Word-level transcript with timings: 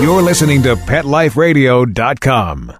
You're 0.00 0.22
listening 0.22 0.62
to 0.62 0.76
PetLifeRadio.com. 0.76 2.72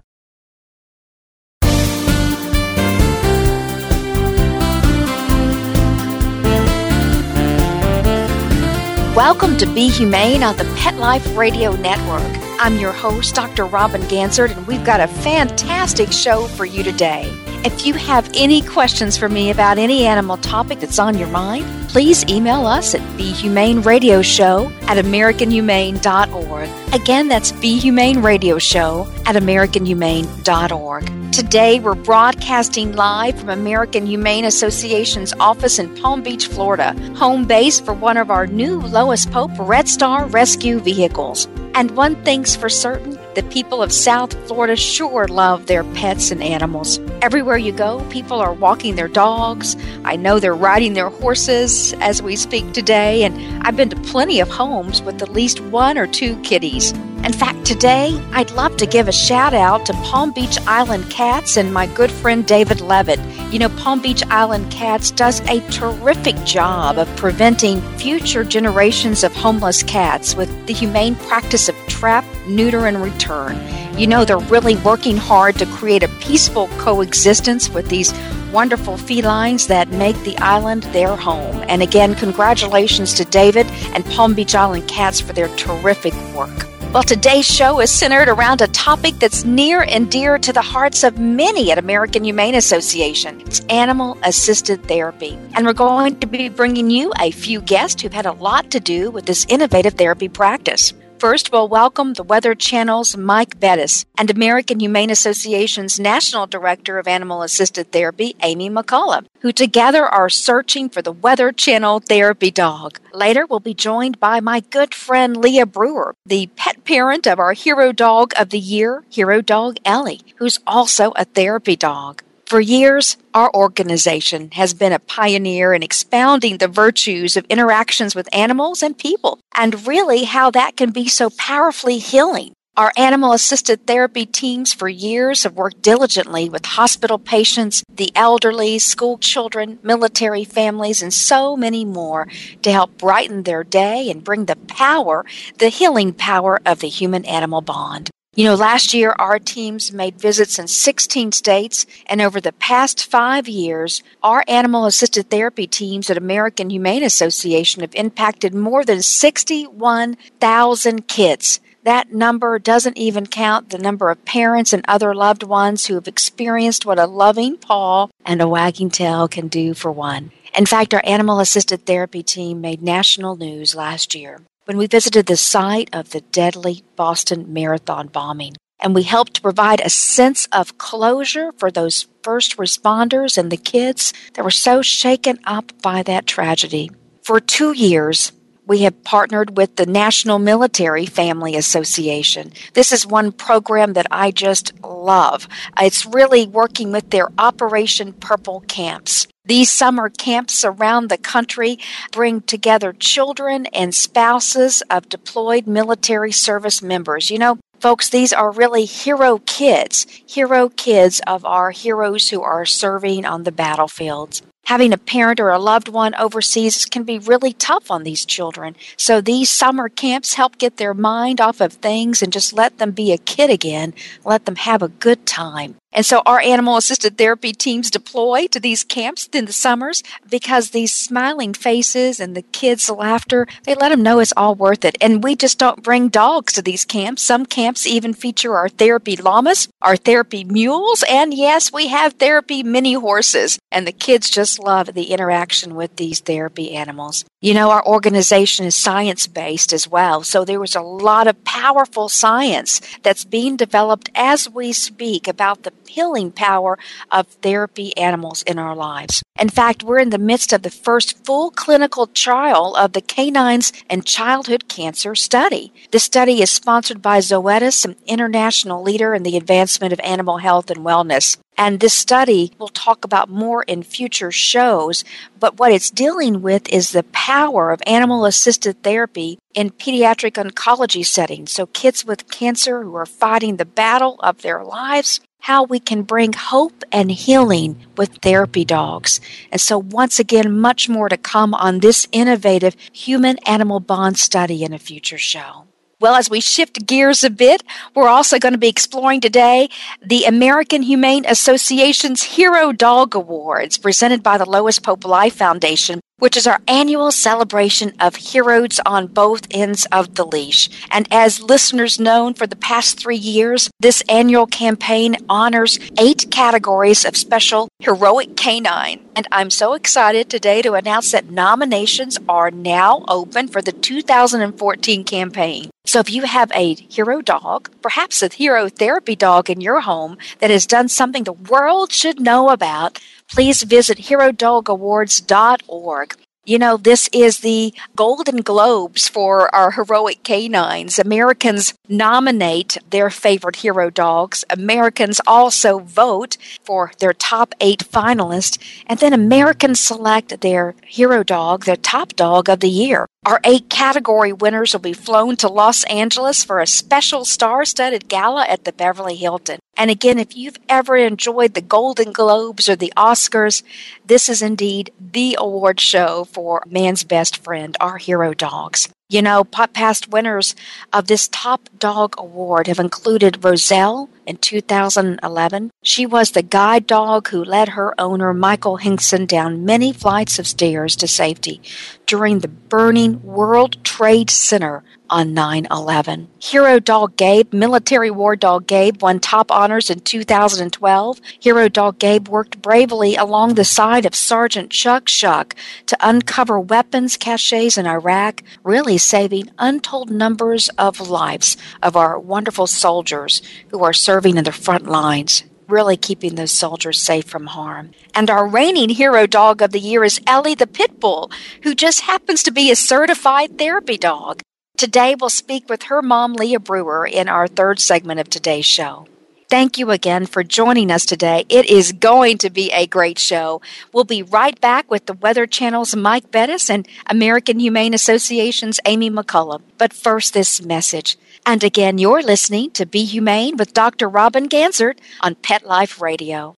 Welcome 9.13 9.57
to 9.57 9.65
Be 9.65 9.89
Humane 9.89 10.43
on 10.43 10.55
the 10.55 10.63
Pet 10.77 10.95
Life 10.95 11.35
Radio 11.35 11.73
Network. 11.73 12.23
I'm 12.61 12.77
your 12.77 12.93
host, 12.93 13.35
Dr. 13.35 13.65
Robin 13.65 13.99
Ganzert, 14.03 14.55
and 14.55 14.65
we've 14.65 14.85
got 14.85 15.01
a 15.01 15.07
fantastic 15.07 16.13
show 16.13 16.45
for 16.45 16.63
you 16.63 16.83
today. 16.83 17.29
If 17.65 17.85
you 17.85 17.93
have 17.95 18.31
any 18.33 18.61
questions 18.61 19.17
for 19.17 19.27
me 19.27 19.51
about 19.51 19.77
any 19.77 20.05
animal 20.05 20.37
topic 20.37 20.79
that's 20.79 20.97
on 20.97 21.17
your 21.17 21.27
mind, 21.27 21.65
please 21.89 22.23
email 22.29 22.65
us 22.65 22.95
at 22.95 23.01
BeHumaneRadioShow 23.17 24.83
at 24.83 25.03
AmericanHumane.org. 25.03 26.93
Again, 26.93 27.27
that's 27.27 27.51
BeHumaneRadioShow 27.51 29.27
at 29.27 29.35
AmericanHumane.org. 29.35 31.33
Today, 31.33 31.81
we're 31.81 31.95
broadcasting 31.95 32.93
live 32.93 33.37
from 33.37 33.49
American 33.49 34.05
Humane 34.05 34.45
Association's 34.45 35.33
office 35.33 35.79
in 35.79 35.93
Palm 35.97 36.23
Beach, 36.23 36.47
Florida, 36.47 36.93
home 37.15 37.45
base 37.45 37.81
for 37.81 37.93
one 37.93 38.15
of 38.15 38.31
our 38.31 38.47
new 38.47 38.79
Lois 38.79 39.25
Pope 39.25 39.51
Red 39.59 39.89
Star 39.89 40.25
rescue 40.27 40.79
vehicles. 40.79 41.49
And 41.75 41.91
one 41.91 42.15
thing's 42.23 42.55
for 42.55 42.69
certain 42.69 43.18
the 43.39 43.49
people 43.51 43.81
of 43.81 43.89
South 43.93 44.33
Florida 44.47 44.75
sure 44.75 45.25
love 45.29 45.67
their 45.67 45.85
pets 45.93 46.29
and 46.29 46.43
animals. 46.43 46.99
Everywhere 47.21 47.55
you 47.55 47.71
go, 47.71 48.05
people 48.09 48.37
are 48.37 48.51
walking 48.51 48.95
their 48.97 49.07
dogs. 49.07 49.77
I 50.03 50.17
know 50.17 50.39
they're 50.39 50.53
riding 50.53 50.93
their 50.93 51.09
horses 51.09 51.93
as 52.01 52.21
we 52.21 52.35
speak 52.35 52.73
today, 52.73 53.23
and 53.23 53.65
I've 53.65 53.77
been 53.77 53.91
to 53.91 53.95
plenty 54.01 54.41
of 54.41 54.49
homes 54.49 55.01
with 55.01 55.21
at 55.21 55.31
least 55.31 55.61
one 55.61 55.97
or 55.97 56.05
two 56.05 56.35
kitties. 56.41 56.93
In 57.23 57.33
fact, 57.33 57.65
today 57.65 58.17
I'd 58.31 58.51
love 58.51 58.77
to 58.77 58.85
give 58.85 59.09
a 59.09 59.11
shout 59.11 59.53
out 59.53 59.85
to 59.85 59.93
Palm 59.93 60.31
Beach 60.31 60.57
Island 60.65 61.09
Cats 61.09 61.57
and 61.57 61.73
my 61.73 61.85
good 61.87 62.09
friend 62.09 62.47
David 62.47 62.79
Levitt. 62.79 63.19
You 63.51 63.59
know, 63.59 63.69
Palm 63.69 64.01
Beach 64.01 64.23
Island 64.29 64.71
Cats 64.71 65.11
does 65.11 65.41
a 65.41 65.59
terrific 65.69 66.35
job 66.45 66.97
of 66.97 67.13
preventing 67.17 67.81
future 67.97 68.45
generations 68.45 69.25
of 69.25 69.35
homeless 69.35 69.83
cats 69.83 70.33
with 70.33 70.49
the 70.65 70.73
humane 70.73 71.15
practice 71.15 71.67
of 71.67 71.75
trap, 71.87 72.23
neuter, 72.47 72.87
and 72.87 73.01
return. 73.01 73.59
You 73.99 74.07
know, 74.07 74.23
they're 74.23 74.37
really 74.37 74.77
working 74.77 75.17
hard 75.17 75.55
to 75.55 75.65
create 75.65 76.03
a 76.03 76.09
peaceful 76.21 76.69
coexistence 76.77 77.69
with 77.69 77.89
these 77.89 78.13
wonderful 78.53 78.95
felines 78.95 79.67
that 79.67 79.89
make 79.89 80.17
the 80.23 80.37
island 80.37 80.83
their 80.83 81.17
home. 81.17 81.63
And 81.67 81.81
again, 81.81 82.15
congratulations 82.15 83.13
to 83.15 83.25
David 83.25 83.67
and 83.93 84.05
Palm 84.05 84.35
Beach 84.35 84.55
Island 84.55 84.87
Cats 84.87 85.19
for 85.19 85.33
their 85.33 85.49
terrific 85.57 86.13
work. 86.33 86.68
Well, 86.91 87.03
today's 87.03 87.45
show 87.45 87.81
is 87.81 87.91
centered 87.91 88.29
around 88.29 88.61
a 88.61 88.67
topic 88.67 89.13
that's 89.19 89.45
near 89.45 89.83
and 89.83 90.09
dear 90.09 90.39
to 90.39 90.51
the 90.51 90.63
hearts 90.63 91.03
of 91.03 91.19
many 91.19 91.71
at 91.71 91.77
American 91.77 92.23
Humane 92.23 92.55
Association. 92.55 93.41
It's 93.41 93.59
animal 93.65 94.17
assisted 94.23 94.83
therapy. 94.85 95.37
And 95.53 95.67
we're 95.67 95.73
going 95.73 96.19
to 96.19 96.25
be 96.25 96.49
bringing 96.49 96.89
you 96.89 97.13
a 97.19 97.29
few 97.29 97.61
guests 97.61 98.01
who've 98.01 98.11
had 98.11 98.25
a 98.25 98.31
lot 98.31 98.71
to 98.71 98.79
do 98.79 99.11
with 99.11 99.27
this 99.27 99.45
innovative 99.49 99.93
therapy 99.93 100.29
practice. 100.29 100.91
First, 101.19 101.51
we'll 101.51 101.67
welcome 101.67 102.13
the 102.13 102.23
Weather 102.23 102.55
Channel's 102.55 103.17
Mike 103.17 103.59
Bettes 103.59 104.05
and 104.17 104.31
American 104.31 104.79
Humane 104.79 105.09
Association's 105.09 105.99
National 105.99 106.47
Director 106.47 106.97
of 106.97 107.09
Animal 107.09 107.41
Assisted 107.41 107.91
Therapy, 107.91 108.37
Amy 108.41 108.69
McCullough, 108.69 109.25
who 109.41 109.51
together 109.51 110.05
are 110.05 110.29
searching 110.29 110.87
for 110.87 111.01
the 111.01 111.11
Weather 111.11 111.51
Channel 111.51 111.99
therapy 111.99 112.51
dog. 112.51 112.99
Later, 113.13 113.45
we'll 113.45 113.59
be 113.59 113.73
joined 113.73 114.21
by 114.21 114.39
my 114.39 114.61
good 114.61 114.95
friend 114.95 115.35
Leah 115.35 115.65
Brewer, 115.65 116.15
the 116.25 116.47
pet 116.55 116.85
parent 116.85 117.27
of 117.27 117.37
our 117.37 117.51
hero 117.51 117.91
dog 117.91 118.31
of 118.37 118.49
the 118.51 118.57
year, 118.57 119.03
Hero 119.09 119.41
Dog 119.41 119.75
Ellie, 119.83 120.21
who's 120.37 120.61
also 120.65 121.11
a 121.17 121.25
therapy 121.25 121.75
dog. 121.75 122.23
For 122.49 122.59
years, 122.59 123.15
our 123.35 123.53
organization 123.53 124.49
has 124.53 124.73
been 124.73 124.91
a 124.91 124.97
pioneer 124.97 125.71
in 125.71 125.83
expounding 125.83 126.57
the 126.57 126.67
virtues 126.67 127.37
of 127.37 127.45
interactions 127.45 128.15
with 128.15 128.27
animals 128.33 128.81
and 128.81 128.97
people, 128.97 129.39
and 129.53 129.85
really 129.85 130.23
how 130.23 130.49
that 130.49 130.75
can 130.75 130.89
be 130.89 131.07
so 131.07 131.29
powerfully 131.29 131.99
healing. 131.99 132.53
Our 132.75 132.91
animal 132.97 133.33
assisted 133.33 133.85
therapy 133.85 134.25
teams 134.25 134.73
for 134.73 134.89
years 134.89 135.43
have 135.43 135.53
worked 135.53 135.83
diligently 135.83 136.49
with 136.49 136.65
hospital 136.65 137.19
patients, 137.19 137.83
the 137.93 138.11
elderly, 138.15 138.79
school 138.79 139.19
children, 139.19 139.77
military 139.83 140.43
families, 140.43 141.03
and 141.03 141.13
so 141.13 141.55
many 141.55 141.85
more 141.85 142.27
to 142.63 142.71
help 142.71 142.97
brighten 142.97 143.43
their 143.43 143.63
day 143.63 144.09
and 144.09 144.23
bring 144.23 144.45
the 144.45 144.55
power, 144.55 145.23
the 145.59 145.69
healing 145.69 146.13
power 146.13 146.59
of 146.65 146.79
the 146.79 146.89
human 146.89 147.25
animal 147.25 147.61
bond. 147.61 148.09
You 148.35 148.45
know, 148.45 148.53
last 148.53 148.93
year 148.93 149.15
our 149.17 149.39
teams 149.39 149.91
made 149.91 150.21
visits 150.21 150.59
in 150.59 150.67
16 150.67 151.31
states, 151.31 151.87
and 152.05 152.21
over 152.21 152.39
the 152.39 152.53
past 152.53 153.09
five 153.09 153.47
years, 153.47 154.03
our 154.21 154.43
animal 154.47 154.85
assisted 154.85 155.31
therapy 155.31 155.65
teams 155.65 156.11
at 156.11 156.17
American 156.17 156.69
Humane 156.69 157.03
Association 157.03 157.81
have 157.81 157.95
impacted 157.95 158.53
more 158.53 158.85
than 158.85 159.01
61,000 159.01 161.07
kids. 161.07 161.59
That 161.83 162.13
number 162.13 162.59
doesn't 162.59 162.99
even 162.99 163.25
count 163.25 163.71
the 163.71 163.79
number 163.79 164.11
of 164.11 164.23
parents 164.25 164.73
and 164.73 164.85
other 164.87 165.15
loved 165.15 165.41
ones 165.41 165.87
who 165.87 165.95
have 165.95 166.07
experienced 166.07 166.85
what 166.85 166.99
a 166.99 167.07
loving 167.07 167.57
paw 167.57 168.09
and 168.23 168.43
a 168.43 168.47
wagging 168.47 168.91
tail 168.91 169.27
can 169.27 169.47
do 169.47 169.73
for 169.73 169.91
one. 169.91 170.31
In 170.55 170.67
fact, 170.67 170.93
our 170.93 171.01
animal 171.03 171.39
assisted 171.39 171.87
therapy 171.87 172.21
team 172.21 172.61
made 172.61 172.83
national 172.83 173.37
news 173.37 173.73
last 173.73 174.13
year 174.13 174.41
when 174.69 174.77
we 174.77 174.85
visited 174.85 175.25
the 175.25 175.35
site 175.35 175.89
of 175.93 176.11
the 176.11 176.21
deadly 176.21 176.83
Boston 176.95 177.51
Marathon 177.51 178.05
bombing. 178.05 178.53
And 178.79 178.93
we 178.93 179.01
helped 179.01 179.41
provide 179.41 179.81
a 179.81 179.89
sense 179.89 180.47
of 180.51 180.77
closure 180.77 181.51
for 181.53 181.71
those 181.71 182.05
first 182.21 182.55
responders 182.57 183.35
and 183.35 183.51
the 183.51 183.57
kids 183.57 184.13
that 184.35 184.43
were 184.43 184.51
so 184.51 184.83
shaken 184.83 185.39
up 185.43 185.71
by 185.81 186.03
that 186.03 186.27
tragedy. 186.27 186.91
For 187.23 187.39
two 187.39 187.71
years, 187.71 188.31
we 188.67 188.83
have 188.83 189.03
partnered 189.03 189.57
with 189.57 189.75
the 189.75 189.87
National 189.87 190.37
Military 190.37 191.07
Family 191.07 191.55
Association. 191.55 192.53
This 192.75 192.91
is 192.91 193.07
one 193.07 193.31
program 193.31 193.93
that 193.93 194.05
I 194.11 194.29
just 194.29 194.79
love. 194.83 195.47
It's 195.81 196.05
really 196.05 196.45
working 196.45 196.91
with 196.91 197.09
their 197.09 197.29
Operation 197.39 198.13
Purple 198.13 198.59
camps. 198.67 199.25
These 199.49 199.71
summer 199.71 200.09
camps 200.09 200.63
around 200.63 201.09
the 201.09 201.17
country 201.17 201.79
bring 202.11 202.41
together 202.41 202.93
children 202.93 203.65
and 203.73 203.95
spouses 203.95 204.83
of 204.91 205.09
deployed 205.09 205.65
military 205.65 206.31
service 206.31 206.83
members. 206.83 207.31
You 207.31 207.39
know, 207.39 207.57
folks, 207.79 208.09
these 208.09 208.31
are 208.31 208.51
really 208.51 208.85
hero 208.85 209.39
kids, 209.47 210.05
hero 210.27 210.69
kids 210.69 211.19
of 211.25 211.45
our 211.45 211.71
heroes 211.71 212.29
who 212.29 212.43
are 212.43 212.63
serving 212.63 213.25
on 213.25 213.41
the 213.41 213.51
battlefields 213.51 214.43
having 214.69 214.93
a 214.93 214.97
parent 214.99 215.39
or 215.39 215.49
a 215.49 215.57
loved 215.57 215.87
one 215.87 216.13
overseas 216.13 216.85
can 216.85 217.01
be 217.01 217.17
really 217.17 217.53
tough 217.53 217.89
on 217.89 218.03
these 218.03 218.23
children. 218.23 218.75
So 218.97 219.19
these 219.19 219.49
summer 219.49 219.89
camps 219.89 220.35
help 220.35 220.59
get 220.59 220.77
their 220.77 220.93
mind 220.93 221.41
off 221.41 221.59
of 221.59 221.73
things 221.73 222.21
and 222.21 222.31
just 222.31 222.53
let 222.53 222.77
them 222.77 222.91
be 222.91 223.11
a 223.11 223.17
kid 223.17 223.49
again, 223.49 223.95
let 224.23 224.45
them 224.45 224.57
have 224.57 224.83
a 224.83 224.89
good 224.89 225.25
time. 225.25 225.73
And 225.91 226.05
so 226.05 226.21
our 226.25 226.39
animal 226.39 226.77
assisted 226.77 227.17
therapy 227.17 227.51
teams 227.51 227.89
deploy 227.89 228.45
to 228.47 228.59
these 228.59 228.83
camps 228.83 229.27
in 229.33 229.45
the 229.45 229.53
summers 229.53 230.03
because 230.29 230.69
these 230.69 230.93
smiling 230.93 231.53
faces 231.53 232.19
and 232.19 232.35
the 232.35 232.43
kids' 232.43 232.89
laughter, 232.91 233.47
they 233.63 233.73
let 233.73 233.89
them 233.89 234.03
know 234.03 234.19
it's 234.19 234.33
all 234.37 234.53
worth 234.53 234.85
it. 234.85 234.97
And 235.01 235.23
we 235.23 235.35
just 235.35 235.57
don't 235.57 235.81
bring 235.81 236.09
dogs 236.09 236.53
to 236.53 236.61
these 236.61 236.85
camps. 236.85 237.23
Some 237.23 237.45
camps 237.45 237.87
even 237.87 238.13
feature 238.13 238.55
our 238.55 238.69
therapy 238.69 239.15
llamas, 239.15 239.67
our 239.81 239.95
therapy 239.95 240.43
mules, 240.43 241.03
and 241.09 241.33
yes, 241.33 241.73
we 241.73 241.87
have 241.87 242.13
therapy 242.13 242.61
mini 242.61 242.93
horses. 242.93 243.57
And 243.71 243.87
the 243.87 243.91
kids 243.91 244.29
just 244.29 244.58
love 244.59 244.93
the 244.93 245.05
interaction 245.05 245.75
with 245.75 245.95
these 245.95 246.19
therapy 246.19 246.75
animals. 246.75 247.25
You 247.41 247.53
know, 247.53 247.71
our 247.71 247.85
organization 247.85 248.65
is 248.65 248.75
science 248.75 249.25
based 249.25 249.71
as 249.71 249.87
well. 249.87 250.23
So 250.23 250.43
there 250.43 250.59
was 250.59 250.75
a 250.75 250.81
lot 250.81 251.27
of 251.27 251.43
powerful 251.45 252.09
science 252.09 252.81
that's 253.01 253.23
being 253.23 253.55
developed 253.55 254.09
as 254.13 254.49
we 254.49 254.73
speak 254.73 255.27
about 255.27 255.63
the 255.63 255.71
healing 255.87 256.31
power 256.31 256.77
of 257.11 257.27
therapy 257.27 257.95
animals 257.97 258.43
in 258.43 258.59
our 258.59 258.75
lives. 258.75 259.23
In 259.39 259.49
fact, 259.49 259.83
we're 259.83 259.99
in 259.99 260.09
the 260.09 260.17
midst 260.17 260.53
of 260.53 260.61
the 260.61 260.69
first 260.69 261.25
full 261.25 261.49
clinical 261.49 262.07
trial 262.07 262.75
of 262.75 262.93
the 262.93 263.01
Canines 263.01 263.71
and 263.89 264.05
Childhood 264.05 264.67
Cancer 264.67 265.15
Study. 265.15 265.73
This 265.91 266.03
study 266.03 266.41
is 266.41 266.51
sponsored 266.51 267.01
by 267.01 267.19
Zoetis, 267.19 267.85
an 267.85 267.95
international 268.05 268.83
leader 268.83 269.13
in 269.13 269.23
the 269.23 269.37
advancement 269.37 269.93
of 269.93 269.99
animal 270.01 270.37
health 270.37 270.69
and 270.69 270.85
wellness. 270.85 271.37
And 271.59 271.81
this 271.81 271.93
study 271.93 272.53
we'll 272.57 272.69
talk 272.69 273.03
about 273.03 273.29
more 273.29 273.63
in 273.63 273.83
future 273.83 274.31
shows, 274.31 275.03
but 275.37 275.59
what 275.59 275.73
it's 275.73 275.91
dealing 275.91 276.41
with 276.41 276.69
is 276.69 276.91
the 276.91 277.03
power 277.11 277.71
of 277.71 277.81
animal 277.85 278.23
assisted 278.23 278.81
therapy 278.81 279.39
in 279.53 279.71
pediatric 279.71 280.41
oncology 280.41 281.05
settings. 281.05 281.51
So, 281.51 281.65
kids 281.65 282.05
with 282.05 282.31
cancer 282.31 282.83
who 282.83 282.95
are 282.95 283.05
fighting 283.05 283.57
the 283.57 283.65
battle 283.65 284.15
of 284.21 284.41
their 284.41 284.63
lives, 284.63 285.19
how 285.41 285.63
we 285.63 285.81
can 285.81 286.03
bring 286.03 286.31
hope 286.31 286.81
and 286.93 287.11
healing 287.11 287.75
with 287.97 288.19
therapy 288.21 288.63
dogs. 288.63 289.19
And 289.51 289.59
so, 289.59 289.77
once 289.77 290.17
again, 290.17 290.57
much 290.57 290.87
more 290.87 291.09
to 291.09 291.17
come 291.17 291.53
on 291.53 291.79
this 291.79 292.07
innovative 292.13 292.77
human 292.93 293.37
animal 293.39 293.81
bond 293.81 294.17
study 294.17 294.63
in 294.63 294.71
a 294.71 294.79
future 294.79 295.17
show. 295.17 295.68
Well, 296.01 296.15
as 296.15 296.29
we 296.29 296.39
shift 296.39 296.85
gears 296.87 297.25
a 297.25 297.29
bit, 297.29 297.61
we're 297.93 298.07
also 298.07 298.39
going 298.39 298.53
to 298.53 298.57
be 298.57 298.69
exploring 298.69 299.19
today 299.19 299.69
the 300.01 300.23
American 300.23 300.81
Humane 300.81 301.25
Association's 301.27 302.23
Hero 302.23 302.71
Dog 302.71 303.15
Awards 303.15 303.77
presented 303.77 304.23
by 304.23 304.37
the 304.37 304.49
Lois 304.49 304.79
Pope 304.79 305.03
Life 305.03 305.35
Foundation 305.35 305.99
which 306.19 306.37
is 306.37 306.45
our 306.45 306.59
annual 306.67 307.11
celebration 307.11 307.93
of 307.99 308.15
heroes 308.15 308.79
on 308.85 309.07
both 309.07 309.47
ends 309.51 309.87
of 309.91 310.15
the 310.15 310.25
leash. 310.25 310.69
And 310.91 311.07
as 311.11 311.41
listeners 311.41 311.99
know, 311.99 312.33
for 312.33 312.45
the 312.45 312.55
past 312.55 312.99
three 312.99 313.17
years, 313.17 313.69
this 313.79 314.03
annual 314.09 314.45
campaign 314.45 315.15
honors 315.27 315.79
eight 315.97 316.27
categories 316.29 317.05
of 317.05 317.17
special 317.17 317.69
heroic 317.79 318.35
canine. 318.35 318.99
And 319.15 319.27
I'm 319.31 319.49
so 319.49 319.73
excited 319.73 320.29
today 320.29 320.61
to 320.61 320.73
announce 320.73 321.11
that 321.11 321.31
nominations 321.31 322.19
are 322.27 322.51
now 322.51 323.05
open 323.07 323.47
for 323.47 323.61
the 323.61 323.71
2014 323.71 325.03
campaign. 325.03 325.69
So 325.89 325.97
if 325.97 326.13
you 326.13 326.21
have 326.21 326.51
a 326.53 326.75
hero 326.75 327.19
dog, 327.19 327.71
perhaps 327.81 328.21
a 328.21 328.27
hero 328.27 328.69
therapy 328.69 329.15
dog 329.15 329.49
in 329.49 329.59
your 329.59 329.81
home 329.81 330.19
that 330.37 330.51
has 330.51 330.67
done 330.67 330.87
something 330.87 331.23
the 331.23 331.33
world 331.33 331.91
should 331.91 332.19
know 332.19 332.49
about, 332.49 332.99
please 333.27 333.63
visit 333.63 333.97
herodogawards.org. 333.97 336.15
You 336.45 336.57
know, 336.57 336.77
this 336.77 337.09
is 337.13 337.39
the 337.39 337.73
Golden 337.95 338.37
Globes 338.37 339.07
for 339.09 339.53
our 339.53 339.71
heroic 339.71 340.23
canines. 340.23 340.97
Americans 340.97 341.73
nominate 341.87 342.77
their 342.89 343.09
favorite 343.09 343.57
hero 343.57 343.89
dogs. 343.89 344.45
Americans 344.49 345.19
also 345.27 345.79
vote 345.79 346.37
for 346.63 346.91
their 346.99 347.13
top 347.13 347.53
eight 347.59 347.83
finalists. 347.91 348.57
And 348.87 348.99
then 348.99 349.13
Americans 349.13 349.79
select 349.79 350.39
their 350.41 350.75
hero 350.87 351.23
dog, 351.23 351.65
their 351.65 351.75
top 351.75 352.15
dog 352.15 352.49
of 352.49 352.61
the 352.61 352.69
year. 352.69 353.05
Our 353.25 353.41
eight 353.43 353.69
category 353.69 354.31
winners 354.31 354.73
will 354.73 354.79
be 354.79 354.93
flown 354.93 355.35
to 355.37 355.49
Los 355.49 355.83
Angeles 355.83 356.43
for 356.43 356.59
a 356.59 356.65
special 356.65 357.25
star 357.25 357.65
studded 357.65 358.07
gala 358.07 358.45
at 358.47 358.63
the 358.63 358.71
Beverly 358.71 359.17
Hilton. 359.17 359.59
And 359.79 359.89
again, 359.89 360.19
if 360.19 360.35
you've 360.35 360.57
ever 360.67 360.97
enjoyed 360.97 361.53
the 361.53 361.61
Golden 361.61 362.11
Globes 362.11 362.67
or 362.67 362.75
the 362.75 362.91
Oscars, 362.97 363.63
this 364.05 364.27
is 364.27 364.41
indeed 364.41 364.91
the 364.99 365.37
award 365.39 365.79
show 365.79 366.25
for 366.25 366.61
man's 366.67 367.05
best 367.05 367.37
friend, 367.37 367.77
our 367.79 367.97
hero 367.97 368.33
dogs. 368.33 368.89
You 369.11 369.23
know, 369.23 369.43
past 369.43 370.09
winners 370.09 370.53
of 370.93 371.07
this 371.07 371.27
top 371.29 371.67
dog 371.79 372.13
award 372.19 372.67
have 372.67 372.77
included 372.77 373.43
Roselle 373.43 374.07
in 374.27 374.37
2011. 374.37 375.71
She 375.81 376.05
was 376.05 376.29
the 376.29 376.43
guide 376.43 376.85
dog 376.85 377.29
who 377.29 377.43
led 377.43 377.69
her 377.69 377.99
owner, 377.99 378.35
Michael 378.35 378.77
Hingson, 378.77 379.25
down 379.25 379.65
many 379.65 379.91
flights 379.91 380.37
of 380.37 380.45
stairs 380.45 380.95
to 380.97 381.07
safety 381.07 381.59
during 382.05 382.39
the 382.39 382.47
burning 382.47 383.23
World 383.23 383.83
Trade 383.83 384.29
Center 384.29 384.83
on 385.09 385.33
9 385.33 385.67
11. 385.71 386.27
Hero 386.39 386.79
Dog 386.79 387.15
Gabe, 387.15 387.51
military 387.51 388.11
war 388.11 388.35
dog 388.35 388.67
Gabe, 388.67 389.01
won 389.01 389.19
top 389.19 389.51
honors 389.51 389.89
in 389.89 390.01
2012. 390.01 391.19
Hero 391.39 391.67
Dog 391.67 391.97
Gabe 391.97 392.27
worked 392.27 392.61
bravely 392.61 393.15
along 393.15 393.55
the 393.55 393.65
side 393.65 394.05
of 394.05 394.13
Sergeant 394.13 394.69
Chuck 394.69 395.09
Shuck 395.09 395.55
to 395.87 395.97
uncover 395.99 396.59
weapons 396.59 397.17
caches 397.17 397.77
in 397.77 397.87
Iraq, 397.87 398.43
really 398.63 398.98
saving 398.99 399.49
untold 399.57 400.11
numbers 400.11 400.69
of 400.77 401.09
lives 401.09 401.57
of 401.81 401.95
our 401.95 402.19
wonderful 402.19 402.67
soldiers 402.67 403.41
who 403.69 403.83
are 403.83 403.93
serving 403.93 404.37
in 404.37 404.43
the 404.43 404.51
front 404.51 404.85
lines 404.85 405.43
really 405.69 405.97
keeping 405.97 406.35
those 406.35 406.51
soldiers 406.51 406.99
safe 406.99 407.25
from 407.25 407.47
harm. 407.47 407.91
And 408.15 408.29
our 408.29 408.47
reigning 408.47 408.89
hero 408.89 409.27
dog 409.27 409.61
of 409.61 409.71
the 409.71 409.79
year 409.79 410.03
is 410.03 410.19
Ellie 410.25 410.55
the 410.55 410.67
Pit 410.67 410.99
Bull, 410.99 411.31
who 411.63 411.75
just 411.75 412.01
happens 412.01 412.43
to 412.43 412.51
be 412.51 412.71
a 412.71 412.75
certified 412.75 413.57
therapy 413.57 413.97
dog. 413.97 414.41
Today 414.77 415.15
we'll 415.19 415.29
speak 415.29 415.69
with 415.69 415.83
her 415.83 416.01
mom, 416.01 416.33
Leah 416.33 416.59
Brewer, 416.59 417.05
in 417.05 417.27
our 417.29 417.47
third 417.47 417.79
segment 417.79 418.19
of 418.19 418.29
today's 418.29 418.65
show. 418.65 419.07
Thank 419.49 419.79
you 419.79 419.89
again 419.89 420.27
for 420.27 420.43
joining 420.43 420.91
us 420.91 421.07
today. 421.07 421.43
It 421.49 421.67
is 421.71 421.91
going 421.91 422.37
to 422.39 422.51
be 422.51 422.71
a 422.71 422.85
great 422.85 423.17
show. 423.17 423.63
We'll 423.91 424.03
be 424.03 424.21
right 424.21 424.59
back 424.61 424.91
with 424.91 425.07
the 425.07 425.13
Weather 425.13 425.47
Channel's 425.47 425.95
Mike 425.95 426.29
Bettes 426.29 426.69
and 426.69 426.87
American 427.07 427.59
Humane 427.59 427.95
Association's 427.95 428.79
Amy 428.85 429.09
McCullough. 429.09 429.63
But 429.79 429.91
first, 429.91 430.35
this 430.35 430.61
message. 430.61 431.17
And 431.47 431.63
again, 431.63 431.97
you're 431.97 432.21
listening 432.21 432.69
to 432.71 432.85
Be 432.85 433.05
Humane 433.05 433.57
with 433.57 433.73
Dr. 433.73 434.07
Robin 434.07 434.47
Ganzert 434.47 434.99
on 435.21 435.33
Pet 435.33 435.65
Life 435.65 435.99
Radio. 435.99 436.55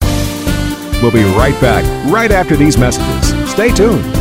We'll 1.04 1.12
be 1.12 1.24
right 1.38 1.60
back 1.62 1.86
right 2.12 2.32
after 2.32 2.56
these 2.56 2.76
messages. 2.76 3.52
Stay 3.52 3.72
tuned. 3.72 4.19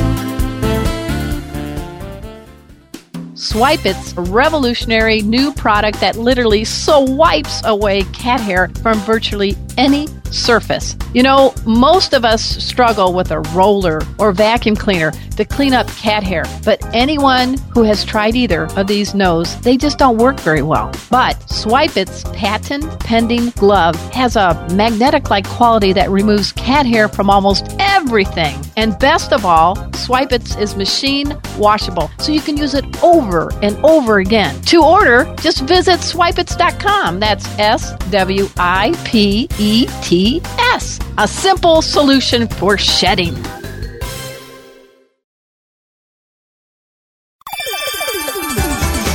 Swipe 3.48 3.86
It's 3.86 4.12
a 4.12 4.20
revolutionary 4.20 5.22
new 5.22 5.54
product 5.54 6.00
that 6.00 6.16
literally 6.16 6.66
swipes 6.66 7.62
away 7.64 8.02
cat 8.12 8.40
hair 8.40 8.68
from 8.82 8.98
virtually 8.98 9.56
any 9.78 10.06
surface. 10.32 10.96
You 11.14 11.22
know, 11.22 11.54
most 11.64 12.12
of 12.12 12.24
us 12.24 12.42
struggle 12.42 13.12
with 13.12 13.30
a 13.30 13.40
roller 13.54 14.00
or 14.18 14.32
vacuum 14.32 14.76
cleaner 14.76 15.12
to 15.36 15.44
clean 15.44 15.72
up 15.72 15.86
cat 15.88 16.22
hair, 16.22 16.44
but 16.64 16.84
anyone 16.94 17.58
who 17.72 17.82
has 17.82 18.04
tried 18.04 18.34
either 18.34 18.64
of 18.76 18.86
these 18.86 19.14
knows 19.14 19.60
they 19.60 19.76
just 19.76 19.98
don't 19.98 20.18
work 20.18 20.38
very 20.40 20.62
well. 20.62 20.92
But 21.10 21.34
Swipe 21.48 21.96
It's 21.96 22.24
patent 22.32 23.00
pending 23.00 23.50
glove 23.50 23.96
has 24.12 24.36
a 24.36 24.66
magnetic 24.74 25.30
like 25.30 25.46
quality 25.48 25.92
that 25.92 26.10
removes 26.10 26.52
cat 26.52 26.86
hair 26.86 27.08
from 27.08 27.30
almost 27.30 27.74
everything. 27.78 28.56
And 28.76 28.98
best 28.98 29.32
of 29.32 29.44
all, 29.44 29.76
Swipe 29.92 30.32
It's 30.32 30.56
is 30.56 30.76
machine 30.76 31.36
washable, 31.56 32.10
so 32.18 32.32
you 32.32 32.40
can 32.40 32.56
use 32.56 32.74
it 32.74 32.84
over 33.02 33.52
and 33.62 33.76
over 33.84 34.18
again. 34.18 34.60
To 34.62 34.82
order, 34.82 35.32
just 35.40 35.62
visit 35.62 36.00
swipeets.com. 36.00 37.20
That's 37.20 37.46
S 37.58 37.92
W 38.10 38.48
I 38.58 38.94
P 39.04 39.48
E 39.58 39.86
ETS, 40.20 40.98
a 41.16 41.28
simple 41.28 41.80
solution 41.80 42.48
for 42.48 42.76
shedding. 42.76 43.36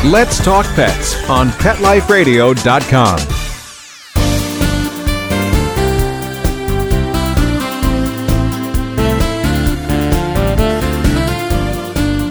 Let's 0.09 0.44
Talk 0.44 0.65
Pets 0.75 1.29
on 1.29 1.50
PetLifeRadio.com. 1.50 3.43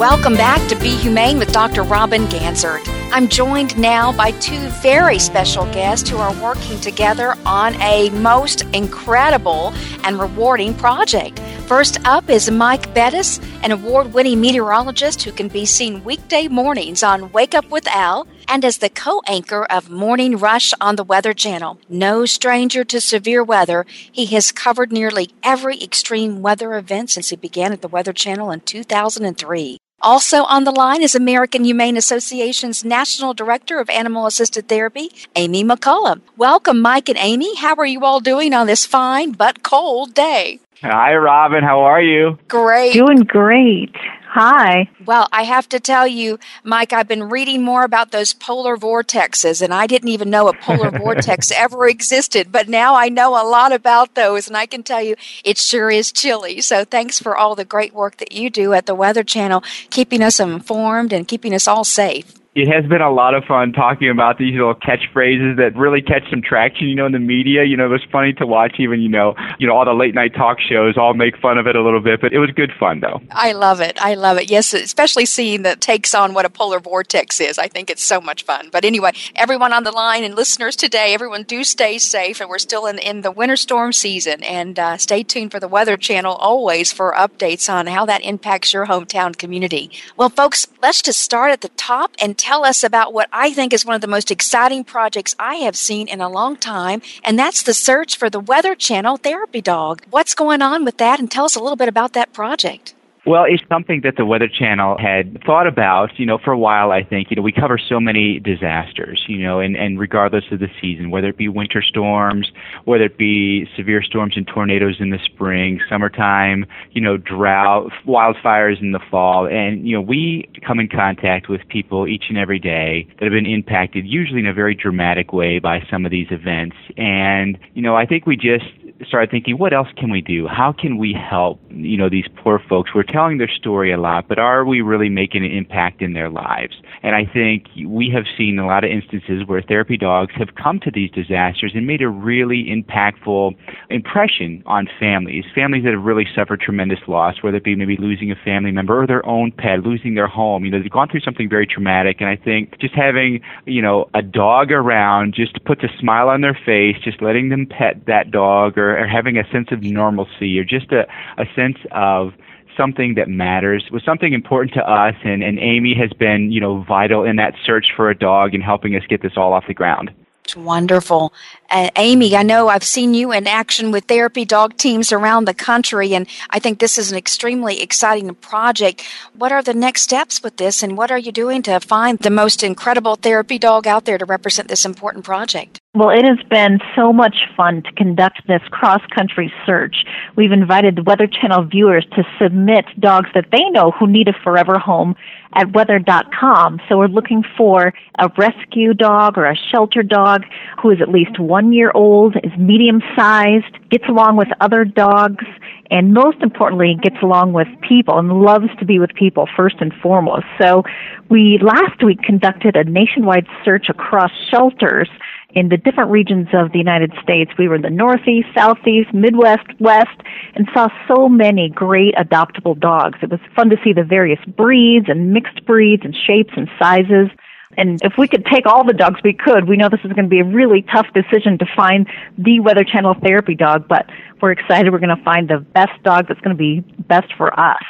Welcome 0.02 0.34
back 0.34 0.68
to 0.68 0.74
Be 0.74 0.96
Humane 0.96 1.38
with 1.38 1.52
Dr. 1.52 1.84
Robin 1.84 2.24
Ganzert. 2.24 2.82
I'm 3.12 3.28
joined 3.28 3.78
now 3.78 4.10
by 4.10 4.32
two 4.32 4.58
very 4.82 5.16
special 5.20 5.64
guests 5.66 6.10
who 6.10 6.16
are 6.16 6.34
working 6.42 6.80
together 6.80 7.36
on 7.46 7.80
a 7.80 8.10
most 8.10 8.62
incredible 8.74 9.72
and 10.02 10.18
rewarding 10.18 10.74
project. 10.74 11.38
First 11.68 12.04
up 12.04 12.28
is 12.28 12.50
Mike 12.50 12.92
Bettes, 12.92 13.40
an 13.62 13.70
award 13.70 14.12
winning 14.12 14.40
meteorologist 14.40 15.22
who 15.22 15.30
can 15.30 15.46
be 15.46 15.64
seen 15.64 16.02
weekday 16.02 16.48
mornings 16.48 17.04
on 17.04 17.30
Wake 17.30 17.54
Up 17.54 17.70
with 17.70 17.86
Al 17.86 18.26
and 18.48 18.64
as 18.64 18.78
the 18.78 18.90
co 18.90 19.22
anchor 19.28 19.64
of 19.66 19.88
Morning 19.88 20.36
Rush 20.36 20.72
on 20.80 20.96
the 20.96 21.04
Weather 21.04 21.32
Channel. 21.32 21.78
No 21.88 22.26
stranger 22.26 22.82
to 22.82 23.00
severe 23.00 23.44
weather, 23.44 23.86
he 24.10 24.26
has 24.26 24.50
covered 24.50 24.90
nearly 24.90 25.30
every 25.44 25.80
extreme 25.80 26.42
weather 26.42 26.74
event 26.74 27.10
since 27.10 27.28
he 27.28 27.36
began 27.36 27.72
at 27.72 27.82
the 27.82 27.88
Weather 27.88 28.12
Channel 28.12 28.50
in 28.50 28.62
2003. 28.62 29.78
Also 30.02 30.42
on 30.44 30.64
the 30.64 30.72
line 30.72 31.00
is 31.00 31.14
American 31.14 31.64
Humane 31.64 31.96
Association's 31.96 32.84
National 32.84 33.34
Director 33.34 33.78
of 33.78 33.88
Animal 33.88 34.26
Assisted 34.26 34.66
Therapy, 34.66 35.12
Amy 35.36 35.62
McCullough. 35.62 36.20
Welcome, 36.36 36.80
Mike 36.80 37.08
and 37.08 37.18
Amy. 37.18 37.54
How 37.54 37.76
are 37.76 37.86
you 37.86 38.04
all 38.04 38.18
doing 38.18 38.52
on 38.52 38.66
this 38.66 38.84
fine 38.84 39.30
but 39.30 39.62
cold 39.62 40.12
day? 40.12 40.58
Hi, 40.82 41.14
Robin. 41.14 41.62
How 41.62 41.82
are 41.82 42.02
you? 42.02 42.36
Great. 42.48 42.94
Doing 42.94 43.18
great. 43.18 43.94
Hi. 44.34 44.88
Well, 45.04 45.28
I 45.30 45.42
have 45.42 45.68
to 45.68 45.78
tell 45.78 46.06
you, 46.06 46.38
Mike, 46.64 46.94
I've 46.94 47.06
been 47.06 47.28
reading 47.28 47.62
more 47.62 47.84
about 47.84 48.12
those 48.12 48.32
polar 48.32 48.78
vortexes, 48.78 49.60
and 49.60 49.74
I 49.74 49.86
didn't 49.86 50.08
even 50.08 50.30
know 50.30 50.48
a 50.48 50.54
polar 50.54 50.90
vortex 50.98 51.50
ever 51.50 51.86
existed, 51.86 52.50
but 52.50 52.66
now 52.66 52.94
I 52.94 53.10
know 53.10 53.32
a 53.32 53.44
lot 53.46 53.72
about 53.72 54.14
those, 54.14 54.48
and 54.48 54.56
I 54.56 54.64
can 54.64 54.84
tell 54.84 55.02
you 55.02 55.16
it 55.44 55.58
sure 55.58 55.90
is 55.90 56.10
chilly. 56.10 56.62
So 56.62 56.82
thanks 56.82 57.18
for 57.18 57.36
all 57.36 57.54
the 57.54 57.66
great 57.66 57.92
work 57.92 58.16
that 58.16 58.32
you 58.32 58.48
do 58.48 58.72
at 58.72 58.86
the 58.86 58.94
Weather 58.94 59.22
Channel, 59.22 59.62
keeping 59.90 60.22
us 60.22 60.40
informed 60.40 61.12
and 61.12 61.28
keeping 61.28 61.52
us 61.52 61.68
all 61.68 61.84
safe 61.84 62.41
it 62.54 62.68
has 62.68 62.84
been 62.84 63.00
a 63.00 63.10
lot 63.10 63.32
of 63.32 63.44
fun 63.44 63.72
talking 63.72 64.10
about 64.10 64.36
these 64.36 64.52
little 64.52 64.74
catchphrases 64.74 65.56
that 65.56 65.74
really 65.74 66.02
catch 66.02 66.28
some 66.28 66.42
traction, 66.42 66.86
you 66.86 66.94
know, 66.94 67.06
in 67.06 67.12
the 67.12 67.18
media. 67.18 67.64
You 67.64 67.78
know, 67.78 67.86
it 67.86 67.88
was 67.88 68.04
funny 68.12 68.34
to 68.34 68.46
watch 68.46 68.74
even, 68.78 69.00
you 69.00 69.08
know, 69.08 69.34
you 69.58 69.66
know, 69.66 69.74
all 69.74 69.86
the 69.86 69.94
late 69.94 70.14
night 70.14 70.34
talk 70.34 70.58
shows 70.60 70.98
all 70.98 71.14
make 71.14 71.38
fun 71.38 71.56
of 71.56 71.66
it 71.66 71.76
a 71.76 71.82
little 71.82 72.00
bit, 72.00 72.20
but 72.20 72.34
it 72.34 72.38
was 72.38 72.50
good 72.50 72.70
fun 72.78 73.00
though. 73.00 73.22
I 73.30 73.52
love 73.52 73.80
it. 73.80 73.96
I 74.04 74.14
love 74.14 74.36
it. 74.36 74.50
Yes, 74.50 74.74
especially 74.74 75.24
seeing 75.24 75.62
that 75.62 75.80
takes 75.80 76.14
on 76.14 76.34
what 76.34 76.44
a 76.44 76.50
polar 76.50 76.78
vortex 76.78 77.40
is. 77.40 77.56
I 77.56 77.68
think 77.68 77.88
it's 77.88 78.02
so 78.02 78.20
much 78.20 78.44
fun. 78.44 78.68
But 78.70 78.84
anyway, 78.84 79.12
everyone 79.34 79.72
on 79.72 79.84
the 79.84 79.92
line 79.92 80.22
and 80.22 80.34
listeners 80.34 80.76
today, 80.76 81.14
everyone 81.14 81.44
do 81.44 81.64
stay 81.64 81.96
safe 81.96 82.38
and 82.38 82.50
we're 82.50 82.58
still 82.58 82.84
in, 82.84 82.98
in 82.98 83.22
the 83.22 83.30
winter 83.30 83.56
storm 83.56 83.94
season 83.94 84.42
and 84.42 84.78
uh, 84.78 84.98
stay 84.98 85.22
tuned 85.22 85.52
for 85.52 85.60
the 85.60 85.68
Weather 85.68 85.96
Channel 85.96 86.34
always 86.34 86.92
for 86.92 87.14
updates 87.14 87.72
on 87.72 87.86
how 87.86 88.04
that 88.04 88.22
impacts 88.22 88.74
your 88.74 88.86
hometown 88.86 89.36
community. 89.36 89.90
Well, 90.18 90.28
folks, 90.28 90.66
let's 90.82 91.00
just 91.00 91.20
start 91.20 91.50
at 91.50 91.62
the 91.62 91.70
top 91.70 92.12
and 92.20 92.36
tell 92.42 92.64
us 92.64 92.82
about 92.82 93.12
what 93.12 93.28
I 93.32 93.52
think 93.52 93.72
is 93.72 93.86
one 93.86 93.94
of 93.94 94.00
the 94.00 94.08
most 94.08 94.32
exciting 94.32 94.82
projects 94.82 95.36
I 95.38 95.56
have 95.66 95.76
seen 95.76 96.08
in 96.08 96.20
a 96.20 96.28
long 96.28 96.56
time, 96.56 97.00
and 97.22 97.38
that's 97.38 97.62
the 97.62 97.72
search 97.72 98.16
for 98.16 98.28
the 98.28 98.40
Weather 98.40 98.74
Channel 98.74 99.16
therapy 99.16 99.60
dog. 99.60 100.02
What's 100.10 100.34
going 100.34 100.60
on 100.60 100.84
with 100.84 100.96
that? 100.96 101.20
And 101.20 101.30
tell 101.30 101.44
us 101.44 101.54
a 101.54 101.60
little 101.60 101.76
bit 101.76 101.88
about 101.88 102.14
that 102.14 102.32
project. 102.32 102.94
Well, 103.24 103.44
it's 103.46 103.62
something 103.68 104.00
that 104.02 104.16
the 104.16 104.26
Weather 104.26 104.48
Channel 104.48 104.98
had 104.98 105.44
thought 105.46 105.68
about, 105.68 106.18
you 106.18 106.26
know, 106.26 106.38
for 106.38 106.50
a 106.50 106.58
while, 106.58 106.90
I 106.90 107.04
think. 107.04 107.30
You 107.30 107.36
know, 107.36 107.42
we 107.42 107.52
cover 107.52 107.78
so 107.78 108.00
many 108.00 108.40
disasters, 108.40 109.24
you 109.28 109.38
know, 109.38 109.60
and, 109.60 109.76
and 109.76 110.00
regardless 110.00 110.42
of 110.50 110.58
the 110.58 110.66
season, 110.80 111.10
whether 111.10 111.28
it 111.28 111.36
be 111.36 111.46
winter 111.46 111.82
storms, 111.82 112.50
whether 112.84 113.04
it 113.04 113.18
be 113.18 113.68
severe 113.76 114.02
storms 114.02 114.32
and 114.36 114.44
tornadoes 114.48 114.96
in 114.98 115.10
the 115.10 115.20
spring, 115.24 115.80
summertime, 115.88 116.66
you 116.90 117.00
know, 117.00 117.16
drought, 117.16 117.92
wildfires 118.08 118.80
in 118.80 118.90
the 118.90 119.00
fall. 119.08 119.46
And, 119.46 119.86
you 119.86 119.94
know, 119.94 120.02
we 120.02 120.50
come 120.66 120.80
in 120.80 120.88
contact 120.88 121.48
with 121.48 121.60
people 121.68 122.08
each 122.08 122.24
and 122.28 122.36
every 122.36 122.58
day 122.58 123.06
that 123.20 123.26
have 123.26 123.32
been 123.32 123.46
impacted, 123.46 124.04
usually 124.04 124.40
in 124.40 124.48
a 124.48 124.52
very 124.52 124.74
dramatic 124.74 125.32
way 125.32 125.60
by 125.60 125.86
some 125.88 126.04
of 126.04 126.10
these 126.10 126.26
events. 126.32 126.74
And, 126.96 127.56
you 127.74 127.82
know, 127.82 127.94
I 127.94 128.04
think 128.04 128.26
we 128.26 128.34
just 128.34 128.64
started 129.06 129.30
thinking, 129.30 129.58
what 129.58 129.72
else 129.72 129.88
can 129.96 130.10
we 130.10 130.20
do? 130.20 130.46
How 130.46 130.72
can 130.72 130.98
we 130.98 131.12
help, 131.12 131.60
you 131.70 131.96
know, 131.96 132.08
these 132.08 132.26
poor 132.42 132.60
folks? 132.68 132.90
We're 132.94 133.02
telling 133.02 133.38
their 133.38 133.50
story 133.50 133.92
a 133.92 133.98
lot, 133.98 134.28
but 134.28 134.38
are 134.38 134.64
we 134.64 134.80
really 134.80 135.08
making 135.08 135.44
an 135.44 135.50
impact 135.50 136.02
in 136.02 136.12
their 136.12 136.30
lives? 136.30 136.74
And 137.02 137.14
I 137.16 137.24
think 137.24 137.66
we 137.86 138.10
have 138.14 138.24
seen 138.36 138.58
a 138.58 138.66
lot 138.66 138.84
of 138.84 138.90
instances 138.90 139.42
where 139.46 139.62
therapy 139.62 139.96
dogs 139.96 140.32
have 140.36 140.54
come 140.54 140.78
to 140.80 140.90
these 140.90 141.10
disasters 141.10 141.72
and 141.74 141.86
made 141.86 142.02
a 142.02 142.08
really 142.08 142.64
impactful 142.64 143.56
impression 143.90 144.62
on 144.66 144.88
families, 145.00 145.44
families 145.54 145.84
that 145.84 145.92
have 145.92 146.04
really 146.04 146.26
suffered 146.34 146.60
tremendous 146.60 147.00
loss, 147.08 147.42
whether 147.42 147.56
it 147.56 147.64
be 147.64 147.74
maybe 147.74 147.96
losing 147.96 148.30
a 148.30 148.36
family 148.44 148.70
member 148.70 149.02
or 149.02 149.06
their 149.06 149.26
own 149.26 149.50
pet, 149.52 149.80
losing 149.80 150.14
their 150.14 150.28
home. 150.28 150.64
You 150.64 150.70
know, 150.70 150.80
they've 150.80 150.90
gone 150.90 151.08
through 151.08 151.20
something 151.20 151.48
very 151.48 151.66
traumatic, 151.66 152.20
and 152.20 152.28
I 152.28 152.36
think 152.36 152.78
just 152.78 152.94
having, 152.94 153.40
you 153.66 153.82
know, 153.82 154.08
a 154.14 154.22
dog 154.22 154.70
around 154.70 155.34
just 155.34 155.62
puts 155.64 155.82
a 155.82 155.88
smile 155.98 156.28
on 156.28 156.40
their 156.40 156.58
face, 156.66 156.96
just 157.02 157.20
letting 157.20 157.48
them 157.48 157.66
pet 157.66 158.06
that 158.06 158.30
dog 158.30 158.78
or, 158.78 158.91
or 158.98 159.06
having 159.06 159.38
a 159.38 159.44
sense 159.50 159.68
of 159.70 159.82
normalcy 159.82 160.58
or 160.58 160.64
just 160.64 160.92
a, 160.92 161.06
a 161.38 161.44
sense 161.54 161.78
of 161.92 162.32
something 162.76 163.14
that 163.14 163.28
matters 163.28 163.84
was 163.90 164.02
something 164.04 164.32
important 164.32 164.74
to 164.74 164.80
us 164.80 165.14
and, 165.24 165.42
and 165.42 165.58
Amy 165.58 165.94
has 165.94 166.10
been, 166.12 166.50
you 166.50 166.60
know, 166.60 166.82
vital 166.82 167.24
in 167.24 167.36
that 167.36 167.54
search 167.64 167.86
for 167.94 168.10
a 168.10 168.16
dog 168.16 168.54
and 168.54 168.62
helping 168.62 168.96
us 168.96 169.02
get 169.08 169.22
this 169.22 169.32
all 169.36 169.52
off 169.52 169.64
the 169.68 169.74
ground. 169.74 170.10
It's 170.44 170.56
wonderful. 170.56 171.32
Uh, 171.70 171.90
Amy, 171.96 172.34
I 172.34 172.42
know 172.42 172.68
I've 172.68 172.82
seen 172.82 173.14
you 173.14 173.32
in 173.32 173.46
action 173.46 173.92
with 173.92 174.04
therapy 174.04 174.44
dog 174.44 174.76
teams 174.76 175.12
around 175.12 175.44
the 175.44 175.54
country, 175.54 176.14
and 176.14 176.26
I 176.50 176.58
think 176.58 176.78
this 176.78 176.98
is 176.98 177.12
an 177.12 177.18
extremely 177.18 177.80
exciting 177.80 178.34
project. 178.34 179.04
What 179.34 179.52
are 179.52 179.62
the 179.62 179.72
next 179.72 180.02
steps 180.02 180.42
with 180.42 180.56
this, 180.56 180.82
and 180.82 180.96
what 180.96 181.12
are 181.12 181.18
you 181.18 181.30
doing 181.30 181.62
to 181.62 181.78
find 181.78 182.18
the 182.18 182.30
most 182.30 182.64
incredible 182.64 183.14
therapy 183.14 183.58
dog 183.58 183.86
out 183.86 184.04
there 184.04 184.18
to 184.18 184.24
represent 184.24 184.68
this 184.68 184.84
important 184.84 185.24
project? 185.24 185.80
Well, 185.94 186.08
it 186.08 186.24
has 186.24 186.38
been 186.48 186.78
so 186.96 187.12
much 187.12 187.36
fun 187.54 187.82
to 187.82 187.92
conduct 187.92 188.46
this 188.48 188.62
cross 188.70 189.02
country 189.14 189.52
search. 189.66 190.06
We've 190.36 190.50
invited 190.50 190.96
the 190.96 191.02
Weather 191.02 191.26
Channel 191.26 191.64
viewers 191.64 192.06
to 192.16 192.24
submit 192.40 192.86
dogs 192.98 193.28
that 193.34 193.48
they 193.52 193.68
know 193.68 193.90
who 193.90 194.06
need 194.06 194.26
a 194.26 194.32
forever 194.42 194.78
home 194.78 195.16
at 195.54 195.74
weather.com. 195.74 196.80
So 196.88 196.96
we're 196.96 197.08
looking 197.08 197.44
for 197.58 197.92
a 198.18 198.30
rescue 198.38 198.94
dog 198.94 199.36
or 199.36 199.44
a 199.44 199.54
shelter 199.54 200.02
dog 200.02 200.44
who 200.80 200.88
is 200.88 201.02
at 201.02 201.10
least 201.10 201.38
one 201.38 201.74
year 201.74 201.92
old, 201.94 202.36
is 202.36 202.52
medium 202.56 203.02
sized, 203.14 203.76
gets 203.90 204.04
along 204.08 204.38
with 204.38 204.48
other 204.62 204.86
dogs, 204.86 205.44
and 205.90 206.14
most 206.14 206.38
importantly, 206.40 206.96
gets 207.02 207.22
along 207.22 207.52
with 207.52 207.68
people 207.86 208.18
and 208.18 208.32
loves 208.40 208.68
to 208.78 208.86
be 208.86 208.98
with 208.98 209.10
people 209.12 209.46
first 209.54 209.76
and 209.80 209.92
foremost. 210.02 210.46
So 210.58 210.84
we 211.28 211.58
last 211.60 212.02
week 212.02 212.22
conducted 212.22 212.76
a 212.76 212.84
nationwide 212.84 213.46
search 213.62 213.90
across 213.90 214.30
shelters 214.50 215.10
in 215.54 215.68
the 215.68 215.76
different 215.76 216.10
regions 216.10 216.48
of 216.52 216.72
the 216.72 216.78
United 216.78 217.12
States. 217.22 217.50
We 217.58 217.68
were 217.68 217.76
in 217.76 217.82
the 217.82 217.90
Northeast, 217.90 218.48
Southeast, 218.54 219.12
Midwest, 219.12 219.66
West, 219.80 220.20
and 220.54 220.68
saw 220.72 220.88
so 221.08 221.28
many 221.28 221.68
great 221.68 222.14
adoptable 222.14 222.78
dogs. 222.78 223.18
It 223.22 223.30
was 223.30 223.40
fun 223.54 223.70
to 223.70 223.76
see 223.84 223.92
the 223.92 224.04
various 224.04 224.40
breeds 224.56 225.06
and 225.08 225.32
mixed 225.32 225.64
breeds 225.66 226.04
and 226.04 226.14
shapes 226.14 226.52
and 226.56 226.68
sizes. 226.78 227.28
And 227.76 228.00
if 228.02 228.14
we 228.18 228.28
could 228.28 228.44
take 228.46 228.66
all 228.66 228.84
the 228.84 228.92
dogs 228.92 229.20
we 229.24 229.32
could, 229.32 229.66
we 229.66 229.76
know 229.76 229.88
this 229.88 230.00
is 230.04 230.12
going 230.12 230.26
to 230.26 230.30
be 230.30 230.40
a 230.40 230.44
really 230.44 230.82
tough 230.92 231.06
decision 231.14 231.58
to 231.58 231.66
find 231.74 232.06
the 232.36 232.60
Weather 232.60 232.84
Channel 232.84 233.14
therapy 233.22 233.54
dog, 233.54 233.88
but 233.88 234.06
we're 234.42 234.52
excited 234.52 234.92
we're 234.92 234.98
going 234.98 235.16
to 235.16 235.24
find 235.24 235.48
the 235.48 235.58
best 235.58 236.02
dog 236.02 236.28
that's 236.28 236.40
going 236.40 236.54
to 236.54 236.58
be 236.58 236.80
best 237.04 237.32
for 237.36 237.58
us. 237.58 237.82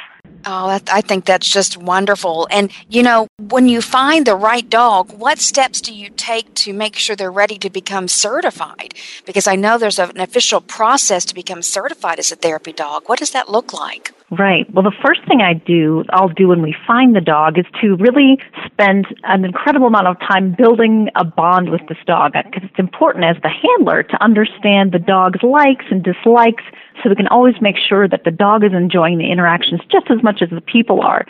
Oh, 0.45 0.79
I 0.91 1.01
think 1.01 1.25
that's 1.25 1.49
just 1.49 1.77
wonderful. 1.77 2.47
And, 2.51 2.71
you 2.89 3.01
know, 3.01 3.27
when 3.39 3.67
you 3.69 3.81
find 3.81 4.25
the 4.25 4.35
right 4.35 4.69
dog, 4.69 5.13
what 5.13 5.39
steps 5.39 5.79
do 5.79 5.93
you 5.93 6.09
take 6.09 6.53
to 6.55 6.73
make 6.73 6.95
sure 6.95 7.15
they're 7.15 7.31
ready 7.31 7.57
to 7.59 7.69
become 7.69 8.07
certified? 8.07 8.93
Because 9.25 9.47
I 9.47 9.55
know 9.55 9.77
there's 9.77 9.99
an 9.99 10.19
official 10.19 10.59
process 10.59 11.23
to 11.25 11.35
become 11.35 11.61
certified 11.61 12.19
as 12.19 12.31
a 12.31 12.35
therapy 12.35 12.73
dog. 12.73 13.03
What 13.07 13.19
does 13.19 13.31
that 13.31 13.49
look 13.49 13.73
like? 13.73 14.11
Right. 14.31 14.71
Well, 14.73 14.83
the 14.83 14.95
first 15.05 15.21
thing 15.27 15.41
I 15.41 15.53
do, 15.53 16.03
I'll 16.09 16.29
do 16.29 16.47
when 16.47 16.61
we 16.61 16.75
find 16.87 17.15
the 17.15 17.21
dog 17.21 17.59
is 17.59 17.65
to 17.81 17.95
really 17.97 18.39
spend 18.65 19.05
an 19.23 19.45
incredible 19.45 19.87
amount 19.87 20.07
of 20.07 20.19
time 20.19 20.55
building 20.57 21.09
a 21.15 21.23
bond 21.23 21.69
with 21.69 21.81
this 21.87 21.99
dog 22.07 22.33
because 22.33 22.63
it's 22.63 22.79
important 22.79 23.25
as 23.25 23.37
the 23.43 23.49
handler 23.49 24.03
to 24.03 24.23
understand 24.23 24.91
the 24.91 24.99
dog's 24.99 25.43
likes 25.43 25.85
and 25.91 26.03
dislikes 26.03 26.63
so 27.01 27.09
we 27.09 27.15
can 27.15 27.27
always 27.27 27.55
make 27.61 27.77
sure 27.77 28.07
that 28.07 28.23
the 28.23 28.31
dog 28.31 28.63
is 28.63 28.73
enjoying 28.73 29.17
the 29.17 29.31
interactions 29.31 29.81
just 29.91 30.09
as 30.09 30.21
much 30.23 30.41
as 30.41 30.49
the 30.49 30.61
people 30.61 31.01
are. 31.01 31.25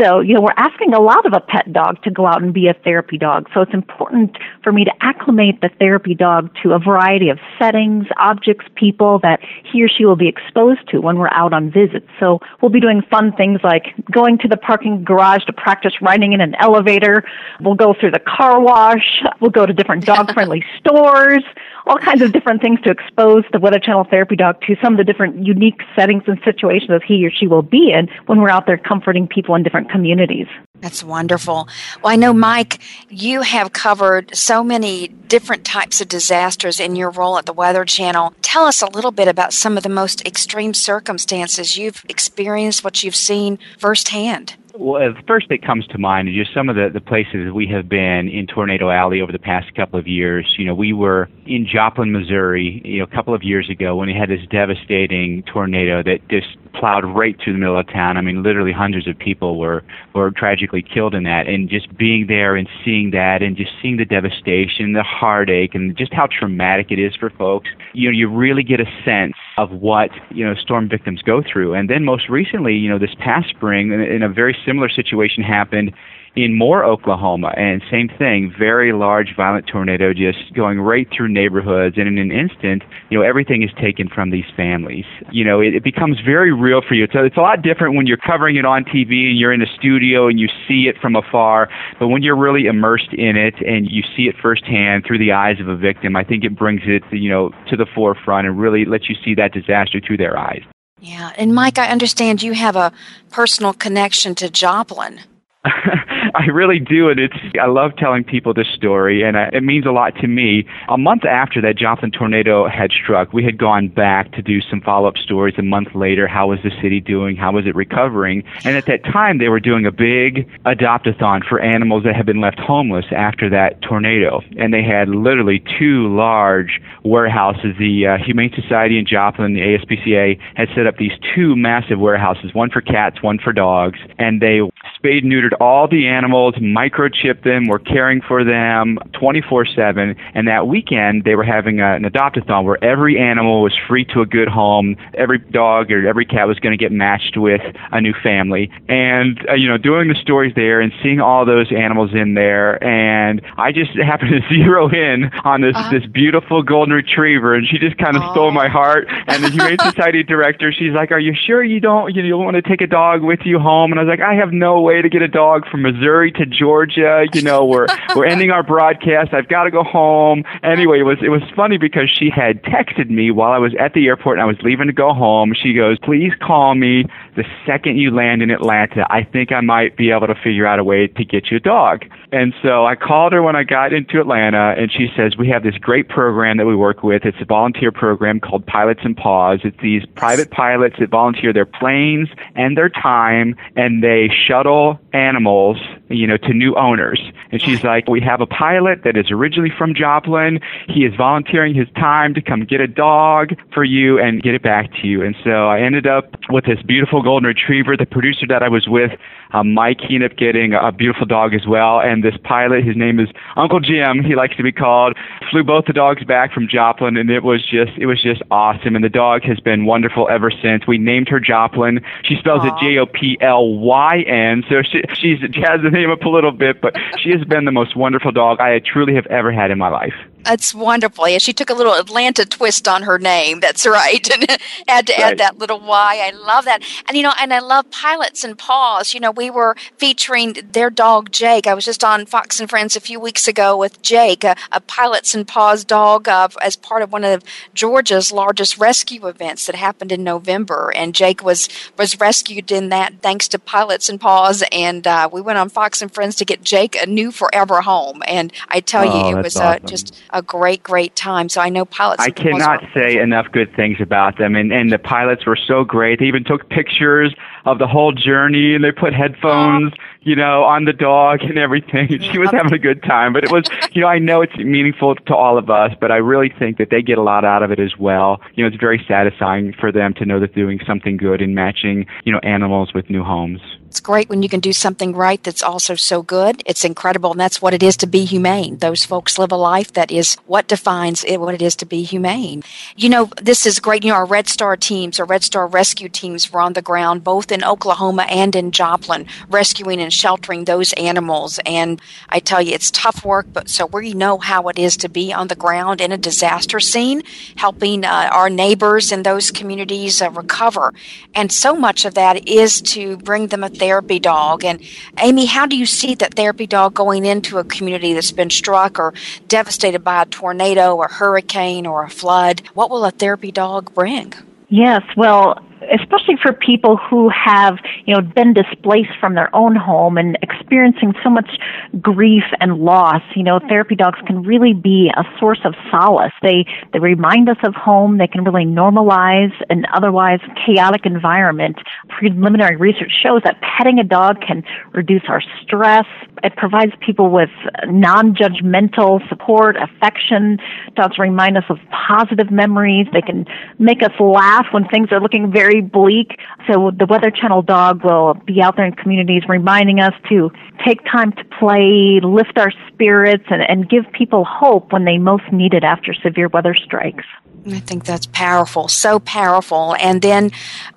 So, 0.00 0.20
you 0.20 0.34
know, 0.34 0.40
we're 0.40 0.54
asking 0.56 0.94
a 0.94 1.00
lot 1.00 1.26
of 1.26 1.32
a 1.32 1.40
pet 1.40 1.72
dog 1.72 2.02
to 2.04 2.10
go 2.10 2.26
out 2.26 2.42
and 2.42 2.52
be 2.52 2.68
a 2.68 2.74
therapy 2.74 3.18
dog. 3.18 3.48
So 3.52 3.60
it's 3.60 3.74
important 3.74 4.36
for 4.62 4.72
me 4.72 4.84
to 4.84 4.92
acclimate 5.00 5.60
the 5.60 5.70
therapy 5.78 6.14
dog 6.14 6.50
to 6.62 6.72
a 6.72 6.78
variety 6.78 7.28
of 7.28 7.38
settings, 7.58 8.06
objects, 8.18 8.64
people 8.74 9.18
that 9.22 9.40
he 9.70 9.82
or 9.82 9.88
she 9.88 10.04
will 10.04 10.16
be 10.16 10.28
exposed 10.28 10.88
to 10.88 11.00
when 11.00 11.18
we're 11.18 11.32
out 11.32 11.52
on 11.52 11.70
visits. 11.70 12.08
So 12.18 12.40
we'll 12.60 12.70
be 12.70 12.80
doing 12.80 13.02
fun 13.10 13.32
things 13.32 13.60
like 13.62 13.94
going 14.10 14.38
to 14.38 14.48
the 14.48 14.56
parking 14.56 15.04
garage 15.04 15.44
to 15.44 15.52
practice 15.52 15.92
riding 16.00 16.32
in 16.32 16.40
an 16.40 16.54
elevator. 16.58 17.24
We'll 17.60 17.74
go 17.74 17.94
through 17.98 18.12
the 18.12 18.20
car 18.20 18.60
wash. 18.60 19.22
We'll 19.40 19.50
go 19.50 19.66
to 19.66 19.72
different 19.72 20.04
dog 20.06 20.32
friendly 20.32 20.64
stores 20.78 21.44
all 21.86 21.98
kinds 21.98 22.22
of 22.22 22.32
different 22.32 22.62
things 22.62 22.80
to 22.82 22.90
expose 22.90 23.44
the 23.52 23.58
Weather 23.58 23.78
Channel 23.78 24.04
therapy 24.08 24.36
dog 24.36 24.60
to 24.66 24.76
some 24.82 24.94
of 24.94 24.98
the 24.98 25.04
different 25.04 25.44
unique 25.44 25.80
settings 25.96 26.22
and 26.26 26.38
situations 26.44 26.88
that 26.88 27.02
he 27.02 27.26
or 27.26 27.30
she 27.30 27.46
will 27.46 27.62
be 27.62 27.92
in 27.92 28.08
when 28.26 28.40
we're 28.40 28.50
out 28.50 28.66
there 28.66 28.78
comforting 28.78 29.26
people 29.26 29.54
in 29.54 29.62
different 29.62 29.81
communities. 29.90 30.46
That's 30.80 31.04
wonderful. 31.04 31.68
Well, 32.02 32.12
I 32.12 32.16
know, 32.16 32.32
Mike, 32.32 32.80
you 33.08 33.42
have 33.42 33.72
covered 33.72 34.34
so 34.34 34.64
many 34.64 35.08
different 35.08 35.64
types 35.64 36.00
of 36.00 36.08
disasters 36.08 36.80
in 36.80 36.96
your 36.96 37.10
role 37.10 37.38
at 37.38 37.46
the 37.46 37.52
Weather 37.52 37.84
Channel. 37.84 38.34
Tell 38.42 38.64
us 38.64 38.82
a 38.82 38.90
little 38.90 39.12
bit 39.12 39.28
about 39.28 39.52
some 39.52 39.76
of 39.76 39.84
the 39.84 39.88
most 39.88 40.26
extreme 40.26 40.74
circumstances 40.74 41.78
you've 41.78 42.04
experienced, 42.08 42.82
what 42.82 43.04
you've 43.04 43.14
seen 43.14 43.60
firsthand. 43.78 44.56
Well, 44.74 45.02
uh, 45.02 45.12
the 45.12 45.22
first 45.26 45.48
that 45.50 45.62
comes 45.62 45.86
to 45.88 45.98
mind 45.98 46.28
is 46.28 46.34
just 46.34 46.54
some 46.54 46.68
of 46.68 46.76
the, 46.76 46.88
the 46.92 47.00
places 47.00 47.52
we 47.52 47.66
have 47.68 47.88
been 47.88 48.28
in 48.28 48.46
Tornado 48.46 48.90
Alley 48.90 49.20
over 49.20 49.30
the 49.30 49.38
past 49.38 49.74
couple 49.74 49.98
of 49.98 50.08
years. 50.08 50.54
You 50.58 50.64
know, 50.64 50.74
we 50.74 50.92
were 50.92 51.28
in 51.46 51.66
Joplin, 51.70 52.10
Missouri, 52.10 52.80
you 52.84 52.98
know, 52.98 53.04
a 53.04 53.14
couple 53.14 53.34
of 53.34 53.42
years 53.42 53.68
ago 53.68 53.96
when 53.96 54.08
we 54.08 54.14
had 54.14 54.30
this 54.30 54.44
devastating 54.50 55.42
tornado 55.44 56.02
that 56.02 56.26
just 56.28 56.56
plowed 56.74 57.04
right 57.04 57.36
through 57.42 57.52
the 57.54 57.58
middle 57.58 57.78
of 57.78 57.86
town. 57.88 58.16
I 58.16 58.20
mean, 58.20 58.42
literally 58.42 58.72
hundreds 58.72 59.06
of 59.06 59.18
people 59.18 59.58
were 59.58 59.82
were 60.14 60.30
tragically 60.30 60.82
killed 60.82 61.14
in 61.14 61.22
that. 61.24 61.46
And 61.46 61.68
just 61.68 61.96
being 61.96 62.26
there 62.26 62.56
and 62.56 62.68
seeing 62.84 63.10
that, 63.12 63.42
and 63.42 63.56
just 63.56 63.72
seeing 63.80 63.96
the 63.96 64.04
devastation, 64.04 64.92
the 64.92 65.02
heartache, 65.02 65.74
and 65.74 65.96
just 65.96 66.12
how 66.12 66.26
traumatic 66.26 66.90
it 66.90 66.98
is 66.98 67.14
for 67.16 67.30
folks, 67.30 67.68
you 67.92 68.08
know, 68.08 68.16
you 68.16 68.28
really 68.28 68.62
get 68.62 68.80
a 68.80 68.86
sense 69.04 69.34
of 69.58 69.70
what 69.70 70.10
you 70.30 70.44
know 70.44 70.54
storm 70.54 70.88
victims 70.88 71.22
go 71.22 71.42
through. 71.42 71.74
And 71.74 71.88
then 71.88 72.04
most 72.04 72.28
recently, 72.28 72.74
you 72.74 72.88
know, 72.88 72.98
this 72.98 73.14
past 73.18 73.48
spring, 73.50 73.92
in 73.92 74.22
a 74.22 74.28
very 74.28 74.56
similar 74.64 74.88
situation 74.88 75.42
happened 75.42 75.92
in 76.34 76.56
Moore, 76.56 76.84
Oklahoma, 76.84 77.52
and 77.56 77.82
same 77.90 78.08
thing, 78.08 78.52
very 78.58 78.92
large, 78.92 79.36
violent 79.36 79.66
tornado 79.66 80.14
just 80.14 80.54
going 80.54 80.80
right 80.80 81.06
through 81.14 81.28
neighborhoods, 81.28 81.98
and 81.98 82.08
in 82.08 82.18
an 82.18 82.32
instant, 82.32 82.82
you 83.10 83.18
know, 83.18 83.24
everything 83.24 83.62
is 83.62 83.70
taken 83.78 84.08
from 84.08 84.30
these 84.30 84.46
families. 84.56 85.04
You 85.30 85.44
know, 85.44 85.60
it, 85.60 85.74
it 85.74 85.84
becomes 85.84 86.20
very 86.24 86.52
real 86.52 86.80
for 86.80 86.94
you. 86.94 87.06
So 87.12 87.24
it's 87.24 87.36
a 87.36 87.40
lot 87.40 87.60
different 87.60 87.96
when 87.96 88.06
you're 88.06 88.16
covering 88.16 88.56
it 88.56 88.64
on 88.64 88.84
TV 88.84 89.28
and 89.28 89.38
you're 89.38 89.52
in 89.52 89.60
a 89.60 89.66
studio 89.78 90.26
and 90.26 90.40
you 90.40 90.48
see 90.66 90.88
it 90.88 90.96
from 90.98 91.16
afar, 91.16 91.68
but 91.98 92.08
when 92.08 92.22
you're 92.22 92.36
really 92.36 92.66
immersed 92.66 93.12
in 93.12 93.36
it 93.36 93.54
and 93.66 93.90
you 93.90 94.02
see 94.16 94.28
it 94.28 94.36
firsthand 94.40 95.04
through 95.06 95.18
the 95.18 95.32
eyes 95.32 95.60
of 95.60 95.68
a 95.68 95.76
victim, 95.76 96.16
I 96.16 96.24
think 96.24 96.44
it 96.44 96.56
brings 96.56 96.82
it, 96.86 97.02
you 97.12 97.28
know, 97.28 97.50
to 97.68 97.76
the 97.76 97.86
forefront 97.94 98.46
and 98.46 98.58
really 98.58 98.86
lets 98.86 99.08
you 99.10 99.16
see 99.22 99.34
that 99.34 99.52
disaster 99.52 100.00
through 100.00 100.16
their 100.16 100.38
eyes. 100.38 100.62
Yeah, 100.98 101.32
and 101.36 101.54
Mike, 101.54 101.78
I 101.78 101.88
understand 101.88 102.42
you 102.42 102.52
have 102.52 102.76
a 102.76 102.92
personal 103.30 103.72
connection 103.72 104.34
to 104.36 104.48
Joplin. 104.48 105.20
I 106.34 106.46
really 106.52 106.80
do, 106.80 107.08
and 107.08 107.20
it's 107.20 107.36
I 107.60 107.66
love 107.66 107.92
telling 107.96 108.24
people 108.24 108.52
this 108.52 108.66
story, 108.74 109.22
and 109.22 109.36
it 109.36 109.62
means 109.62 109.86
a 109.86 109.92
lot 109.92 110.16
to 110.16 110.26
me. 110.26 110.66
A 110.88 110.98
month 110.98 111.24
after 111.24 111.60
that 111.60 111.76
Joplin 111.76 112.10
tornado 112.10 112.68
had 112.68 112.90
struck, 112.90 113.32
we 113.32 113.44
had 113.44 113.58
gone 113.58 113.86
back 113.86 114.32
to 114.32 114.42
do 114.42 114.60
some 114.60 114.80
follow-up 114.80 115.16
stories. 115.18 115.54
A 115.58 115.62
month 115.62 115.94
later, 115.94 116.26
how 116.26 116.48
was 116.48 116.58
the 116.64 116.72
city 116.82 116.98
doing? 116.98 117.36
How 117.36 117.52
was 117.52 117.64
it 117.66 117.76
recovering? 117.76 118.42
And 118.64 118.76
at 118.76 118.86
that 118.86 119.04
time, 119.04 119.38
they 119.38 119.48
were 119.48 119.60
doing 119.60 119.86
a 119.86 119.92
big 119.92 120.48
adopt-a-thon 120.64 121.42
for 121.48 121.60
animals 121.60 122.02
that 122.04 122.16
had 122.16 122.26
been 122.26 122.40
left 122.40 122.58
homeless 122.58 123.06
after 123.12 123.48
that 123.50 123.80
tornado, 123.82 124.40
and 124.58 124.74
they 124.74 124.82
had 124.82 125.08
literally 125.08 125.62
two 125.78 126.12
large 126.12 126.80
warehouses. 127.04 127.76
The 127.78 128.06
uh, 128.06 128.24
Humane 128.24 128.52
Society 128.60 128.98
in 128.98 129.06
Joplin, 129.06 129.54
the 129.54 129.60
ASPCA, 129.60 130.40
had 130.56 130.68
set 130.74 130.88
up 130.88 130.96
these 130.96 131.12
two 131.36 131.54
massive 131.54 132.00
warehouses, 132.00 132.52
one 132.52 132.70
for 132.70 132.80
cats, 132.80 133.22
one 133.22 133.38
for 133.38 133.52
dogs, 133.52 134.00
and 134.18 134.42
they 134.42 134.60
spayed 135.02 135.24
neutered 135.24 135.52
all 135.60 135.88
the 135.88 136.06
animals, 136.06 136.54
microchipped 136.54 137.42
them, 137.42 137.66
were 137.66 137.80
caring 137.80 138.20
for 138.20 138.44
them 138.44 138.98
24 139.18 139.66
7. 139.66 140.14
And 140.34 140.46
that 140.46 140.68
weekend, 140.68 141.24
they 141.24 141.34
were 141.34 141.42
having 141.44 141.80
a, 141.80 141.96
an 141.96 142.04
adopt-a-thon 142.04 142.64
where 142.64 142.82
every 142.84 143.18
animal 143.18 143.62
was 143.62 143.76
free 143.88 144.04
to 144.14 144.20
a 144.20 144.26
good 144.26 144.46
home. 144.46 144.96
Every 145.14 145.38
dog 145.38 145.90
or 145.90 146.06
every 146.06 146.24
cat 146.24 146.46
was 146.46 146.60
going 146.60 146.70
to 146.70 146.82
get 146.82 146.92
matched 146.92 147.36
with 147.36 147.60
a 147.90 148.00
new 148.00 148.14
family. 148.22 148.70
And, 148.88 149.44
uh, 149.50 149.54
you 149.54 149.68
know, 149.68 149.76
doing 149.76 150.06
the 150.06 150.14
stories 150.14 150.52
there 150.54 150.80
and 150.80 150.92
seeing 151.02 151.20
all 151.20 151.44
those 151.44 151.72
animals 151.72 152.10
in 152.14 152.34
there. 152.34 152.82
And 152.82 153.42
I 153.58 153.72
just 153.72 153.90
happened 153.98 154.30
to 154.30 154.54
zero 154.54 154.88
in 154.88 155.30
on 155.44 155.62
this, 155.62 155.74
uh-huh. 155.74 155.98
this 155.98 156.06
beautiful 156.06 156.62
golden 156.62 156.94
retriever. 156.94 157.56
And 157.56 157.66
she 157.66 157.78
just 157.78 157.98
kind 157.98 158.16
of 158.16 158.22
stole 158.30 158.52
my 158.52 158.68
heart. 158.68 159.06
And 159.26 159.42
the 159.42 159.50
Humane 159.50 159.78
Society 159.82 160.22
director, 160.22 160.70
she's 160.70 160.92
like, 160.92 161.10
Are 161.10 161.18
you 161.18 161.34
sure 161.34 161.64
you 161.64 161.80
don't, 161.80 162.14
you, 162.14 162.22
know, 162.22 162.28
you 162.28 162.38
want 162.38 162.54
to 162.54 162.62
take 162.62 162.80
a 162.80 162.86
dog 162.86 163.22
with 163.22 163.40
you 163.44 163.58
home? 163.58 163.90
And 163.90 163.98
I 163.98 164.04
was 164.04 164.08
like, 164.08 164.20
I 164.20 164.34
have 164.34 164.52
no 164.52 164.80
way 164.80 164.91
to 165.00 165.08
get 165.08 165.22
a 165.22 165.28
dog 165.28 165.66
from 165.70 165.82
Missouri 165.82 166.32
to 166.32 166.44
Georgia. 166.44 167.24
You 167.32 167.42
know, 167.42 167.64
we're 167.64 167.86
we're 168.16 168.26
ending 168.26 168.50
our 168.50 168.62
broadcast. 168.62 169.32
I've 169.32 169.48
got 169.48 169.64
to 169.64 169.70
go 169.70 169.82
home. 169.82 170.44
Anyway, 170.62 171.00
it 171.00 171.04
was 171.04 171.18
it 171.22 171.30
was 171.30 171.42
funny 171.56 171.78
because 171.78 172.10
she 172.10 172.28
had 172.28 172.62
texted 172.62 173.08
me 173.08 173.30
while 173.30 173.52
I 173.52 173.58
was 173.58 173.72
at 173.78 173.94
the 173.94 174.06
airport 174.08 174.38
and 174.38 174.42
I 174.42 174.46
was 174.46 174.58
leaving 174.62 174.88
to 174.88 174.92
go 174.92 175.14
home. 175.14 175.54
She 175.54 175.72
goes, 175.72 175.98
"Please 176.00 176.32
call 176.40 176.74
me 176.74 177.04
the 177.36 177.44
second 177.64 177.96
you 177.96 178.10
land 178.10 178.42
in 178.42 178.50
Atlanta. 178.50 179.06
I 179.08 179.22
think 179.22 179.52
I 179.52 179.60
might 179.60 179.96
be 179.96 180.10
able 180.10 180.26
to 180.26 180.34
figure 180.34 180.66
out 180.66 180.78
a 180.78 180.84
way 180.84 181.06
to 181.06 181.24
get 181.24 181.50
you 181.50 181.56
a 181.56 181.60
dog." 181.60 182.04
And 182.32 182.54
so 182.62 182.86
I 182.86 182.96
called 182.96 183.34
her 183.34 183.42
when 183.42 183.56
I 183.56 183.62
got 183.62 183.92
into 183.92 184.18
Atlanta, 184.18 184.74
and 184.78 184.90
she 184.90 185.08
says, 185.14 185.36
We 185.36 185.48
have 185.50 185.62
this 185.62 185.76
great 185.76 186.08
program 186.08 186.56
that 186.56 186.64
we 186.64 186.74
work 186.74 187.02
with. 187.02 187.26
It's 187.26 187.36
a 187.42 187.44
volunteer 187.44 187.92
program 187.92 188.40
called 188.40 188.66
Pilots 188.66 189.00
and 189.04 189.14
Paws. 189.14 189.60
It's 189.64 189.76
these 189.82 190.02
private 190.14 190.50
pilots 190.50 190.96
that 190.98 191.10
volunteer 191.10 191.52
their 191.52 191.66
planes 191.66 192.30
and 192.54 192.74
their 192.74 192.88
time, 192.88 193.54
and 193.76 194.02
they 194.02 194.30
shuttle 194.48 194.72
animals, 195.12 195.78
you 196.08 196.26
know, 196.26 196.36
to 196.38 196.52
new 196.52 196.74
owners. 196.74 197.20
And 197.50 197.60
she's 197.60 197.82
like, 197.84 198.08
We 198.08 198.20
have 198.20 198.40
a 198.40 198.46
pilot 198.46 199.04
that 199.04 199.16
is 199.16 199.30
originally 199.30 199.72
from 199.76 199.94
Joplin. 199.94 200.60
He 200.88 201.04
is 201.04 201.14
volunteering 201.14 201.74
his 201.74 201.88
time 201.96 202.34
to 202.34 202.42
come 202.42 202.64
get 202.64 202.80
a 202.80 202.86
dog 202.86 203.50
for 203.72 203.84
you 203.84 204.18
and 204.18 204.42
get 204.42 204.54
it 204.54 204.62
back 204.62 204.92
to 205.00 205.06
you. 205.06 205.22
And 205.22 205.34
so 205.44 205.68
I 205.68 205.80
ended 205.80 206.06
up 206.06 206.36
with 206.50 206.64
this 206.64 206.82
beautiful 206.82 207.22
golden 207.22 207.46
retriever. 207.46 207.96
The 207.96 208.06
producer 208.06 208.46
that 208.48 208.62
I 208.62 208.68
was 208.68 208.86
with, 208.88 209.12
um, 209.52 209.74
Mike, 209.74 210.00
he 210.00 210.14
ended 210.14 210.32
up 210.32 210.38
getting 210.38 210.74
a 210.74 210.92
beautiful 210.92 211.26
dog 211.26 211.54
as 211.54 211.66
well. 211.66 212.00
And 212.00 212.24
this 212.24 212.34
pilot. 212.44 212.84
His 212.84 212.96
name 212.96 213.20
is 213.20 213.28
Uncle 213.56 213.80
Jim. 213.80 214.24
He 214.24 214.34
likes 214.34 214.56
to 214.56 214.62
be 214.62 214.72
called. 214.72 215.16
Flew 215.50 215.62
both 215.62 215.86
the 215.86 215.92
dogs 215.92 216.24
back 216.24 216.52
from 216.52 216.68
Joplin, 216.68 217.16
and 217.16 217.30
it 217.30 217.42
was 217.42 217.62
just 217.62 217.92
it 217.98 218.06
was 218.06 218.22
just 218.22 218.42
awesome. 218.50 218.94
And 218.94 219.04
the 219.04 219.08
dog 219.08 219.42
has 219.44 219.60
been 219.60 219.84
wonderful 219.84 220.28
ever 220.28 220.50
since. 220.50 220.86
We 220.86 220.98
named 220.98 221.28
her 221.28 221.40
Joplin. 221.40 222.00
She 222.24 222.36
spells 222.36 222.62
Aww. 222.62 222.76
it 222.76 222.80
J 222.80 222.98
O 222.98 223.06
P 223.06 223.38
L 223.40 223.76
Y 223.78 224.22
N. 224.22 224.64
So 224.68 224.82
she 224.82 225.02
she's 225.14 225.38
she 225.52 225.60
has 225.62 225.80
the 225.82 225.90
name 225.90 226.10
up 226.10 226.22
a 226.22 226.28
little 226.28 226.52
bit, 226.52 226.80
but 226.80 226.94
she 227.18 227.30
has 227.30 227.44
been 227.44 227.64
the 227.64 227.72
most 227.72 227.96
wonderful 227.96 228.32
dog 228.32 228.60
I 228.60 228.78
truly 228.80 229.14
have 229.14 229.26
ever 229.26 229.52
had 229.52 229.70
in 229.70 229.78
my 229.78 229.88
life. 229.88 230.14
That's 230.44 230.74
wonderful. 230.74 231.28
Yeah, 231.28 231.38
she 231.38 231.52
took 231.52 231.70
a 231.70 231.74
little 231.74 231.94
Atlanta 231.94 232.44
twist 232.44 232.88
on 232.88 233.02
her 233.02 233.18
name. 233.18 233.60
That's 233.60 233.86
right. 233.86 234.28
And 234.42 234.60
had 234.88 235.06
to 235.08 235.12
right. 235.12 235.32
add 235.32 235.38
that 235.38 235.58
little 235.58 235.78
Y. 235.78 236.20
I 236.22 236.30
love 236.30 236.64
that. 236.64 236.82
And 237.06 237.16
you 237.16 237.22
know, 237.22 237.32
and 237.40 237.52
I 237.52 237.58
love 237.58 237.90
Pilots 237.90 238.44
and 238.44 238.56
Paws. 238.56 239.14
You 239.14 239.20
know, 239.20 239.30
we 239.30 239.50
were 239.50 239.76
featuring 239.96 240.56
their 240.72 240.90
dog 240.90 241.30
Jake. 241.30 241.66
I 241.66 241.74
was 241.74 241.84
just 241.84 242.02
on 242.02 242.26
Fox 242.26 242.58
and 242.58 242.68
Friends 242.68 242.96
a 242.96 243.00
few 243.00 243.20
weeks 243.20 243.46
ago 243.46 243.76
with 243.76 244.00
Jake, 244.02 244.42
a, 244.42 244.56
a 244.70 244.80
Pilots 244.80 245.34
and 245.34 245.46
Paws 245.46 245.84
dog, 245.84 246.28
uh, 246.28 246.48
as 246.62 246.76
part 246.76 247.02
of 247.02 247.12
one 247.12 247.24
of 247.24 247.42
Georgia's 247.74 248.32
largest 248.32 248.78
rescue 248.78 249.26
events 249.26 249.66
that 249.66 249.74
happened 249.74 250.12
in 250.12 250.24
November. 250.24 250.92
And 250.94 251.14
Jake 251.14 251.44
was 251.44 251.68
was 251.98 252.18
rescued 252.18 252.72
in 252.72 252.88
that 252.88 253.14
thanks 253.20 253.48
to 253.48 253.58
Pilots 253.58 254.08
and 254.08 254.20
Paws. 254.20 254.64
And 254.72 255.06
uh, 255.06 255.28
we 255.32 255.40
went 255.40 255.58
on 255.58 255.68
Fox 255.68 256.02
and 256.02 256.12
Friends 256.12 256.36
to 256.36 256.44
get 256.44 256.62
Jake 256.62 256.96
a 257.00 257.06
new 257.06 257.30
forever 257.30 257.82
home. 257.82 258.22
And 258.26 258.52
I 258.68 258.80
tell 258.80 259.08
oh, 259.08 259.30
you, 259.30 259.38
it 259.38 259.42
was 259.42 259.56
uh, 259.56 259.64
awesome. 259.64 259.84
uh, 259.84 259.88
just 259.88 260.22
a 260.32 260.42
great, 260.42 260.82
great 260.82 261.14
time. 261.14 261.48
So 261.48 261.60
I 261.60 261.68
know 261.68 261.84
pilots. 261.84 262.22
I 262.22 262.30
cannot 262.30 262.82
say 262.94 263.18
enough 263.18 263.50
good 263.52 263.74
things 263.74 263.98
about 264.00 264.38
them, 264.38 264.56
and 264.56 264.72
and 264.72 264.90
the 264.90 264.98
pilots 264.98 265.46
were 265.46 265.56
so 265.56 265.84
great. 265.84 266.18
They 266.18 266.26
even 266.26 266.44
took 266.44 266.68
pictures 266.68 267.34
of 267.64 267.78
the 267.78 267.86
whole 267.86 268.12
journey, 268.12 268.74
and 268.74 268.82
they 268.82 268.92
put 268.92 269.14
headphones, 269.14 269.92
you 270.22 270.34
know, 270.34 270.64
on 270.64 270.84
the 270.84 270.92
dog 270.92 271.42
and 271.42 271.58
everything. 271.58 272.08
She 272.32 272.38
was 272.38 272.50
having 272.50 272.72
a 272.72 272.78
good 272.78 273.02
time, 273.02 273.32
but 273.32 273.44
it 273.44 273.50
was, 273.50 273.64
you 273.92 274.00
know, 274.00 274.06
I 274.06 274.18
know 274.18 274.40
it's 274.40 274.56
meaningful 274.56 275.16
to 275.16 275.34
all 275.34 275.58
of 275.58 275.68
us, 275.68 275.92
but 276.00 276.10
I 276.10 276.16
really 276.16 276.48
think 276.58 276.78
that 276.78 276.88
they 276.88 277.02
get 277.02 277.18
a 277.18 277.22
lot 277.22 277.44
out 277.44 277.62
of 277.62 277.70
it 277.70 277.78
as 277.78 277.98
well. 277.98 278.40
You 278.54 278.64
know, 278.64 278.68
it's 278.68 278.80
very 278.80 279.04
satisfying 279.06 279.74
for 279.78 279.92
them 279.92 280.14
to 280.14 280.24
know 280.24 280.40
that 280.40 280.54
they're 280.54 280.64
doing 280.64 280.80
something 280.86 281.16
good 281.16 281.42
in 281.42 281.54
matching, 281.54 282.06
you 282.24 282.32
know, 282.32 282.38
animals 282.42 282.94
with 282.94 283.10
new 283.10 283.22
homes. 283.24 283.60
It's 283.92 284.00
great 284.00 284.30
when 284.30 284.42
you 284.42 284.48
can 284.48 284.60
do 284.60 284.72
something 284.72 285.14
right 285.14 285.42
that's 285.42 285.62
also 285.62 285.96
so 285.96 286.22
good. 286.22 286.62
It's 286.64 286.82
incredible, 286.82 287.32
and 287.32 287.38
that's 287.38 287.60
what 287.60 287.74
it 287.74 287.82
is 287.82 287.94
to 287.98 288.06
be 288.06 288.24
humane. 288.24 288.78
Those 288.78 289.04
folks 289.04 289.38
live 289.38 289.52
a 289.52 289.56
life 289.56 289.92
that 289.92 290.10
is 290.10 290.36
what 290.46 290.66
defines 290.66 291.24
it, 291.24 291.36
what 291.36 291.54
it 291.54 291.60
is 291.60 291.76
to 291.76 291.84
be 291.84 292.02
humane. 292.02 292.62
You 292.96 293.10
know, 293.10 293.28
this 293.42 293.66
is 293.66 293.80
great. 293.80 294.02
You 294.02 294.12
know, 294.12 294.16
our 294.16 294.24
Red 294.24 294.48
Star 294.48 294.78
teams, 294.78 295.20
our 295.20 295.26
Red 295.26 295.44
Star 295.44 295.66
rescue 295.66 296.08
teams 296.08 296.50
were 296.50 296.62
on 296.62 296.72
the 296.72 296.80
ground 296.80 297.22
both 297.22 297.52
in 297.52 297.62
Oklahoma 297.62 298.22
and 298.30 298.56
in 298.56 298.70
Joplin, 298.70 299.26
rescuing 299.50 300.00
and 300.00 300.10
sheltering 300.10 300.64
those 300.64 300.94
animals. 300.94 301.60
And 301.66 302.00
I 302.30 302.38
tell 302.38 302.62
you, 302.62 302.72
it's 302.72 302.90
tough 302.92 303.26
work, 303.26 303.44
but 303.52 303.68
so 303.68 303.84
we 303.84 304.14
know 304.14 304.38
how 304.38 304.68
it 304.68 304.78
is 304.78 304.96
to 304.96 305.10
be 305.10 305.34
on 305.34 305.48
the 305.48 305.54
ground 305.54 306.00
in 306.00 306.12
a 306.12 306.16
disaster 306.16 306.80
scene, 306.80 307.24
helping 307.56 308.06
uh, 308.06 308.30
our 308.32 308.48
neighbors 308.48 309.12
in 309.12 309.22
those 309.22 309.50
communities 309.50 310.22
uh, 310.22 310.30
recover. 310.30 310.94
And 311.34 311.52
so 311.52 311.76
much 311.76 312.06
of 312.06 312.14
that 312.14 312.48
is 312.48 312.80
to 312.92 313.18
bring 313.18 313.48
them 313.48 313.62
a 313.62 313.81
therapy 313.82 314.20
dog. 314.20 314.64
And 314.64 314.80
Amy, 315.18 315.46
how 315.46 315.66
do 315.66 315.76
you 315.76 315.86
see 315.86 316.14
that 316.14 316.34
therapy 316.34 316.68
dog 316.68 316.94
going 316.94 317.24
into 317.26 317.58
a 317.58 317.64
community 317.64 318.14
that's 318.14 318.30
been 318.30 318.50
struck 318.50 319.00
or 319.00 319.12
devastated 319.48 320.04
by 320.04 320.22
a 320.22 320.26
tornado 320.26 320.94
or 320.94 321.08
hurricane 321.08 321.84
or 321.84 322.04
a 322.04 322.10
flood? 322.10 322.62
What 322.74 322.90
will 322.90 323.04
a 323.04 323.10
therapy 323.10 323.50
dog 323.50 323.92
bring? 323.92 324.34
Yes, 324.68 325.02
well, 325.16 325.58
especially 325.98 326.36
for 326.40 326.52
people 326.52 326.96
who 326.96 327.28
have, 327.28 327.78
you 328.06 328.14
know, 328.14 328.20
been 328.20 328.52
displaced 328.52 329.10
from 329.20 329.34
their 329.34 329.54
own 329.54 329.74
home 329.74 330.16
and 330.16 330.38
experiencing 330.42 331.12
so 331.22 331.30
much 331.30 331.58
grief 332.00 332.44
and 332.60 332.78
loss, 332.78 333.22
you 333.34 333.42
know, 333.42 333.58
therapy 333.68 333.94
dogs 333.96 334.18
can 334.26 334.42
really 334.42 334.72
be 334.72 335.10
a 335.16 335.24
source 335.38 335.60
of 335.64 335.74
solace. 335.90 336.32
They 336.42 336.64
they 336.92 336.98
remind 336.98 337.48
us 337.48 337.56
of 337.64 337.74
home. 337.74 338.18
They 338.18 338.26
can 338.26 338.44
really 338.44 338.64
normalize 338.64 339.52
an 339.70 339.84
otherwise 339.92 340.40
chaotic 340.64 341.04
environment. 341.04 341.76
Preliminary 342.08 342.76
research 342.76 343.12
shows 343.22 343.42
that 343.44 343.60
petting 343.60 343.98
a 343.98 344.04
dog 344.04 344.40
can 344.46 344.62
reduce 344.92 345.22
our 345.28 345.42
stress. 345.62 346.06
It 346.44 346.56
provides 346.56 346.92
people 347.04 347.30
with 347.30 347.50
non-judgmental 347.86 349.28
support, 349.28 349.76
affection. 349.76 350.58
Dogs 350.94 351.18
remind 351.18 351.56
us 351.56 351.64
of 351.68 351.78
positive 351.90 352.50
memories. 352.50 353.06
They 353.12 353.22
can 353.22 353.46
make 353.78 354.02
us 354.02 354.12
laugh 354.20 354.66
when 354.72 354.86
things 354.88 355.08
are 355.12 355.20
looking 355.20 355.50
very 355.52 355.72
very 355.72 355.81
bleak. 355.88 356.38
So 356.66 356.90
the 356.90 357.06
Weather 357.06 357.30
Channel 357.30 357.62
dog 357.62 358.04
will 358.04 358.34
be 358.34 358.62
out 358.62 358.76
there 358.76 358.86
in 358.86 358.92
communities 358.92 359.42
reminding 359.48 360.00
us 360.00 360.14
to 360.28 360.50
take 360.84 361.04
time 361.04 361.32
to 361.32 361.44
play, 361.44 362.20
lift 362.22 362.58
our 362.58 362.72
spirits, 362.88 363.44
and, 363.50 363.62
and 363.62 363.88
give 363.88 364.04
people 364.12 364.44
hope 364.44 364.92
when 364.92 365.04
they 365.04 365.18
most 365.18 365.44
need 365.52 365.74
it 365.74 365.84
after 365.84 366.14
severe 366.14 366.48
weather 366.48 366.74
strikes. 366.74 367.24
I 367.64 367.78
think 367.78 368.04
that's 368.04 368.26
powerful, 368.26 368.88
so 368.88 369.20
powerful. 369.20 369.94
And 370.00 370.20
then 370.20 370.50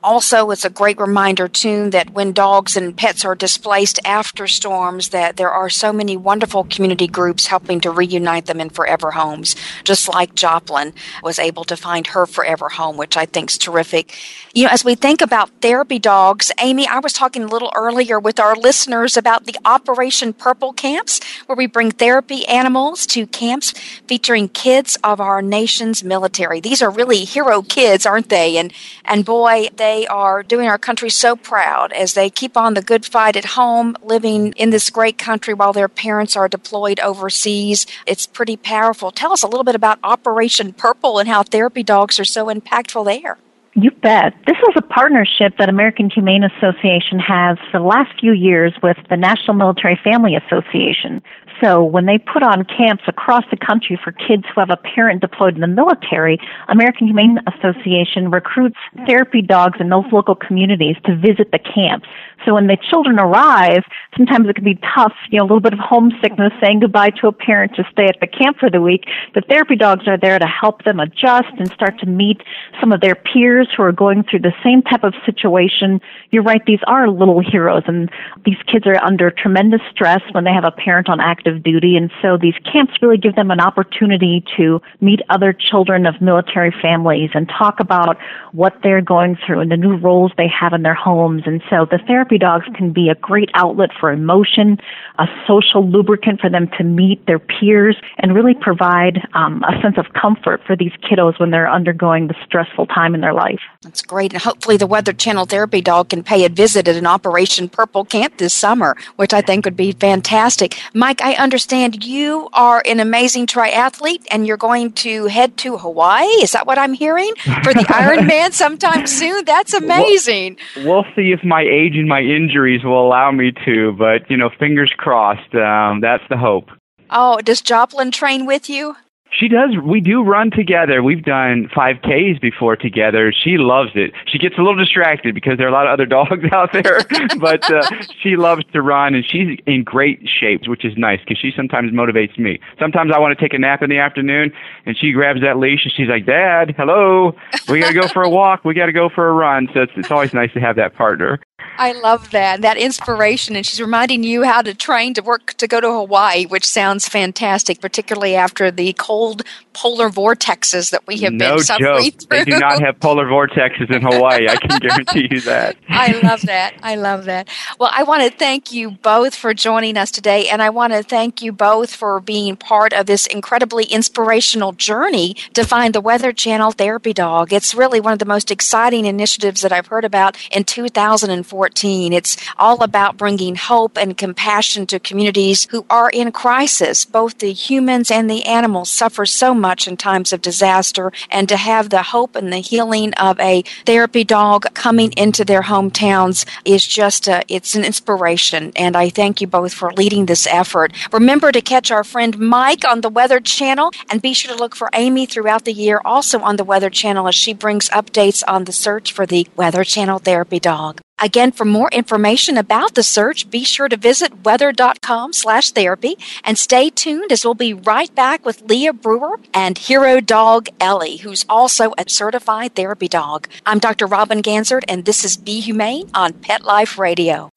also 0.03 0.49
it's 0.49 0.65
a 0.65 0.69
great 0.69 0.99
reminder 0.99 1.47
too 1.47 1.91
that 1.91 2.09
when 2.09 2.31
dogs 2.31 2.75
and 2.75 2.97
pets 2.97 3.23
are 3.23 3.35
displaced 3.35 3.99
after 4.03 4.47
storms 4.47 5.09
that 5.09 5.37
there 5.37 5.51
are 5.51 5.69
so 5.69 5.93
many 5.93 6.17
wonderful 6.17 6.63
community 6.63 7.07
groups 7.07 7.45
helping 7.45 7.81
to 7.81 7.91
reunite 7.91 8.47
them 8.47 8.59
in 8.59 8.69
forever 8.69 9.11
homes, 9.11 9.55
just 9.83 10.09
like 10.09 10.33
Joplin 10.33 10.93
was 11.21 11.37
able 11.37 11.65
to 11.65 11.77
find 11.77 12.07
her 12.07 12.25
forever 12.25 12.69
home, 12.69 12.97
which 12.97 13.15
I 13.15 13.27
think 13.27 13.51
is 13.51 13.57
terrific. 13.59 14.17
You 14.55 14.64
know, 14.65 14.71
as 14.71 14.83
we 14.83 14.95
think 14.95 15.21
about 15.21 15.49
therapy 15.61 15.99
dogs, 15.99 16.51
Amy, 16.59 16.87
I 16.87 16.99
was 16.99 17.13
talking 17.13 17.43
a 17.43 17.47
little 17.47 17.71
earlier 17.75 18.19
with 18.19 18.39
our 18.39 18.55
listeners 18.55 19.15
about 19.15 19.45
the 19.45 19.55
Operation 19.63 20.33
Purple 20.33 20.73
camps, 20.73 21.21
where 21.45 21.55
we 21.55 21.67
bring 21.67 21.91
therapy 21.91 22.45
animals 22.47 23.05
to 23.07 23.27
camps 23.27 23.71
featuring 24.07 24.49
kids 24.49 24.97
of 25.03 25.21
our 25.21 25.41
nation's 25.41 26.03
military. 26.03 26.59
These 26.59 26.81
are 26.81 26.89
really 26.89 27.25
hero 27.25 27.61
kids, 27.61 28.05
aren't 28.05 28.29
they? 28.29 28.57
And 28.57 28.73
and 29.05 29.23
boy, 29.23 29.69
they 29.75 30.07
are 30.07 30.41
doing 30.41 30.67
our 30.67 30.77
country 30.77 31.09
so 31.09 31.35
proud 31.35 31.93
as 31.93 32.13
they 32.13 32.29
keep 32.29 32.57
on 32.57 32.73
the 32.73 32.81
good 32.81 33.05
fight 33.05 33.35
at 33.35 33.45
home, 33.45 33.95
living 34.03 34.53
in 34.53 34.71
this 34.71 34.89
great 34.89 35.17
country 35.17 35.53
while 35.53 35.73
their 35.73 35.89
parents 35.89 36.35
are 36.35 36.47
deployed 36.47 36.99
overseas. 36.99 37.85
It's 38.05 38.25
pretty 38.25 38.57
powerful. 38.57 39.11
Tell 39.11 39.31
us 39.31 39.43
a 39.43 39.47
little 39.47 39.63
bit 39.63 39.75
about 39.75 39.99
Operation 40.03 40.73
Purple 40.73 41.19
and 41.19 41.29
how 41.29 41.43
therapy 41.43 41.83
dogs 41.83 42.19
are 42.19 42.25
so 42.25 42.47
impactful 42.47 43.05
there. 43.05 43.37
You 43.77 43.91
bet. 43.91 44.33
This 44.47 44.55
is 44.55 44.73
a 44.77 44.81
partnership 44.81 45.57
that 45.59 45.67
American 45.67 46.09
Humane 46.09 46.45
Association 46.45 47.19
has 47.19 47.57
for 47.69 47.79
the 47.79 47.85
last 47.85 48.17
few 48.17 48.31
years 48.31 48.71
with 48.81 48.95
the 49.09 49.17
National 49.17 49.53
Military 49.53 49.99
Family 50.01 50.33
Association. 50.33 51.21
So 51.61 51.83
when 51.83 52.05
they 52.05 52.17
put 52.17 52.41
on 52.41 52.63
camps 52.63 53.03
across 53.05 53.43
the 53.51 53.57
country 53.57 53.99
for 54.01 54.13
kids 54.13 54.43
who 54.47 54.61
have 54.61 54.69
a 54.69 54.77
parent 54.77 55.19
deployed 55.19 55.55
in 55.55 55.61
the 55.61 55.67
military, 55.67 56.39
American 56.69 57.07
Humane 57.07 57.39
Association 57.51 58.31
recruits 58.31 58.77
therapy 59.05 59.41
dogs 59.41 59.77
in 59.81 59.89
those 59.89 60.05
local 60.09 60.35
communities 60.35 60.95
to 61.05 61.13
visit 61.13 61.51
the 61.51 61.59
camps. 61.59 62.07
So 62.45 62.55
when 62.55 62.67
the 62.67 62.77
children 62.89 63.19
arrive, 63.19 63.83
sometimes 64.17 64.47
it 64.47 64.55
can 64.55 64.63
be 64.63 64.79
tough, 64.95 65.13
you 65.29 65.39
know, 65.39 65.43
a 65.43 65.47
little 65.47 65.61
bit 65.61 65.73
of 65.73 65.79
homesickness, 65.79 66.53
saying 66.61 66.79
goodbye 66.79 67.11
to 67.21 67.27
a 67.27 67.31
parent 67.31 67.75
to 67.75 67.83
stay 67.91 68.07
at 68.07 68.17
the 68.19 68.27
camp 68.27 68.57
for 68.59 68.69
the 68.69 68.81
week. 68.81 69.05
But 69.33 69.47
therapy 69.47 69.75
dogs 69.75 70.07
are 70.07 70.17
there 70.17 70.39
to 70.39 70.45
help 70.45 70.83
them 70.83 70.99
adjust 70.99 71.53
and 71.57 71.71
start 71.71 71.99
to 71.99 72.05
meet 72.05 72.41
some 72.79 72.91
of 72.91 73.01
their 73.01 73.15
peers 73.15 73.67
who 73.75 73.83
are 73.83 73.91
going 73.91 74.23
through 74.23 74.39
the 74.39 74.53
same 74.63 74.81
type 74.81 75.03
of 75.03 75.13
situation. 75.25 76.01
You're 76.31 76.43
right, 76.43 76.65
these 76.65 76.79
are 76.87 77.09
little 77.09 77.39
heroes 77.39 77.83
and 77.87 78.09
these 78.45 78.57
kids 78.71 78.85
are 78.87 79.01
under 79.03 79.31
tremendous 79.31 79.81
stress 79.91 80.21
when 80.31 80.43
they 80.43 80.53
have 80.53 80.65
a 80.65 80.71
parent 80.71 81.09
on 81.09 81.19
active 81.19 81.63
duty. 81.63 81.95
And 81.95 82.11
so 82.21 82.37
these 82.37 82.55
camps 82.71 82.93
really 83.01 83.17
give 83.17 83.35
them 83.35 83.51
an 83.51 83.59
opportunity 83.59 84.43
to 84.57 84.81
meet 85.01 85.21
other 85.29 85.53
children 85.53 86.05
of 86.05 86.21
military 86.21 86.73
families 86.81 87.29
and 87.33 87.49
talk 87.49 87.79
about 87.79 88.17
what 88.51 88.73
they're 88.83 89.01
going 89.01 89.37
through 89.45 89.59
and 89.59 89.71
the 89.71 89.77
new 89.77 89.95
roles 89.97 90.31
they 90.37 90.47
have 90.47 90.73
in 90.73 90.81
their 90.81 90.95
homes. 90.95 91.43
And 91.45 91.61
so 91.69 91.85
the 91.89 91.99
therapy 92.07 92.24
therapy 92.25 92.37
dogs 92.39 92.65
can 92.75 92.91
be 92.91 93.09
a 93.09 93.15
great 93.15 93.49
outlet 93.53 93.91
for 93.99 94.11
emotion, 94.11 94.79
a 95.19 95.27
social 95.47 95.87
lubricant 95.87 96.39
for 96.41 96.49
them 96.49 96.67
to 96.77 96.83
meet 96.83 97.23
their 97.27 97.37
peers, 97.37 97.95
and 98.17 98.33
really 98.33 98.55
provide 98.55 99.27
um, 99.33 99.63
a 99.63 99.79
sense 99.81 99.97
of 99.97 100.13
comfort 100.19 100.61
for 100.65 100.75
these 100.75 100.91
kiddos 101.03 101.39
when 101.39 101.51
they're 101.51 101.69
undergoing 101.69 102.27
the 102.27 102.35
stressful 102.43 102.87
time 102.87 103.13
in 103.13 103.21
their 103.21 103.33
life. 103.33 103.59
That's 103.83 104.01
great. 104.01 104.33
And 104.33 104.41
hopefully, 104.41 104.77
the 104.77 104.87
Weather 104.87 105.13
Channel 105.13 105.45
therapy 105.45 105.81
dog 105.81 106.09
can 106.09 106.23
pay 106.23 106.45
a 106.45 106.49
visit 106.49 106.87
at 106.87 106.95
an 106.95 107.05
Operation 107.05 107.69
Purple 107.69 108.05
camp 108.05 108.37
this 108.37 108.53
summer, 108.53 108.97
which 109.17 109.33
I 109.33 109.41
think 109.41 109.65
would 109.65 109.77
be 109.77 109.91
fantastic. 109.91 110.79
Mike, 110.93 111.21
I 111.21 111.33
understand 111.35 112.03
you 112.03 112.49
are 112.53 112.81
an 112.87 112.99
amazing 112.99 113.45
triathlete 113.45 114.25
and 114.31 114.47
you're 114.47 114.57
going 114.57 114.93
to 114.93 115.27
head 115.27 115.57
to 115.57 115.77
Hawaii. 115.77 116.25
Is 116.41 116.53
that 116.53 116.65
what 116.65 116.79
I'm 116.79 116.93
hearing? 116.93 117.31
For 117.63 117.73
the 117.73 117.85
Ironman 117.89 118.51
sometime 118.51 119.05
soon? 119.05 119.45
That's 119.45 119.73
amazing. 119.73 120.57
We'll, 120.77 120.85
we'll 120.85 121.05
see 121.15 121.31
if 121.31 121.43
my 121.43 121.61
age 121.61 121.95
and 121.95 122.07
my 122.07 122.14
injuries 122.21 122.83
will 122.83 123.05
allow 123.05 123.31
me 123.31 123.51
to, 123.65 123.93
but 123.93 124.29
you 124.29 124.37
know, 124.37 124.49
fingers 124.59 124.91
crossed. 124.97 125.53
Um, 125.55 126.01
that's 126.01 126.23
the 126.29 126.37
hope. 126.37 126.69
Oh, 127.09 127.39
does 127.41 127.61
Joplin 127.61 128.11
train 128.11 128.45
with 128.45 128.69
you? 128.69 128.95
She 129.37 129.49
does. 129.49 129.75
We 129.83 129.99
do 129.99 130.23
run 130.23 130.49
together. 130.49 131.03
We've 131.03 131.23
done 131.23 131.69
5Ks 131.75 132.39
before 132.39 132.77
together. 132.77 133.33
She 133.33 133.57
loves 133.57 133.91
it. 133.95 134.13
She 134.27 134.37
gets 134.37 134.55
a 134.57 134.61
little 134.61 134.77
distracted 134.77 135.35
because 135.35 135.57
there 135.57 135.67
are 135.67 135.69
a 135.69 135.73
lot 135.73 135.87
of 135.87 135.93
other 135.93 136.05
dogs 136.17 136.45
out 136.53 136.71
there, 136.71 137.01
but 137.39 137.69
uh, 137.69 137.81
she 138.21 138.37
loves 138.37 138.63
to 138.71 138.81
run 138.81 139.13
and 139.13 139.25
she's 139.25 139.59
in 139.65 139.83
great 139.83 140.21
shape, 140.39 140.61
which 140.67 140.85
is 140.85 140.93
nice 140.95 141.19
because 141.19 141.37
she 141.37 141.51
sometimes 141.55 141.91
motivates 141.91 142.37
me. 142.39 142.59
Sometimes 142.79 143.11
I 143.13 143.19
want 143.19 143.37
to 143.37 143.43
take 143.43 143.53
a 143.53 143.59
nap 143.59 143.81
in 143.83 143.89
the 143.89 143.97
afternoon 143.97 144.53
and 144.85 144.97
she 144.97 145.11
grabs 145.11 145.41
that 145.41 145.57
leash 145.57 145.83
and 145.83 145.93
she's 145.95 146.07
like, 146.07 146.25
Dad, 146.25 146.73
hello, 146.77 147.35
we 147.67 147.81
got 147.81 147.89
to 147.89 147.93
go 147.93 148.07
for 148.07 148.23
a 148.23 148.29
walk. 148.29 148.63
We 148.63 148.73
got 148.73 148.85
to 148.85 148.93
go 148.93 149.09
for 149.09 149.27
a 149.27 149.33
run. 149.33 149.67
So 149.73 149.81
it's, 149.81 149.93
it's 149.97 150.11
always 150.11 150.33
nice 150.33 150.53
to 150.53 150.61
have 150.61 150.77
that 150.77 150.95
partner. 150.95 151.41
I 151.77 151.91
love 151.93 152.31
that 152.31 152.61
that 152.61 152.77
inspiration, 152.77 153.55
and 153.55 153.65
she's 153.65 153.81
reminding 153.81 154.23
you 154.23 154.43
how 154.43 154.61
to 154.61 154.73
train 154.73 155.13
to 155.15 155.21
work 155.21 155.53
to 155.55 155.67
go 155.67 155.81
to 155.81 155.87
Hawaii, 155.87 156.45
which 156.45 156.65
sounds 156.65 157.07
fantastic, 157.07 157.81
particularly 157.81 158.35
after 158.35 158.71
the 158.71 158.93
cold 158.93 159.43
polar 159.73 160.09
vortexes 160.09 160.91
that 160.91 161.05
we 161.05 161.17
have 161.17 161.33
no 161.33 161.55
been 161.55 161.63
suffering 161.63 162.11
joke. 162.11 162.21
through. 162.21 162.37
They 162.39 162.45
do 162.45 162.59
not 162.59 162.81
have 162.81 162.99
polar 162.99 163.25
vortexes 163.25 163.93
in 163.93 164.01
Hawaii. 164.01 164.47
I 164.47 164.55
can 164.55 164.79
guarantee 164.79 165.27
you 165.29 165.41
that. 165.41 165.75
I 165.89 166.19
love 166.21 166.43
that. 166.43 166.75
I 166.81 166.95
love 166.95 167.25
that. 167.25 167.49
Well, 167.79 167.91
I 167.93 168.03
want 168.03 168.23
to 168.23 168.37
thank 168.37 168.71
you 168.71 168.91
both 168.91 169.35
for 169.35 169.53
joining 169.53 169.97
us 169.97 170.11
today, 170.11 170.47
and 170.47 170.61
I 170.61 170.69
want 170.69 170.93
to 170.93 171.03
thank 171.03 171.41
you 171.41 171.51
both 171.51 171.93
for 171.93 172.19
being 172.19 172.55
part 172.55 172.93
of 172.93 173.05
this 173.05 173.27
incredibly 173.27 173.85
inspirational 173.85 174.71
journey 174.71 175.35
to 175.53 175.65
find 175.65 175.93
the 175.93 176.01
Weather 176.01 176.31
Channel 176.31 176.71
Therapy 176.71 177.13
Dog. 177.13 177.51
It's 177.51 177.75
really 177.75 177.99
one 177.99 178.13
of 178.13 178.19
the 178.19 178.25
most 178.25 178.51
exciting 178.51 179.05
initiatives 179.05 179.61
that 179.61 179.73
I've 179.73 179.87
heard 179.87 180.05
about 180.05 180.37
in 180.51 180.63
2004 180.63 181.54
14. 181.55 182.11
It's 182.11 182.35
all 182.57 182.83
about 182.83 183.15
bringing 183.15 183.55
hope 183.55 183.97
and 183.97 184.17
compassion 184.17 184.85
to 184.87 184.99
communities 184.99 185.69
who 185.71 185.85
are 185.89 186.09
in 186.09 186.33
crisis. 186.33 187.05
Both 187.05 187.37
the 187.37 187.53
humans 187.53 188.11
and 188.11 188.29
the 188.29 188.43
animals 188.43 188.89
suffer 188.91 189.25
so 189.25 189.53
much 189.53 189.87
in 189.87 189.95
times 189.95 190.33
of 190.33 190.41
disaster, 190.41 191.13
and 191.31 191.47
to 191.47 191.55
have 191.55 191.91
the 191.91 192.03
hope 192.03 192.35
and 192.35 192.51
the 192.51 192.57
healing 192.57 193.13
of 193.13 193.39
a 193.39 193.63
therapy 193.85 194.25
dog 194.25 194.65
coming 194.73 195.13
into 195.13 195.45
their 195.45 195.61
hometowns 195.61 196.45
is 196.65 196.85
just 196.85 197.29
a, 197.29 197.41
it's 197.47 197.73
an 197.73 197.85
inspiration. 197.85 198.73
And 198.75 198.97
I 198.97 199.09
thank 199.09 199.39
you 199.39 199.47
both 199.47 199.73
for 199.73 199.93
leading 199.93 200.25
this 200.25 200.45
effort. 200.47 200.91
Remember 201.13 201.53
to 201.53 201.61
catch 201.61 201.89
our 201.89 202.03
friend 202.03 202.37
Mike 202.37 202.83
on 202.83 202.99
the 202.99 203.07
Weather 203.09 203.39
Channel, 203.39 203.91
and 204.09 204.21
be 204.21 204.33
sure 204.33 204.53
to 204.53 204.61
look 204.61 204.75
for 204.75 204.89
Amy 204.91 205.25
throughout 205.25 205.63
the 205.63 205.71
year 205.71 206.01
also 206.03 206.41
on 206.41 206.57
the 206.57 206.65
Weather 206.65 206.89
Channel 206.89 207.29
as 207.29 207.35
she 207.35 207.53
brings 207.53 207.87
updates 207.91 208.43
on 208.45 208.65
the 208.65 208.73
search 208.73 209.13
for 209.13 209.25
the 209.25 209.47
Weather 209.55 209.85
Channel 209.85 210.19
therapy 210.19 210.59
dog. 210.59 210.99
Again, 211.19 211.53
for 211.53 211.63
more 211.63 211.89
information 211.93 212.57
about 212.57 212.95
the 212.95 213.03
search, 213.03 213.49
be 213.49 213.63
sure 213.63 213.87
to 213.87 213.95
visit 213.95 214.43
weather.com 214.43 215.31
slash 215.31 215.71
therapy 215.71 216.17
and 216.43 216.57
stay 216.57 216.89
tuned 216.89 217.31
as 217.31 217.45
we'll 217.45 217.53
be 217.53 217.73
right 217.73 218.13
back 218.13 218.45
with 218.45 218.61
Leah 218.63 218.91
Brewer 218.91 219.39
and 219.53 219.77
hero 219.77 220.19
dog 220.19 220.67
Ellie, 220.79 221.17
who's 221.17 221.45
also 221.47 221.93
a 221.97 222.09
certified 222.09 222.75
therapy 222.75 223.07
dog. 223.07 223.47
I'm 223.65 223.79
Dr. 223.79 224.07
Robin 224.07 224.41
Ganzert, 224.41 224.83
and 224.89 225.05
this 225.05 225.23
is 225.23 225.37
Be 225.37 225.61
Humane 225.61 226.09
on 226.13 226.33
Pet 226.33 226.63
Life 226.63 226.97
Radio. 226.97 227.49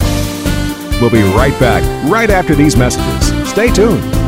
We'll 1.01 1.11
be 1.11 1.23
right 1.23 1.59
back 1.59 1.83
right 2.11 2.31
after 2.31 2.55
these 2.55 2.77
messages. 2.77 3.51
Stay 3.51 3.73
tuned. 3.73 4.28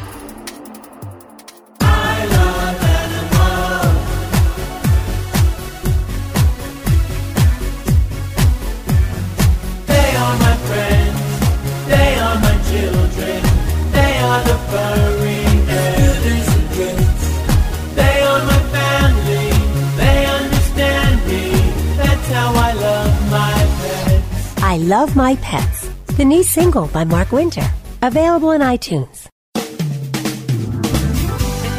My 25.31 25.37
Pets, 25.37 25.89
the 26.17 26.25
new 26.25 26.43
single 26.43 26.87
by 26.87 27.05
Mark 27.05 27.31
Winter, 27.31 27.65
available 28.01 28.49
on 28.49 28.59
iTunes. 28.59 29.29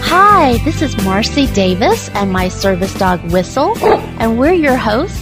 Hi, 0.04 0.56
this 0.64 0.80
is 0.80 0.96
Marcy 1.04 1.46
Davis 1.48 2.08
and 2.14 2.32
my 2.32 2.48
service 2.48 2.94
dog 2.94 3.20
Whistle, 3.30 3.76
and 4.18 4.38
we're 4.38 4.54
your 4.54 4.78
hosts 4.78 5.21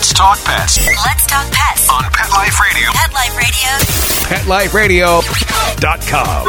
Let's 0.00 0.14
talk 0.14 0.42
pets 0.44 0.86
Let's 0.86 1.26
talk 1.26 1.52
pets 1.52 1.90
on 1.90 2.04
Pet 2.04 2.30
Life 2.30 2.58
Radio. 2.58 2.90
Pet 2.90 3.12
Life 3.12 3.36
Radio. 3.36 3.68
PetLifeRadio.com. 5.20 6.46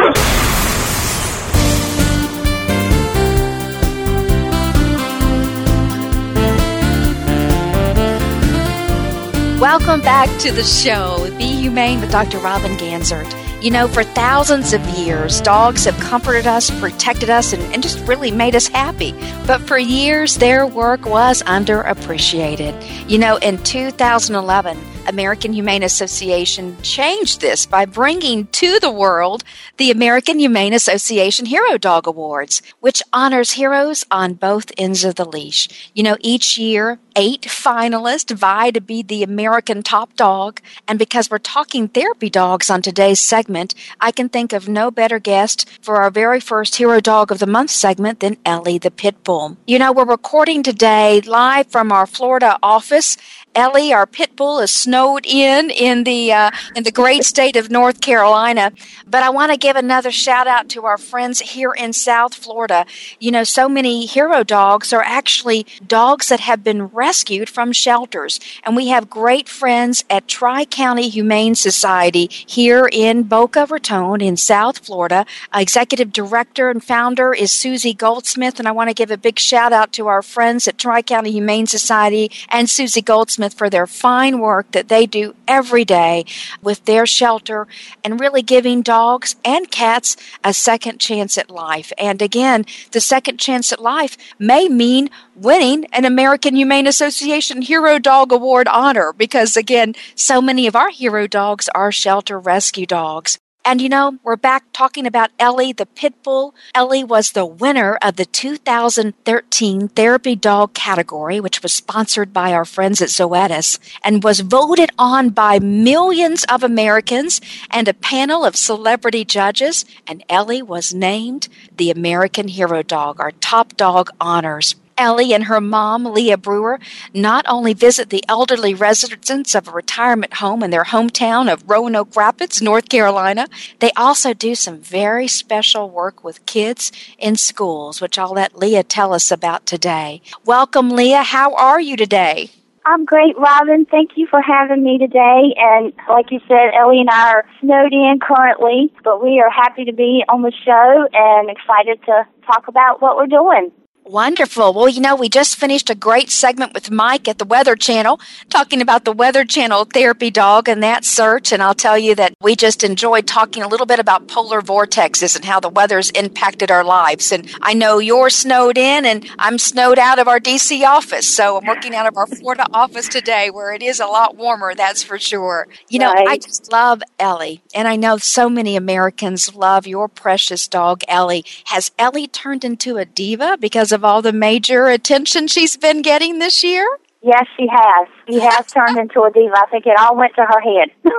Welcome 9.59 9.99
back 9.99 10.29
to 10.39 10.53
the 10.53 10.63
show, 10.63 11.29
Be 11.37 11.57
Humane 11.57 11.99
with 11.99 12.09
Dr. 12.09 12.37
Robin 12.37 12.77
Ganzert. 12.77 13.29
You 13.61 13.69
know, 13.69 13.87
for 13.87 14.03
thousands 14.03 14.73
of 14.73 14.83
years, 14.89 15.39
dogs 15.39 15.85
have 15.85 15.95
comforted 15.99 16.47
us, 16.47 16.71
protected 16.79 17.29
us, 17.29 17.53
and, 17.53 17.61
and 17.71 17.83
just 17.83 17.99
really 18.07 18.31
made 18.31 18.55
us 18.55 18.67
happy. 18.67 19.13
But 19.45 19.61
for 19.61 19.77
years, 19.77 20.37
their 20.37 20.65
work 20.65 21.05
was 21.05 21.43
underappreciated. 21.43 22.73
You 23.07 23.19
know, 23.19 23.35
in 23.37 23.61
2011, 23.63 24.79
American 25.07 25.53
Humane 25.53 25.83
Association 25.83 26.75
changed 26.81 27.41
this 27.41 27.67
by 27.67 27.85
bringing 27.85 28.47
to 28.47 28.79
the 28.79 28.91
world 28.91 29.43
the 29.77 29.91
American 29.91 30.39
Humane 30.39 30.73
Association 30.73 31.45
Hero 31.45 31.77
Dog 31.77 32.07
Awards, 32.07 32.61
which 32.79 33.03
honors 33.13 33.51
heroes 33.51 34.05
on 34.09 34.33
both 34.33 34.71
ends 34.77 35.03
of 35.03 35.15
the 35.15 35.25
leash. 35.25 35.91
You 35.93 36.03
know, 36.03 36.17
each 36.19 36.57
year, 36.57 36.99
eight 37.15 37.41
finalists 37.43 38.35
vie 38.35 38.71
to 38.71 38.81
be 38.81 39.01
the 39.01 39.23
American 39.23 39.83
top 39.83 40.15
dog. 40.15 40.61
And 40.87 40.97
because 40.97 41.29
we're 41.29 41.39
talking 41.39 41.87
therapy 41.87 42.29
dogs 42.29 42.69
on 42.69 42.81
today's 42.81 43.19
segment, 43.19 43.50
I 43.99 44.11
can 44.11 44.29
think 44.29 44.53
of 44.53 44.67
no 44.67 44.91
better 44.91 45.19
guest 45.19 45.69
for 45.81 45.97
our 46.01 46.09
very 46.09 46.39
first 46.39 46.75
Hero 46.75 46.99
Dog 46.99 47.31
of 47.31 47.39
the 47.39 47.47
Month 47.47 47.71
segment 47.71 48.19
than 48.19 48.37
Ellie 48.45 48.77
the 48.77 48.91
Pit 48.91 49.23
Bull. 49.23 49.57
You 49.67 49.79
know, 49.79 49.91
we're 49.91 50.05
recording 50.05 50.63
today 50.63 51.21
live 51.21 51.67
from 51.67 51.91
our 51.91 52.07
Florida 52.07 52.57
office 52.63 53.17
Ellie, 53.53 53.91
our 53.91 54.05
pit 54.05 54.35
bull, 54.35 54.59
is 54.59 54.71
snowed 54.71 55.25
in 55.25 55.69
in 55.71 56.05
the 56.05 56.31
uh, 56.31 56.51
in 56.75 56.83
the 56.83 56.91
great 56.91 57.25
state 57.25 57.57
of 57.57 57.69
North 57.69 57.99
Carolina. 57.99 58.71
But 59.05 59.23
I 59.23 59.29
want 59.29 59.51
to 59.51 59.57
give 59.57 59.75
another 59.75 60.11
shout 60.11 60.47
out 60.47 60.69
to 60.69 60.85
our 60.85 60.97
friends 60.97 61.41
here 61.41 61.73
in 61.73 61.91
South 61.91 62.33
Florida. 62.33 62.85
You 63.19 63.31
know, 63.31 63.43
so 63.43 63.67
many 63.67 64.05
hero 64.05 64.43
dogs 64.43 64.93
are 64.93 65.03
actually 65.03 65.65
dogs 65.85 66.29
that 66.29 66.39
have 66.39 66.63
been 66.63 66.87
rescued 66.87 67.49
from 67.49 67.73
shelters, 67.73 68.39
and 68.63 68.75
we 68.75 68.87
have 68.87 69.09
great 69.09 69.49
friends 69.49 70.05
at 70.09 70.29
Tri 70.29 70.63
County 70.63 71.09
Humane 71.09 71.55
Society 71.55 72.29
here 72.31 72.87
in 72.89 73.23
Boca 73.23 73.65
Raton 73.69 74.21
in 74.21 74.37
South 74.37 74.85
Florida. 74.85 75.25
Executive 75.53 76.13
director 76.13 76.69
and 76.69 76.81
founder 76.81 77.33
is 77.33 77.51
Susie 77.51 77.93
Goldsmith, 77.93 78.59
and 78.59 78.67
I 78.67 78.71
want 78.71 78.89
to 78.89 78.93
give 78.93 79.11
a 79.11 79.17
big 79.17 79.39
shout 79.39 79.73
out 79.73 79.91
to 79.93 80.07
our 80.07 80.21
friends 80.21 80.69
at 80.69 80.77
Tri 80.77 81.01
County 81.01 81.31
Humane 81.31 81.67
Society 81.67 82.31
and 82.47 82.69
Susie 82.69 83.01
Goldsmith 83.01 83.40
for 83.49 83.69
their 83.69 83.87
fine 83.87 84.39
work 84.39 84.71
that 84.71 84.87
they 84.87 85.05
do 85.05 85.35
every 85.47 85.85
day 85.85 86.25
with 86.61 86.85
their 86.85 87.05
shelter 87.05 87.67
and 88.03 88.19
really 88.19 88.41
giving 88.41 88.81
dogs 88.81 89.35
and 89.43 89.71
cats 89.71 90.15
a 90.43 90.53
second 90.53 90.99
chance 90.99 91.37
at 91.37 91.49
life. 91.49 91.91
And 91.97 92.21
again, 92.21 92.65
the 92.91 93.01
second 93.01 93.39
chance 93.39 93.71
at 93.71 93.81
life 93.81 94.17
may 94.39 94.67
mean 94.67 95.09
winning 95.35 95.85
an 95.91 96.05
American 96.05 96.55
Humane 96.55 96.87
Association 96.87 97.61
Hero 97.61 97.99
Dog 97.99 98.31
Award 98.31 98.67
honor 98.67 99.13
because, 99.13 99.57
again, 99.57 99.95
so 100.15 100.41
many 100.41 100.67
of 100.67 100.75
our 100.75 100.89
hero 100.89 101.27
dogs 101.27 101.69
are 101.73 101.91
shelter 101.91 102.39
rescue 102.39 102.85
dogs. 102.85 103.39
And 103.63 103.79
you 103.79 103.89
know, 103.89 104.17
we're 104.23 104.37
back 104.37 104.63
talking 104.73 105.05
about 105.05 105.29
Ellie 105.37 105.71
the 105.71 105.85
Pit 105.85 106.15
Bull. 106.23 106.55
Ellie 106.73 107.03
was 107.03 107.31
the 107.31 107.45
winner 107.45 107.95
of 108.01 108.15
the 108.15 108.25
2013 108.25 109.87
Therapy 109.89 110.35
Dog 110.35 110.73
category, 110.73 111.39
which 111.39 111.61
was 111.61 111.71
sponsored 111.71 112.33
by 112.33 112.53
our 112.53 112.65
friends 112.65 113.01
at 113.03 113.09
Zoetis 113.09 113.77
and 114.03 114.23
was 114.23 114.39
voted 114.39 114.89
on 114.97 115.29
by 115.29 115.59
millions 115.59 116.43
of 116.45 116.63
Americans 116.63 117.39
and 117.69 117.87
a 117.87 117.93
panel 117.93 118.43
of 118.43 118.55
celebrity 118.55 119.23
judges. 119.23 119.85
And 120.07 120.23
Ellie 120.27 120.63
was 120.63 120.91
named 120.91 121.47
the 121.77 121.91
American 121.91 122.47
Hero 122.47 122.81
Dog, 122.81 123.19
our 123.19 123.31
top 123.31 123.77
dog 123.77 124.09
honors. 124.19 124.75
Ellie 125.01 125.33
and 125.33 125.45
her 125.45 125.59
mom, 125.59 126.05
Leah 126.05 126.37
Brewer, 126.37 126.79
not 127.11 127.43
only 127.47 127.73
visit 127.73 128.11
the 128.11 128.23
elderly 128.29 128.75
residents 128.75 129.55
of 129.55 129.67
a 129.67 129.71
retirement 129.71 130.35
home 130.35 130.61
in 130.61 130.69
their 130.69 130.83
hometown 130.83 131.51
of 131.51 131.67
Roanoke 131.67 132.15
Rapids, 132.15 132.61
North 132.61 132.87
Carolina, 132.87 133.47
they 133.79 133.89
also 133.97 134.35
do 134.35 134.53
some 134.53 134.77
very 134.77 135.27
special 135.27 135.89
work 135.89 136.23
with 136.23 136.45
kids 136.45 136.91
in 137.17 137.35
schools, 137.35 137.99
which 137.99 138.19
I'll 138.19 138.33
let 138.33 138.59
Leah 138.59 138.83
tell 138.83 139.11
us 139.11 139.31
about 139.31 139.65
today. 139.65 140.21
Welcome, 140.45 140.91
Leah. 140.91 141.23
How 141.23 141.55
are 141.55 141.81
you 141.81 141.97
today? 141.97 142.51
I'm 142.85 143.03
great, 143.03 143.35
Robin. 143.39 143.85
Thank 143.85 144.11
you 144.17 144.27
for 144.27 144.39
having 144.39 144.83
me 144.83 144.99
today. 144.99 145.55
And 145.57 145.93
like 146.09 146.29
you 146.29 146.41
said, 146.47 146.75
Ellie 146.79 146.99
and 146.99 147.09
I 147.09 147.31
are 147.31 147.45
snowed 147.59 147.91
in 147.91 148.19
currently, 148.21 148.93
but 149.03 149.23
we 149.23 149.39
are 149.39 149.49
happy 149.49 149.85
to 149.85 149.93
be 149.93 150.23
on 150.29 150.43
the 150.43 150.51
show 150.63 151.07
and 151.11 151.49
excited 151.49 152.05
to 152.05 152.27
talk 152.45 152.67
about 152.67 153.01
what 153.01 153.17
we're 153.17 153.25
doing. 153.25 153.71
Wonderful. 154.03 154.73
Well, 154.73 154.89
you 154.89 154.99
know, 154.99 155.15
we 155.15 155.29
just 155.29 155.55
finished 155.55 155.89
a 155.89 155.95
great 155.95 156.31
segment 156.31 156.73
with 156.73 156.89
Mike 156.89 157.27
at 157.27 157.37
the 157.37 157.45
Weather 157.45 157.75
Channel 157.75 158.19
talking 158.49 158.81
about 158.81 159.05
the 159.05 159.11
Weather 159.11 159.45
Channel 159.45 159.85
therapy 159.85 160.31
dog 160.31 160.67
and 160.67 160.81
that 160.81 161.05
search. 161.05 161.51
And 161.51 161.61
I'll 161.61 161.75
tell 161.75 161.97
you 161.99 162.15
that 162.15 162.33
we 162.41 162.55
just 162.55 162.83
enjoyed 162.83 163.27
talking 163.27 163.61
a 163.61 163.67
little 163.67 163.85
bit 163.85 163.99
about 163.99 164.27
polar 164.27 164.61
vortexes 164.61 165.35
and 165.35 165.45
how 165.45 165.59
the 165.59 165.69
weather's 165.69 166.09
impacted 166.11 166.71
our 166.71 166.83
lives. 166.83 167.31
And 167.31 167.47
I 167.61 167.75
know 167.75 167.99
you're 167.99 168.31
snowed 168.31 168.77
in 168.77 169.05
and 169.05 169.29
I'm 169.37 169.59
snowed 169.59 169.99
out 169.99 170.17
of 170.17 170.27
our 170.27 170.39
DC 170.39 170.83
office. 170.83 171.27
So 171.27 171.57
I'm 171.57 171.67
working 171.67 171.93
out 171.93 172.07
of 172.07 172.17
our 172.17 172.27
Florida 172.27 172.65
office 172.73 173.07
today 173.07 173.51
where 173.51 173.71
it 173.71 173.83
is 173.83 173.99
a 173.99 174.07
lot 174.07 174.35
warmer, 174.35 174.73
that's 174.73 175.03
for 175.03 175.19
sure. 175.19 175.67
You 175.89 175.99
know, 175.99 176.11
Right. 176.11 176.27
I 176.27 176.37
just 176.37 176.71
love 176.71 177.03
Ellie. 177.19 177.61
And 177.73 177.87
I 177.87 177.95
know 177.97 178.17
so 178.17 178.49
many 178.49 178.75
Americans 178.75 179.55
love 179.55 179.85
your 179.85 180.07
precious 180.07 180.67
dog, 180.67 181.03
Ellie. 181.07 181.45
Has 181.65 181.91
Ellie 181.99 182.27
turned 182.27 182.65
into 182.65 182.97
a 182.97 183.05
diva 183.05 183.57
because 183.59 183.90
of 183.91 184.03
all 184.03 184.21
the 184.21 184.33
major 184.33 184.87
attention 184.87 185.47
she's 185.47 185.77
been 185.77 186.01
getting 186.01 186.39
this 186.39 186.63
year? 186.63 186.85
Yes, 187.21 187.45
she 187.55 187.67
has. 187.71 188.07
She 188.27 188.39
has 188.39 188.65
turned 188.73 188.97
into 188.97 189.21
a 189.21 189.31
diva. 189.31 189.55
I 189.55 189.65
think 189.69 189.85
it 189.85 189.97
all 189.99 190.15
went 190.17 190.33
to 190.35 190.41
her 190.41 190.61
head. 190.61 190.89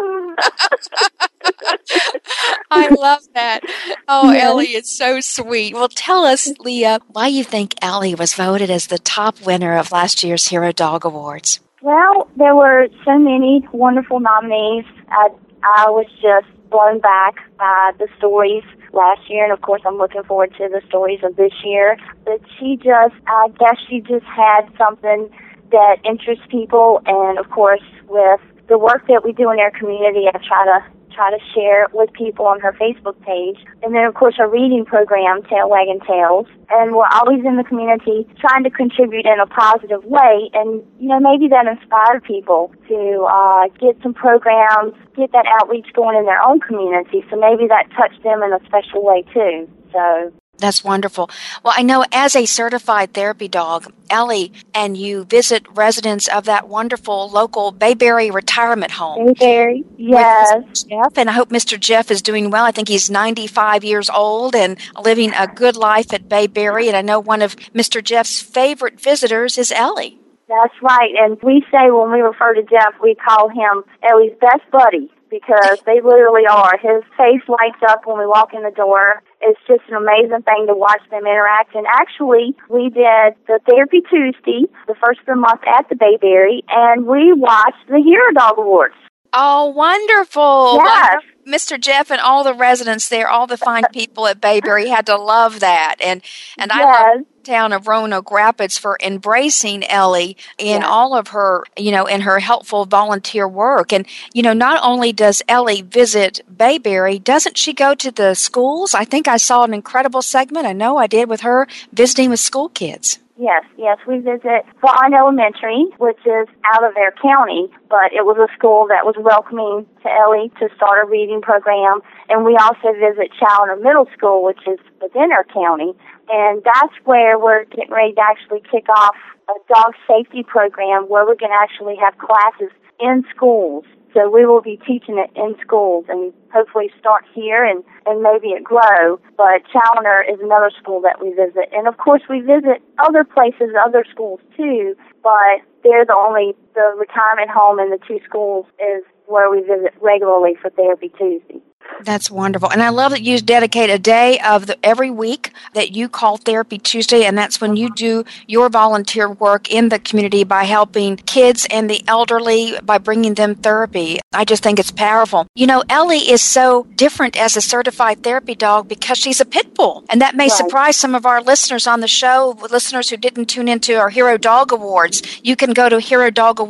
I 2.71 2.89
love 2.89 3.23
that. 3.35 3.61
Oh. 4.09 4.33
Ellie, 4.33 4.75
it's 4.75 4.97
so 4.97 5.21
sweet. 5.21 5.75
Well, 5.75 5.89
tell 5.89 6.25
us, 6.25 6.53
Leah, 6.59 7.01
why 7.09 7.29
you 7.29 7.45
think 7.45 7.75
Ellie 7.83 8.15
was 8.15 8.35
voted 8.35 8.71
as 8.71 8.87
the 8.89 8.99
top 8.99 9.41
winner 9.43 9.77
of 9.77 9.93
last 9.93 10.25
year's 10.25 10.49
Hero 10.49 10.73
Dog 10.73 11.05
Awards. 11.05 11.61
Well, 11.83 12.29
there 12.37 12.55
were 12.55 12.89
so 13.05 13.19
many 13.19 13.67
wonderful 13.73 14.21
nominees. 14.21 14.85
I, 15.09 15.29
I 15.63 15.91
was 15.91 16.07
just 16.21 16.47
blown 16.71 17.01
back 17.01 17.35
by 17.59 17.93
the 17.99 18.09
stories 18.19 18.65
last 18.93 19.29
year, 19.29 19.45
and 19.45 19.53
of 19.53 19.63
course, 19.63 19.83
I'm 19.87 19.97
looking 19.97 20.23
forward 20.23 20.55
to 20.59 20.69
the 20.69 20.83
stories 20.89 21.21
of 21.23 21.37
this 21.37 21.53
year. 21.65 21.97
But 22.25 22.41
she 22.59 22.77
just, 22.77 23.15
I 23.27 23.49
guess, 23.59 23.79
she 23.89 24.01
just 24.01 24.25
had 24.25 24.69
something 24.79 25.31
that 25.71 25.97
interests 26.05 26.45
people, 26.51 27.01
and 27.07 27.39
of 27.39 27.51
course, 27.51 27.83
with 28.09 28.41
the 28.69 28.79
work 28.79 29.07
that 29.09 29.25
we 29.25 29.33
do 29.33 29.51
in 29.51 29.59
our 29.59 29.71
community, 29.71 30.27
I 30.29 30.39
try 30.39 30.65
to 30.67 30.85
try 31.15 31.31
to 31.31 31.39
share 31.55 31.85
it 31.85 31.95
with 31.95 32.13
people 32.13 32.47
on 32.47 32.61
her 32.61 32.73
Facebook 32.73 33.21
page. 33.23 33.65
And 33.83 33.95
then, 33.95 34.05
of 34.05 34.15
course, 34.15 34.37
our 34.39 34.49
reading 34.49 34.85
program, 34.85 35.43
Tail 35.45 35.69
Wagging 35.69 36.01
Tales. 36.07 36.47
And 36.71 36.95
we're 36.95 37.13
always 37.13 37.45
in 37.45 37.57
the 37.57 37.65
community 37.65 38.27
trying 38.41 38.65
to 38.65 38.71
contribute 38.71 39.27
in 39.27 39.39
a 39.39 39.47
positive 39.47 40.05
way. 40.05 40.51
And, 40.55 40.83
you 40.99 41.09
know, 41.09 41.21
maybe 41.21 41.49
that 41.49 41.67
inspired 41.67 42.25
people 42.25 42.73
to 42.89 43.29
uh, 43.29 43.69
get 43.79 44.01
some 44.03 44.15
programs, 44.15 44.95
get 45.17 45.33
that 45.33 45.47
outreach 45.61 45.93
going 45.95 46.17
in 46.17 46.25
their 46.25 46.43
own 46.43 46.61
community. 46.61 47.25
So 47.31 47.37
maybe 47.37 47.67
that 47.69 47.87
touched 47.97 48.23
them 48.23 48.43
in 48.43 48.53
a 48.53 48.61
special 48.67 49.05
way, 49.05 49.23
too. 49.33 49.69
So 49.93 50.33
That's 50.63 50.85
wonderful. 50.85 51.29
Well, 51.65 51.75
I 51.77 51.83
know 51.83 52.05
as 52.13 52.37
a 52.37 52.47
certified 52.47 53.13
therapy 53.13 53.49
dog, 53.49 53.93
Ellie 54.09 54.53
and 54.73 54.97
you 54.97 55.25
visit 55.25 55.67
residents 55.75 56.29
of 56.29 56.45
that 56.45 56.69
wonderful 56.69 57.29
local 57.31 57.73
Bayberry 57.73 58.31
retirement 58.31 58.93
home. 58.93 59.35
Bayberry, 59.35 59.85
yes. 59.97 60.85
Jeff, 60.85 61.19
and 61.19 61.29
I 61.29 61.33
hope 61.33 61.49
Mr. 61.49 61.79
Jeff 61.79 62.13
is 62.13 62.23
doing 62.23 62.51
well. 62.51 62.65
I 62.65 62.71
think 62.71 62.87
he's 62.87 63.11
95 63.11 63.83
years 63.83 64.09
old 64.09 64.55
and 64.55 64.79
living 65.03 65.33
a 65.35 65.49
good 65.49 65.77
life 65.77 66.15
at 66.15 66.29
Bayberry. 66.29 66.87
And 66.87 66.97
I 66.97 67.03
know 67.03 67.19
one 67.19 67.43
of 67.43 67.57
Mr. 67.75 68.03
Jeff's 68.03 68.41
favorite 68.41 69.01
visitors 69.01 69.59
is 69.59 69.73
Ellie. 69.73 70.19
That's 70.49 70.75
right. 70.81 71.11
And 71.19 71.43
we 71.43 71.65
say 71.73 71.91
when 71.91 72.13
we 72.13 72.21
refer 72.21 72.55
to 72.55 72.63
Jeff, 72.63 72.95
we 73.03 73.17
call 73.17 73.49
him 73.49 73.83
Ellie's 74.03 74.33
best 74.41 74.71
buddy 74.71 75.11
because 75.33 75.81
they 75.87 76.05
literally 76.05 76.45
are. 76.45 76.77
His 76.77 77.03
face 77.17 77.41
lights 77.49 77.81
up 77.89 78.05
when 78.05 78.19
we 78.19 78.27
walk 78.27 78.53
in 78.53 78.63
the 78.63 78.71
door. 78.71 79.25
It's 79.41 79.59
just 79.67 79.81
an 79.89 79.97
amazing 79.97 80.45
thing 80.45 80.67
to 80.69 80.75
watch 80.77 81.01
them 81.11 81.25
interact. 81.25 81.75
And 81.75 81.87
actually, 81.89 82.55
we 82.69 82.93
did 82.93 83.35
the 83.49 83.59
Therapy 83.67 84.03
Tuesday, 84.05 84.69
the 84.87 84.95
first 85.01 85.21
of 85.21 85.27
the 85.27 85.37
month 85.37 85.63
at 85.67 85.89
the 85.89 85.97
Bayberry, 85.97 86.63
and 86.69 87.07
we 87.07 87.33
watched 87.33 87.89
the 87.89 88.03
Hero 88.05 88.31
Dog 88.37 88.59
Awards. 88.59 88.95
Oh, 89.33 89.73
wonderful. 89.73 90.77
Yes. 90.85 91.25
Mr. 91.47 91.79
Jeff 91.81 92.11
and 92.11 92.21
all 92.21 92.45
the 92.45 92.55
residents 92.55 93.09
there, 93.09 93.29
all 93.29 93.47
the 93.47 93.57
fine 93.57 93.85
people 93.93 94.27
at 94.27 94.41
Bayberry 94.41 94.89
had 94.89 95.07
to 95.07 95.17
love 95.17 95.61
that. 95.61 95.97
And 96.01 96.23
and 96.59 96.71
yes. 96.73 96.81
I 96.81 97.15
love 97.17 97.27
the 97.45 97.51
town 97.51 97.73
of 97.73 97.89
Roanoke 97.89 98.31
Rapids 98.31 98.79
for 98.79 98.97
embracing 99.03 99.85
Ellie 99.85 100.37
in 100.59 100.83
Yes. 100.83 100.85
all 100.87 101.15
of 101.17 101.29
her, 101.29 101.65
you 101.77 101.91
know, 101.91 102.07
in 102.07 102.21
her 102.23 102.39
helpful 102.39 102.85
volunteer 102.87 103.49
work. 103.49 103.93
And, 103.93 104.07
you 104.33 104.43
know, 104.43 104.53
not 104.53 104.81
only 104.85 105.13
does 105.13 105.43
Ellie 105.49 105.83
visit 105.83 106.41
Bayberry, 106.55 107.19
doesn't 107.19 107.59
she 107.59 107.73
go 107.73 107.95
to 107.97 108.11
the 108.13 108.35
schools? 108.35 108.95
I 108.95 109.05
think 109.05 109.27
I 109.27 109.37
saw 109.37 109.65
an 109.65 109.75
incredible 109.75 110.23
segment. 110.23 110.67
I 110.67 110.73
know 110.73 110.97
I 110.97 111.07
did 111.09 111.29
with 111.29 111.41
her 111.41 111.67
visiting 111.93 112.31
with 112.31 112.41
school 112.41 112.69
kids. 112.69 113.19
Yes, 113.39 113.65
yes, 113.79 113.97
we 114.07 114.19
visit 114.19 114.69
Vaughn 114.83 115.15
Elementary, 115.15 115.87
which 115.97 116.21
is 116.27 116.49
out 116.69 116.85
of 116.85 116.93
their 116.95 117.13
county, 117.17 117.73
but 117.89 118.13
it 118.13 118.29
was 118.29 118.37
a 118.37 118.53
school 118.53 118.87
that 118.89 119.09
was 119.09 119.17
welcoming 119.17 119.89
to 120.05 120.09
Ellie 120.13 120.53
to 120.61 120.69
start 120.77 121.01
a 121.03 121.09
reading 121.09 121.41
program. 121.41 122.05
And 122.29 122.45
we 122.45 122.61
also 122.61 122.93
visit 122.93 123.33
Chaloner 123.41 123.81
Middle 123.81 124.07
School, 124.13 124.45
which 124.45 124.61
is 124.69 124.79
within 125.01 125.33
our 125.33 125.45
county. 125.49 125.97
And 126.29 126.61
that's 126.63 126.93
where 127.05 127.39
we're 127.39 127.65
getting 127.65 127.91
ready 127.91 128.13
to 128.13 128.21
actually 128.21 128.61
kick 128.71 128.87
off 128.91 129.17
a 129.49 129.57
dog 129.73 129.95
safety 130.07 130.43
program 130.43 131.09
where 131.09 131.25
we're 131.25 131.41
going 131.41 131.57
to 131.57 131.63
actually 131.63 131.97
have 131.97 132.19
classes 132.21 132.69
in 133.01 133.25
schools. 133.35 133.85
So 134.15 134.29
we 134.29 134.45
will 134.45 134.61
be 134.61 134.79
teaching 134.87 135.19
it 135.19 135.31
in 135.35 135.57
schools 135.61 136.05
and 136.09 136.33
hopefully 136.53 136.91
start 136.99 137.25
here 137.35 137.65
and, 137.65 137.83
and 138.07 138.23
maybe 138.23 138.49
it 138.49 138.63
grow. 138.63 139.19
But 139.37 139.65
Chaloner 139.73 140.21
is 140.29 140.39
another 140.43 140.71
school 140.71 141.01
that 141.03 141.23
we 141.23 141.31
visit. 141.31 141.73
And 141.73 141.89
of 141.89 141.97
course 141.97 142.23
we 142.29 142.41
visit 142.41 142.83
other 142.99 143.25
places, 143.25 143.71
other 143.75 144.05
schools 144.11 144.41
too, 144.57 144.95
but 145.23 145.65
they're 145.83 146.05
the 146.05 146.17
only, 146.17 146.55
the 146.75 146.95
retirement 146.99 147.51
home 147.51 147.79
and 147.79 147.91
the 147.91 147.99
two 148.07 148.21
schools 148.25 148.67
is 148.79 149.03
where 149.27 149.51
we 149.51 149.61
visit 149.61 149.95
regularly 150.01 150.57
for 150.61 150.71
Therapy 150.71 151.09
Tuesday. 151.17 151.61
That's 152.05 152.31
wonderful. 152.31 152.71
And 152.71 152.83
I 152.83 152.89
love 152.89 153.13
that 153.13 153.23
you 153.23 153.41
dedicate 153.41 153.91
a 153.91 153.99
day 153.99 154.39
of 154.41 154.67
the, 154.67 154.77
every 154.85 155.11
week 155.11 155.53
that 155.75 155.93
you 155.95 156.09
call 156.09 156.37
Therapy 156.37 156.79
Tuesday, 156.79 157.25
and 157.25 157.37
that's 157.39 157.61
when 157.61 157.77
you 157.77 157.93
do 157.95 158.25
your 158.47 158.69
volunteer 158.69 159.29
work 159.31 159.71
in 159.71 159.89
the 159.89 159.99
community 159.99 160.45
by 160.45 160.65
helping 160.65 161.17
kids 161.17 161.67
and 161.71 161.89
the 161.89 162.03
elderly 162.09 162.79
by 162.83 162.99
bringing 162.99 163.35
them 163.35 163.55
therapy. 163.55 164.21
I 164.33 164.45
just 164.45 164.63
think 164.63 164.79
it's 164.79 164.91
powerful. 164.91 165.47
You 165.55 165.67
know, 165.67 165.83
Ellie 165.89 166.31
is 166.31 166.43
so 166.43 166.85
different 166.97 167.37
as 167.37 167.57
a 167.57 167.61
certified 167.61 168.23
therapy 168.23 168.55
dog 168.55 168.89
because 168.89 169.19
she's 169.19 169.41
a 169.41 169.45
pit 169.45 169.75
bull. 169.75 170.05
And 170.11 170.21
that 170.21 170.35
may 170.35 170.45
Right. 170.45 170.53
surprise 170.53 170.97
some 170.97 171.15
of 171.15 171.25
our 171.27 171.41
listeners 171.43 171.87
on 171.87 172.01
the 172.01 172.09
show, 172.09 172.57
listeners 172.71 173.11
who 173.11 173.17
didn't 173.17 173.47
tune 173.47 173.69
into 173.69 173.95
our 173.97 174.09
Hero 174.11 174.37
Dog 174.39 174.73
Awards. 174.73 175.23
You 175.43 175.55
can 175.57 175.73
go 175.73 175.89
to 175.89 175.97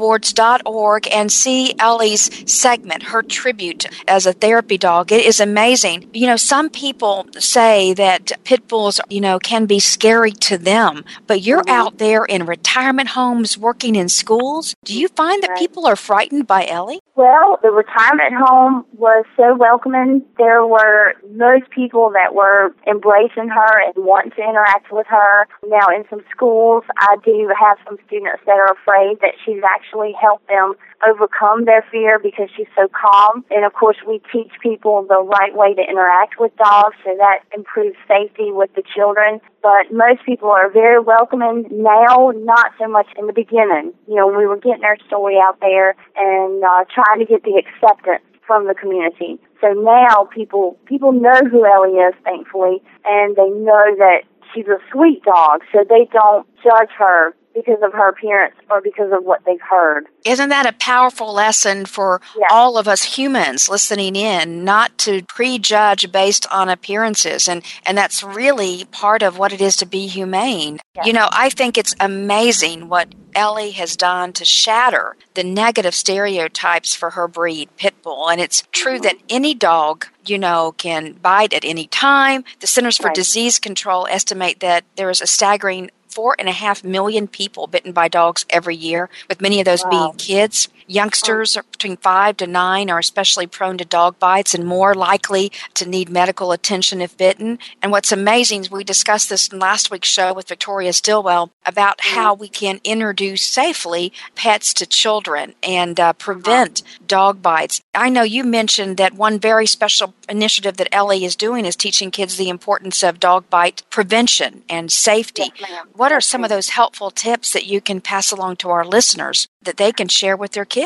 herodogawards.org 0.06 1.08
and 1.12 1.30
see 1.32 1.74
Ellie's 1.78 2.30
segment, 2.50 3.04
her 3.04 3.22
tribute 3.22 3.86
as 4.08 4.26
a 4.26 4.32
therapy 4.32 4.76
dog. 4.78 5.12
It 5.12 5.21
is 5.22 5.40
amazing. 5.40 6.10
You 6.12 6.26
know, 6.26 6.36
some 6.36 6.70
people 6.70 7.26
say 7.38 7.94
that 7.94 8.32
pit 8.44 8.68
bulls, 8.68 9.00
you 9.08 9.20
know, 9.20 9.38
can 9.38 9.66
be 9.66 9.78
scary 9.78 10.32
to 10.32 10.58
them, 10.58 11.04
but 11.26 11.42
you're 11.42 11.62
mm-hmm. 11.62 11.80
out 11.80 11.98
there 11.98 12.24
in 12.24 12.46
retirement 12.46 13.10
homes 13.10 13.56
working 13.56 13.94
in 13.96 14.08
schools. 14.08 14.74
Do 14.84 14.98
you 14.98 15.08
find 15.08 15.42
that 15.42 15.50
Right. 15.50 15.58
people 15.58 15.86
are 15.86 15.96
frightened 15.96 16.46
by 16.46 16.66
Ellie? 16.66 17.00
Well, 17.14 17.58
the 17.62 17.70
retirement 17.70 18.32
home 18.34 18.86
was 18.96 19.26
so 19.36 19.54
welcoming. 19.54 20.22
There 20.38 20.64
were 20.64 21.12
most 21.30 21.68
people 21.68 22.10
that 22.14 22.34
were 22.34 22.74
embracing 22.86 23.48
her 23.48 23.80
and 23.84 23.92
wanting 23.96 24.32
to 24.32 24.42
interact 24.42 24.90
with 24.90 25.06
her. 25.08 25.46
Now, 25.66 25.88
in 25.94 26.04
some 26.08 26.22
schools, 26.30 26.84
I 26.96 27.16
do 27.22 27.52
have 27.60 27.76
some 27.84 27.98
students 28.06 28.42
that 28.46 28.56
are 28.56 28.72
afraid 28.72 29.20
that 29.20 29.34
she's 29.44 29.62
actually 29.62 30.12
helped 30.18 30.48
them 30.48 30.74
overcome 31.06 31.64
their 31.64 31.84
fear 31.90 32.18
because 32.18 32.48
she's 32.56 32.70
so 32.74 32.88
calm. 32.88 33.44
And 33.50 33.64
of 33.64 33.74
course, 33.74 33.96
we 34.06 34.22
teach 34.32 34.52
people 34.62 35.04
the 35.12 35.20
right 35.20 35.54
way 35.54 35.74
to 35.74 35.82
interact 35.82 36.40
with 36.40 36.56
dogs, 36.56 36.96
so 37.04 37.12
that 37.18 37.44
improves 37.54 37.96
safety 38.08 38.48
with 38.50 38.72
the 38.74 38.82
children. 38.82 39.40
But 39.60 39.92
most 39.92 40.24
people 40.24 40.48
are 40.48 40.70
very 40.70 41.00
welcoming 41.00 41.68
now, 41.70 42.32
not 42.34 42.72
so 42.80 42.88
much 42.88 43.08
in 43.18 43.26
the 43.26 43.36
beginning. 43.36 43.92
You 44.08 44.16
know, 44.16 44.26
we 44.26 44.46
were 44.46 44.56
getting 44.56 44.84
our 44.84 44.96
story 45.06 45.36
out 45.36 45.60
there 45.60 45.94
and 46.16 46.64
uh, 46.64 46.84
trying 46.88 47.18
to 47.20 47.26
get 47.26 47.44
the 47.44 47.60
acceptance 47.60 48.24
from 48.46 48.66
the 48.66 48.74
community. 48.74 49.38
So 49.60 49.68
now 49.72 50.28
people 50.32 50.78
people 50.86 51.12
know 51.12 51.40
who 51.50 51.66
Ellie 51.66 52.00
is, 52.00 52.14
thankfully, 52.24 52.82
and 53.04 53.36
they 53.36 53.50
know 53.50 53.86
that 54.00 54.24
she's 54.52 54.66
a 54.66 54.80
sweet 54.90 55.22
dog, 55.24 55.60
so 55.72 55.84
they 55.88 56.08
don't 56.10 56.46
judge 56.64 56.90
her 56.98 57.34
because 57.54 57.82
of 57.82 57.92
her 57.92 58.08
appearance 58.08 58.54
or 58.70 58.80
because 58.80 59.12
of 59.12 59.24
what 59.24 59.44
they've 59.44 59.60
heard. 59.60 60.06
Isn't 60.24 60.48
that 60.50 60.66
a 60.66 60.72
powerful 60.72 61.32
lesson 61.32 61.86
for 61.86 62.20
Yes. 62.36 62.50
all 62.50 62.78
of 62.78 62.88
us 62.88 63.02
humans 63.02 63.68
listening 63.68 64.16
in, 64.16 64.64
not 64.64 64.96
to 64.98 65.22
prejudge 65.24 66.10
based 66.12 66.46
on 66.50 66.68
appearances? 66.68 67.48
And, 67.48 67.62
and 67.84 67.96
that's 67.96 68.22
really 68.22 68.84
part 68.86 69.22
of 69.22 69.38
what 69.38 69.52
it 69.52 69.60
is 69.60 69.76
to 69.78 69.86
be 69.86 70.06
humane. 70.06 70.80
Yes. 70.94 71.06
You 71.06 71.12
know, 71.12 71.28
I 71.32 71.48
think 71.48 71.76
it's 71.76 71.94
amazing 72.00 72.88
what 72.88 73.14
Ellie 73.34 73.70
has 73.72 73.96
done 73.96 74.32
to 74.34 74.44
shatter 74.44 75.16
the 75.34 75.44
negative 75.44 75.94
stereotypes 75.94 76.94
for 76.94 77.10
her 77.10 77.26
breed, 77.26 77.70
pit 77.76 77.94
bull. 78.02 78.28
And 78.28 78.40
it's 78.40 78.62
true 78.72 78.94
mm-hmm. 78.94 79.04
that 79.04 79.16
any 79.28 79.54
dog, 79.54 80.06
you 80.26 80.38
know, 80.38 80.72
can 80.76 81.14
bite 81.14 81.54
at 81.54 81.64
any 81.64 81.86
time. 81.86 82.44
The 82.60 82.66
Centers 82.66 82.98
for 82.98 83.06
Right. 83.06 83.14
Disease 83.14 83.58
Control 83.58 84.06
estimate 84.08 84.60
that 84.60 84.84
there 84.96 85.10
is 85.10 85.20
a 85.20 85.26
staggering 85.26 85.90
four 86.12 86.36
and 86.38 86.48
a 86.48 86.52
half 86.52 86.84
million 86.84 87.26
people 87.26 87.66
bitten 87.66 87.92
by 87.92 88.08
dogs 88.08 88.44
every 88.50 88.76
year, 88.76 89.08
with 89.28 89.40
many 89.40 89.60
of 89.60 89.64
those 89.64 89.82
Wow. 89.84 89.90
being 89.90 90.12
kids. 90.18 90.68
Youngsters 90.86 91.56
are 91.56 91.64
between 91.70 91.96
five 91.96 92.36
to 92.38 92.46
nine 92.46 92.90
are 92.90 92.98
especially 92.98 93.46
prone 93.46 93.78
to 93.78 93.84
dog 93.84 94.18
bites 94.18 94.54
and 94.54 94.64
more 94.64 94.94
likely 94.94 95.50
to 95.74 95.88
need 95.88 96.08
medical 96.08 96.52
attention 96.52 97.00
if 97.00 97.16
bitten. 97.16 97.58
And 97.82 97.90
what's 97.92 98.12
amazing 98.12 98.62
is 98.62 98.70
we 98.70 98.84
discussed 98.84 99.28
this 99.28 99.48
in 99.48 99.58
last 99.58 99.90
week's 99.90 100.08
show 100.08 100.32
with 100.32 100.48
Victoria 100.48 100.92
Stilwell 100.92 101.50
about 101.64 102.00
how 102.00 102.34
we 102.34 102.48
can 102.48 102.80
introduce 102.84 103.42
safely 103.42 104.12
pets 104.34 104.72
to 104.74 104.86
children 104.86 105.54
and 105.62 105.98
uh, 105.98 106.12
prevent 106.12 106.82
dog 107.06 107.42
bites. 107.42 107.80
I 107.94 108.08
know 108.08 108.22
you 108.22 108.44
mentioned 108.44 108.96
that 108.96 109.14
one 109.14 109.38
very 109.38 109.66
special 109.66 110.14
initiative 110.28 110.76
that 110.76 110.94
Ellie 110.94 111.24
is 111.24 111.36
doing 111.36 111.64
is 111.64 111.76
teaching 111.76 112.10
kids 112.10 112.36
the 112.36 112.48
importance 112.48 113.02
of 113.02 113.20
dog 113.20 113.48
bite 113.50 113.82
prevention 113.90 114.62
and 114.68 114.90
safety. 114.90 115.52
Yes. 115.58 115.86
What 115.94 116.12
are 116.12 116.20
some 116.20 116.44
of 116.44 116.50
those 116.50 116.70
helpful 116.70 117.10
tips 117.10 117.52
that 117.52 117.66
you 117.66 117.80
can 117.80 118.00
pass 118.00 118.32
along 118.32 118.56
to 118.56 118.70
our 118.70 118.84
listeners 118.84 119.48
that 119.62 119.76
they 119.76 119.92
can 119.92 120.08
share 120.08 120.36
with 120.36 120.52
their 120.52 120.64
kids? 120.64 120.81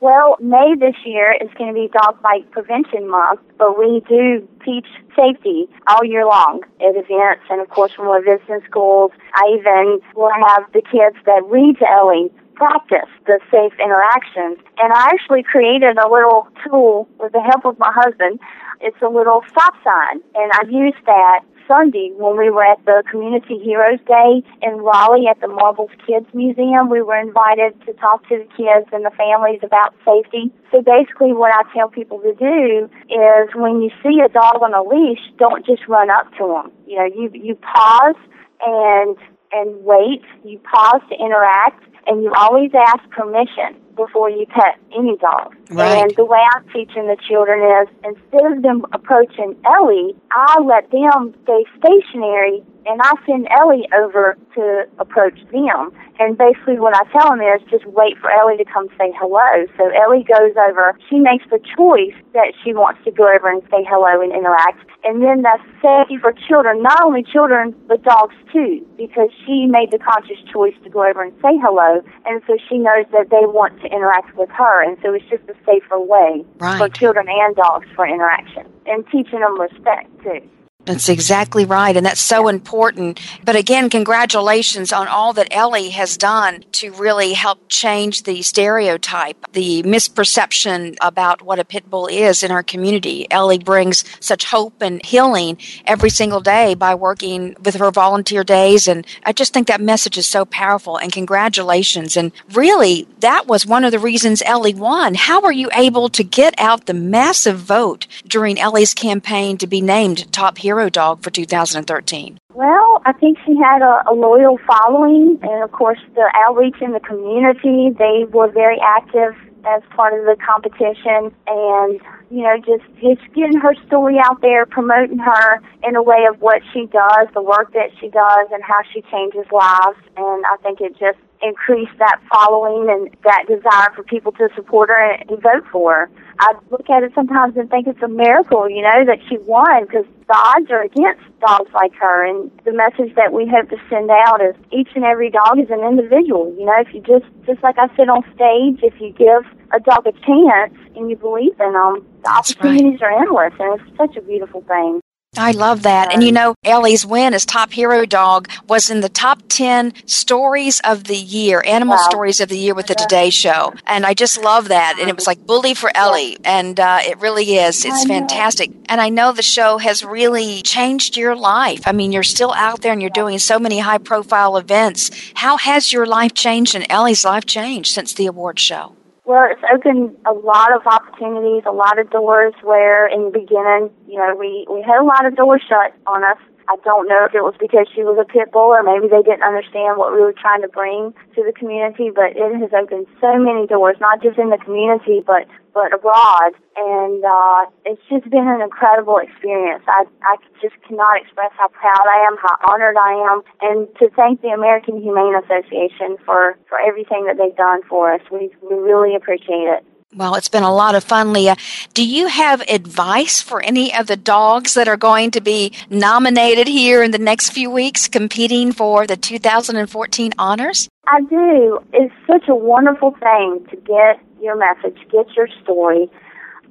Well, 0.00 0.36
May 0.40 0.74
this 0.78 0.94
year 1.04 1.34
is 1.40 1.48
going 1.56 1.72
to 1.72 1.74
be 1.74 1.88
Dog 1.88 2.20
Bite 2.22 2.50
Prevention 2.50 3.08
Month, 3.08 3.40
but 3.58 3.78
we 3.78 4.02
do 4.08 4.46
teach 4.64 4.86
safety 5.16 5.68
all 5.86 6.04
year 6.04 6.26
long 6.26 6.62
at 6.80 6.94
events, 6.96 7.44
and 7.48 7.60
of 7.60 7.68
course 7.70 7.96
when 7.96 8.08
we're 8.08 8.24
visiting 8.24 8.60
schools, 8.68 9.12
I 9.34 9.56
even 9.58 10.00
will 10.14 10.32
have 10.32 10.70
the 10.72 10.82
kids 10.82 11.16
that 11.24 11.42
read 11.48 11.78
to 11.78 11.90
Ellie 11.90 12.30
practice 12.56 13.08
the 13.26 13.38
safe 13.50 13.72
interactions. 13.78 14.58
And 14.78 14.92
I 14.92 15.08
actually 15.12 15.42
created 15.42 15.96
a 15.98 16.08
little 16.08 16.48
tool 16.64 17.08
with 17.20 17.32
the 17.32 17.40
help 17.40 17.64
of 17.64 17.78
my 17.78 17.92
husband. 17.92 18.40
It's 18.80 19.00
a 19.02 19.08
little 19.08 19.42
stop 19.48 19.74
sign, 19.84 20.20
and 20.34 20.52
I've 20.60 20.70
used 20.70 21.04
that 21.06 21.40
Sunday 21.68 22.10
when 22.16 22.36
we 22.38 22.50
were 22.50 22.64
at 22.64 22.84
the 22.84 23.02
Community 23.10 23.58
Heroes 23.58 24.00
Day 24.06 24.42
in 24.62 24.78
Raleigh 24.78 25.26
at 25.28 25.40
the 25.40 25.48
Marbles 25.48 25.90
Kids 26.06 26.26
Museum. 26.34 26.88
We 26.88 27.02
were 27.02 27.18
invited 27.18 27.74
to 27.86 27.92
talk 27.94 28.26
to 28.28 28.38
the 28.38 28.48
kids 28.56 28.88
and 28.92 29.04
the 29.04 29.10
families 29.16 29.60
about 29.62 29.94
safety. 30.04 30.52
So 30.72 30.82
basically 30.82 31.32
what 31.32 31.52
I 31.52 31.62
tell 31.74 31.88
people 31.88 32.20
to 32.20 32.34
do 32.34 32.88
is 33.10 33.48
when 33.54 33.82
you 33.82 33.90
see 34.02 34.20
a 34.24 34.28
dog 34.28 34.62
on 34.62 34.74
a 34.74 34.82
leash, 34.82 35.22
don't 35.38 35.64
just 35.64 35.86
run 35.88 36.10
up 36.10 36.30
to 36.38 36.46
them. 36.46 36.72
You 36.86 36.98
know, 36.98 37.06
you, 37.06 37.30
you 37.34 37.54
pause 37.56 38.16
and 38.64 39.16
and 39.52 39.84
wait. 39.84 40.22
You 40.44 40.58
pause 40.58 41.00
to 41.08 41.14
interact, 41.14 41.82
and 42.06 42.22
you 42.22 42.32
always 42.36 42.70
ask 42.74 43.08
permission 43.10 43.80
before 43.96 44.30
you 44.30 44.46
pet 44.46 44.78
any 44.96 45.16
dog. 45.16 45.56
Right. 45.70 46.02
And 46.02 46.14
the 46.16 46.24
way 46.24 46.38
I'm 46.54 46.64
teaching 46.68 47.08
the 47.08 47.16
children 47.28 47.60
is 47.60 47.88
instead 48.04 48.52
of 48.52 48.62
them 48.62 48.84
approaching 48.92 49.56
Ellie, 49.64 50.14
I 50.30 50.60
let 50.60 50.90
them 50.90 51.34
stay 51.42 51.64
stationary 51.78 52.62
and 52.86 53.00
I 53.02 53.14
send 53.26 53.48
Ellie 53.50 53.88
over 53.92 54.36
to 54.54 54.84
approach 54.98 55.38
them. 55.50 55.90
And 56.20 56.38
basically 56.38 56.78
what 56.78 56.94
I 56.94 57.02
tell 57.10 57.30
them 57.30 57.40
is 57.40 57.60
just 57.68 57.84
wait 57.86 58.16
for 58.18 58.30
Ellie 58.30 58.56
to 58.58 58.64
come 58.64 58.88
say 58.98 59.12
hello. 59.18 59.66
So 59.76 59.90
Ellie 59.90 60.24
goes 60.24 60.54
over, 60.56 60.96
she 61.10 61.18
makes 61.18 61.44
the 61.50 61.58
choice 61.76 62.14
that 62.32 62.52
she 62.62 62.72
wants 62.72 63.02
to 63.04 63.10
go 63.10 63.26
over 63.26 63.50
and 63.50 63.62
say 63.70 63.84
hello 63.88 64.22
and 64.22 64.32
interact. 64.32 64.86
And 65.04 65.22
then 65.22 65.42
that's 65.42 65.62
safety 65.82 66.18
for 66.18 66.32
children, 66.32 66.82
not 66.82 67.02
only 67.04 67.22
children, 67.22 67.74
but 67.88 68.02
dogs 68.02 68.34
too, 68.52 68.86
because 68.96 69.30
she 69.44 69.66
made 69.66 69.90
the 69.90 69.98
conscious 69.98 70.38
choice 70.52 70.74
to 70.84 70.90
go 70.90 71.06
over 71.06 71.22
and 71.22 71.32
say 71.42 71.58
hello. 71.58 71.95
And 72.24 72.42
so 72.46 72.56
she 72.68 72.78
knows 72.78 73.06
that 73.12 73.30
they 73.30 73.44
want 73.46 73.80
to 73.82 73.86
interact 73.86 74.36
with 74.36 74.50
her. 74.50 74.82
And 74.84 74.96
so 75.02 75.14
it's 75.14 75.24
just 75.26 75.44
a 75.48 75.54
safer 75.64 75.98
way 75.98 76.44
Right. 76.58 76.78
for 76.78 76.88
children 76.88 77.26
and 77.28 77.54
dogs 77.56 77.86
for 77.94 78.06
interaction. 78.06 78.66
And 78.86 79.04
teaching 79.10 79.40
them 79.40 79.60
respect 79.60 80.08
too. 80.22 80.40
That's 80.86 81.08
exactly 81.08 81.64
right, 81.64 81.96
and 81.96 82.06
that's 82.06 82.22
so 82.22 82.46
important. 82.46 83.20
But 83.44 83.56
again, 83.56 83.90
congratulations 83.90 84.92
on 84.92 85.08
all 85.08 85.32
that 85.32 85.48
Ellie 85.50 85.90
has 85.90 86.16
done 86.16 86.64
to 86.72 86.92
really 86.92 87.32
help 87.32 87.58
change 87.68 88.22
the 88.22 88.40
stereotype, 88.42 89.36
the 89.52 89.82
misperception 89.82 90.96
about 91.00 91.42
what 91.42 91.58
a 91.58 91.64
pit 91.64 91.90
bull 91.90 92.06
is 92.06 92.44
in 92.44 92.52
our 92.52 92.62
community. 92.62 93.26
Ellie 93.32 93.58
brings 93.58 94.04
such 94.20 94.44
hope 94.44 94.80
and 94.80 95.04
healing 95.04 95.58
every 95.86 96.08
single 96.08 96.40
day 96.40 96.74
by 96.76 96.94
working 96.94 97.56
with 97.64 97.74
her 97.74 97.90
volunteer 97.90 98.44
days, 98.44 98.86
and 98.86 99.04
I 99.24 99.32
just 99.32 99.52
think 99.52 99.66
that 99.66 99.80
message 99.80 100.16
is 100.16 100.28
so 100.28 100.44
powerful. 100.44 100.98
And 100.98 101.10
congratulations! 101.10 102.16
And 102.16 102.30
really, 102.52 103.08
that 103.18 103.48
was 103.48 103.66
one 103.66 103.82
of 103.82 103.90
the 103.90 103.98
reasons 103.98 104.40
Ellie 104.42 104.72
won. 104.72 105.14
How 105.14 105.40
were 105.40 105.50
you 105.50 105.68
able 105.74 106.08
to 106.10 106.22
get 106.22 106.54
out 106.58 106.86
the 106.86 106.94
massive 106.94 107.58
vote 107.58 108.06
during 108.28 108.60
Ellie's 108.60 108.94
campaign 108.94 109.58
to 109.58 109.66
be 109.66 109.80
named 109.80 110.30
top 110.32 110.58
hero 110.58 110.75
dog 110.90 111.22
for 111.22 111.30
2013? 111.30 112.38
Well, 112.54 113.02
I 113.04 113.12
think 113.12 113.38
she 113.44 113.56
had 113.56 113.82
a, 113.82 114.10
a 114.10 114.14
loyal 114.14 114.58
following, 114.66 115.38
and 115.42 115.62
of 115.62 115.72
course, 115.72 115.98
the 116.14 116.30
outreach 116.46 116.76
in 116.80 116.92
the 116.92 117.00
community. 117.00 117.90
They 117.96 118.24
were 118.30 118.50
very 118.50 118.78
active 118.80 119.34
as 119.66 119.82
part 119.94 120.14
of 120.18 120.24
the 120.24 120.36
competition, 120.40 121.34
and 121.46 122.00
you 122.30 122.42
know, 122.42 122.56
just 122.58 122.84
just 123.02 123.20
getting 123.34 123.58
her 123.60 123.74
story 123.86 124.16
out 124.22 124.40
there, 124.40 124.64
promoting 124.64 125.18
her 125.18 125.60
in 125.82 125.96
a 125.96 126.02
way 126.02 126.24
of 126.28 126.40
what 126.40 126.62
she 126.72 126.86
does, 126.86 127.28
the 127.34 127.42
work 127.42 127.72
that 127.74 127.90
she 128.00 128.08
does, 128.08 128.46
and 128.52 128.62
how 128.62 128.80
she 128.92 129.02
changes 129.10 129.44
lives. 129.52 129.98
And 130.16 130.44
I 130.46 130.56
think 130.62 130.80
it 130.80 130.96
just 130.98 131.18
increased 131.42 131.96
that 131.98 132.20
following 132.32 132.88
and 132.90 133.10
that 133.24 133.44
desire 133.48 133.92
for 133.94 134.02
people 134.02 134.32
to 134.32 134.48
support 134.54 134.88
her 134.88 135.12
and, 135.12 135.30
and 135.30 135.42
vote 135.42 135.64
for 135.70 135.94
her. 135.94 136.10
I 136.38 136.54
look 136.70 136.88
at 136.90 137.02
it 137.02 137.12
sometimes 137.14 137.56
and 137.56 137.70
think 137.70 137.86
it's 137.86 138.02
a 138.02 138.08
miracle, 138.08 138.68
you 138.68 138.82
know, 138.82 139.04
that 139.06 139.18
she 139.28 139.38
won 139.38 139.86
because 139.86 140.04
the 140.28 140.36
odds 140.36 140.70
are 140.70 140.82
against 140.82 141.24
dogs 141.40 141.70
like 141.72 141.94
her. 141.94 142.26
And 142.26 142.50
the 142.64 142.72
message 142.72 143.14
that 143.16 143.32
we 143.32 143.46
hope 143.46 143.70
to 143.70 143.76
send 143.88 144.10
out 144.10 144.42
is 144.42 144.54
each 144.70 144.90
and 144.94 145.04
every 145.04 145.30
dog 145.30 145.58
is 145.58 145.70
an 145.70 145.80
individual. 145.80 146.54
You 146.58 146.66
know, 146.66 146.76
if 146.78 146.92
you 146.92 147.00
just, 147.00 147.26
just 147.46 147.62
like 147.62 147.78
I 147.78 147.88
said 147.96 148.08
on 148.08 148.22
stage, 148.34 148.80
if 148.82 149.00
you 149.00 149.12
give 149.12 149.44
a 149.72 149.80
dog 149.80 150.06
a 150.06 150.12
chance 150.12 150.76
and 150.94 151.10
you 151.10 151.16
believe 151.16 151.58
in 151.58 151.72
them, 151.72 152.04
the 152.04 152.22
That's 152.24 152.52
opportunities 152.52 153.00
are 153.02 153.10
endless, 153.10 153.54
and 153.58 153.80
it's 153.80 153.96
such 153.96 154.16
a 154.16 154.22
beautiful 154.22 154.62
thing. 154.62 155.00
I 155.38 155.50
love 155.52 155.82
that. 155.82 156.12
And 156.12 156.22
you 156.22 156.32
know, 156.32 156.54
Ellie's 156.64 157.04
win 157.06 157.34
as 157.34 157.44
top 157.44 157.72
hero 157.72 158.06
dog 158.06 158.48
was 158.68 158.90
in 158.90 159.00
the 159.00 159.08
top 159.08 159.42
10 159.48 159.92
stories 160.06 160.80
of 160.84 161.04
the 161.04 161.16
year, 161.16 161.62
animal 161.66 161.96
Wow. 161.96 162.08
stories 162.08 162.40
of 162.40 162.48
the 162.48 162.58
year 162.58 162.74
with 162.74 162.86
the 162.86 162.94
Today 162.94 163.30
Show. 163.30 163.72
And 163.86 164.04
I 164.06 164.14
just 164.14 164.42
love 164.42 164.68
that. 164.68 164.98
And 165.00 165.08
it 165.08 165.14
was 165.16 165.26
like 165.26 165.46
Bully 165.46 165.74
for 165.74 165.90
Ellie. 165.96 166.38
And 166.44 166.78
uh, 166.80 166.98
it 167.02 167.18
really 167.20 167.56
is. 167.56 167.84
It's 167.84 168.04
fantastic. 168.04 168.70
And 168.88 169.00
I 169.00 169.08
know 169.08 169.32
the 169.32 169.42
show 169.42 169.78
has 169.78 170.04
really 170.04 170.62
changed 170.62 171.16
your 171.16 171.36
life. 171.36 171.82
I 171.86 171.92
mean, 171.92 172.12
you're 172.12 172.22
still 172.22 172.52
out 172.54 172.80
there 172.82 172.92
and 172.92 173.00
you're 173.00 173.10
doing 173.10 173.38
so 173.38 173.58
many 173.58 173.78
high 173.78 173.98
profile 173.98 174.56
events. 174.56 175.10
How 175.34 175.56
has 175.58 175.92
your 175.92 176.06
life 176.06 176.34
changed 176.34 176.74
and 176.74 176.86
Ellie's 176.90 177.24
life 177.24 177.46
changed 177.46 177.92
since 177.92 178.12
the 178.14 178.26
award 178.26 178.58
show? 178.58 178.95
Well, 179.26 179.48
it's 179.50 179.60
opened 179.74 180.16
a 180.24 180.32
lot 180.32 180.72
of 180.72 180.86
opportunities, 180.86 181.64
a 181.66 181.72
lot 181.72 181.98
of 181.98 182.08
doors 182.10 182.54
where 182.62 183.08
in 183.08 183.24
the 183.24 183.30
beginning, 183.30 183.90
you 184.06 184.18
know, 184.18 184.36
we, 184.38 184.64
we 184.70 184.82
had 184.82 185.00
a 185.00 185.04
lot 185.04 185.26
of 185.26 185.34
doors 185.34 185.62
shut 185.68 185.92
on 186.06 186.22
us. 186.22 186.38
I 186.68 186.76
don't 186.82 187.06
know 187.06 187.24
if 187.24 187.34
it 187.34 187.46
was 187.46 187.54
because 187.58 187.86
she 187.94 188.02
was 188.02 188.18
a 188.18 188.26
pit 188.26 188.50
bull 188.50 188.74
or 188.74 188.82
maybe 188.82 189.06
they 189.06 189.22
didn't 189.22 189.46
understand 189.46 189.98
what 189.98 190.10
we 190.10 190.18
were 190.18 190.34
trying 190.34 190.62
to 190.62 190.68
bring 190.68 191.14
to 191.38 191.40
the 191.46 191.54
community, 191.54 192.10
but 192.10 192.34
it 192.34 192.50
has 192.58 192.74
opened 192.74 193.06
so 193.22 193.38
many 193.38 193.66
doors, 193.66 193.96
not 194.02 194.18
just 194.18 194.38
in 194.38 194.50
the 194.50 194.58
community, 194.58 195.22
but, 195.22 195.46
but 195.70 195.94
abroad. 195.94 196.58
And, 196.74 197.22
uh, 197.22 197.70
it's 197.86 198.02
just 198.10 198.26
been 198.28 198.50
an 198.50 198.60
incredible 198.60 199.22
experience. 199.22 199.86
I, 199.86 200.10
I 200.26 200.36
just 200.58 200.74
cannot 200.82 201.22
express 201.22 201.54
how 201.54 201.70
proud 201.70 202.06
I 202.10 202.26
am, 202.26 202.34
how 202.42 202.54
honored 202.66 202.98
I 202.98 203.14
am, 203.30 203.38
and 203.62 203.86
to 204.02 204.10
thank 204.10 204.42
the 204.42 204.50
American 204.50 204.98
Humane 205.00 205.38
Association 205.38 206.18
for, 206.26 206.58
for 206.66 206.82
everything 206.82 207.30
that 207.30 207.38
they've 207.38 207.56
done 207.56 207.86
for 207.86 208.12
us. 208.12 208.22
We, 208.30 208.50
we 208.58 208.74
really 208.74 209.14
appreciate 209.14 209.70
it. 209.70 209.86
Well, 210.16 210.34
it's 210.34 210.48
been 210.48 210.62
a 210.62 210.74
lot 210.74 210.94
of 210.94 211.04
fun, 211.04 211.34
Leah. 211.34 211.56
Do 211.92 212.02
you 212.02 212.28
have 212.28 212.62
advice 212.62 213.42
for 213.42 213.60
any 213.60 213.94
of 213.94 214.06
the 214.06 214.16
dogs 214.16 214.72
that 214.72 214.88
are 214.88 214.96
going 214.96 215.30
to 215.32 215.42
be 215.42 215.72
nominated 215.90 216.66
here 216.66 217.02
in 217.02 217.10
the 217.10 217.18
next 217.18 217.50
few 217.50 217.70
weeks 217.70 218.08
competing 218.08 218.72
for 218.72 219.06
the 219.06 219.18
2014 219.18 220.32
honors? 220.38 220.88
I 221.06 221.20
do. 221.20 221.80
It's 221.92 222.14
such 222.26 222.48
a 222.48 222.54
wonderful 222.54 223.10
thing 223.10 223.66
to 223.68 223.76
get 223.76 224.18
your 224.40 224.56
message, 224.56 224.96
get 225.12 225.36
your 225.36 225.48
story, 225.62 226.10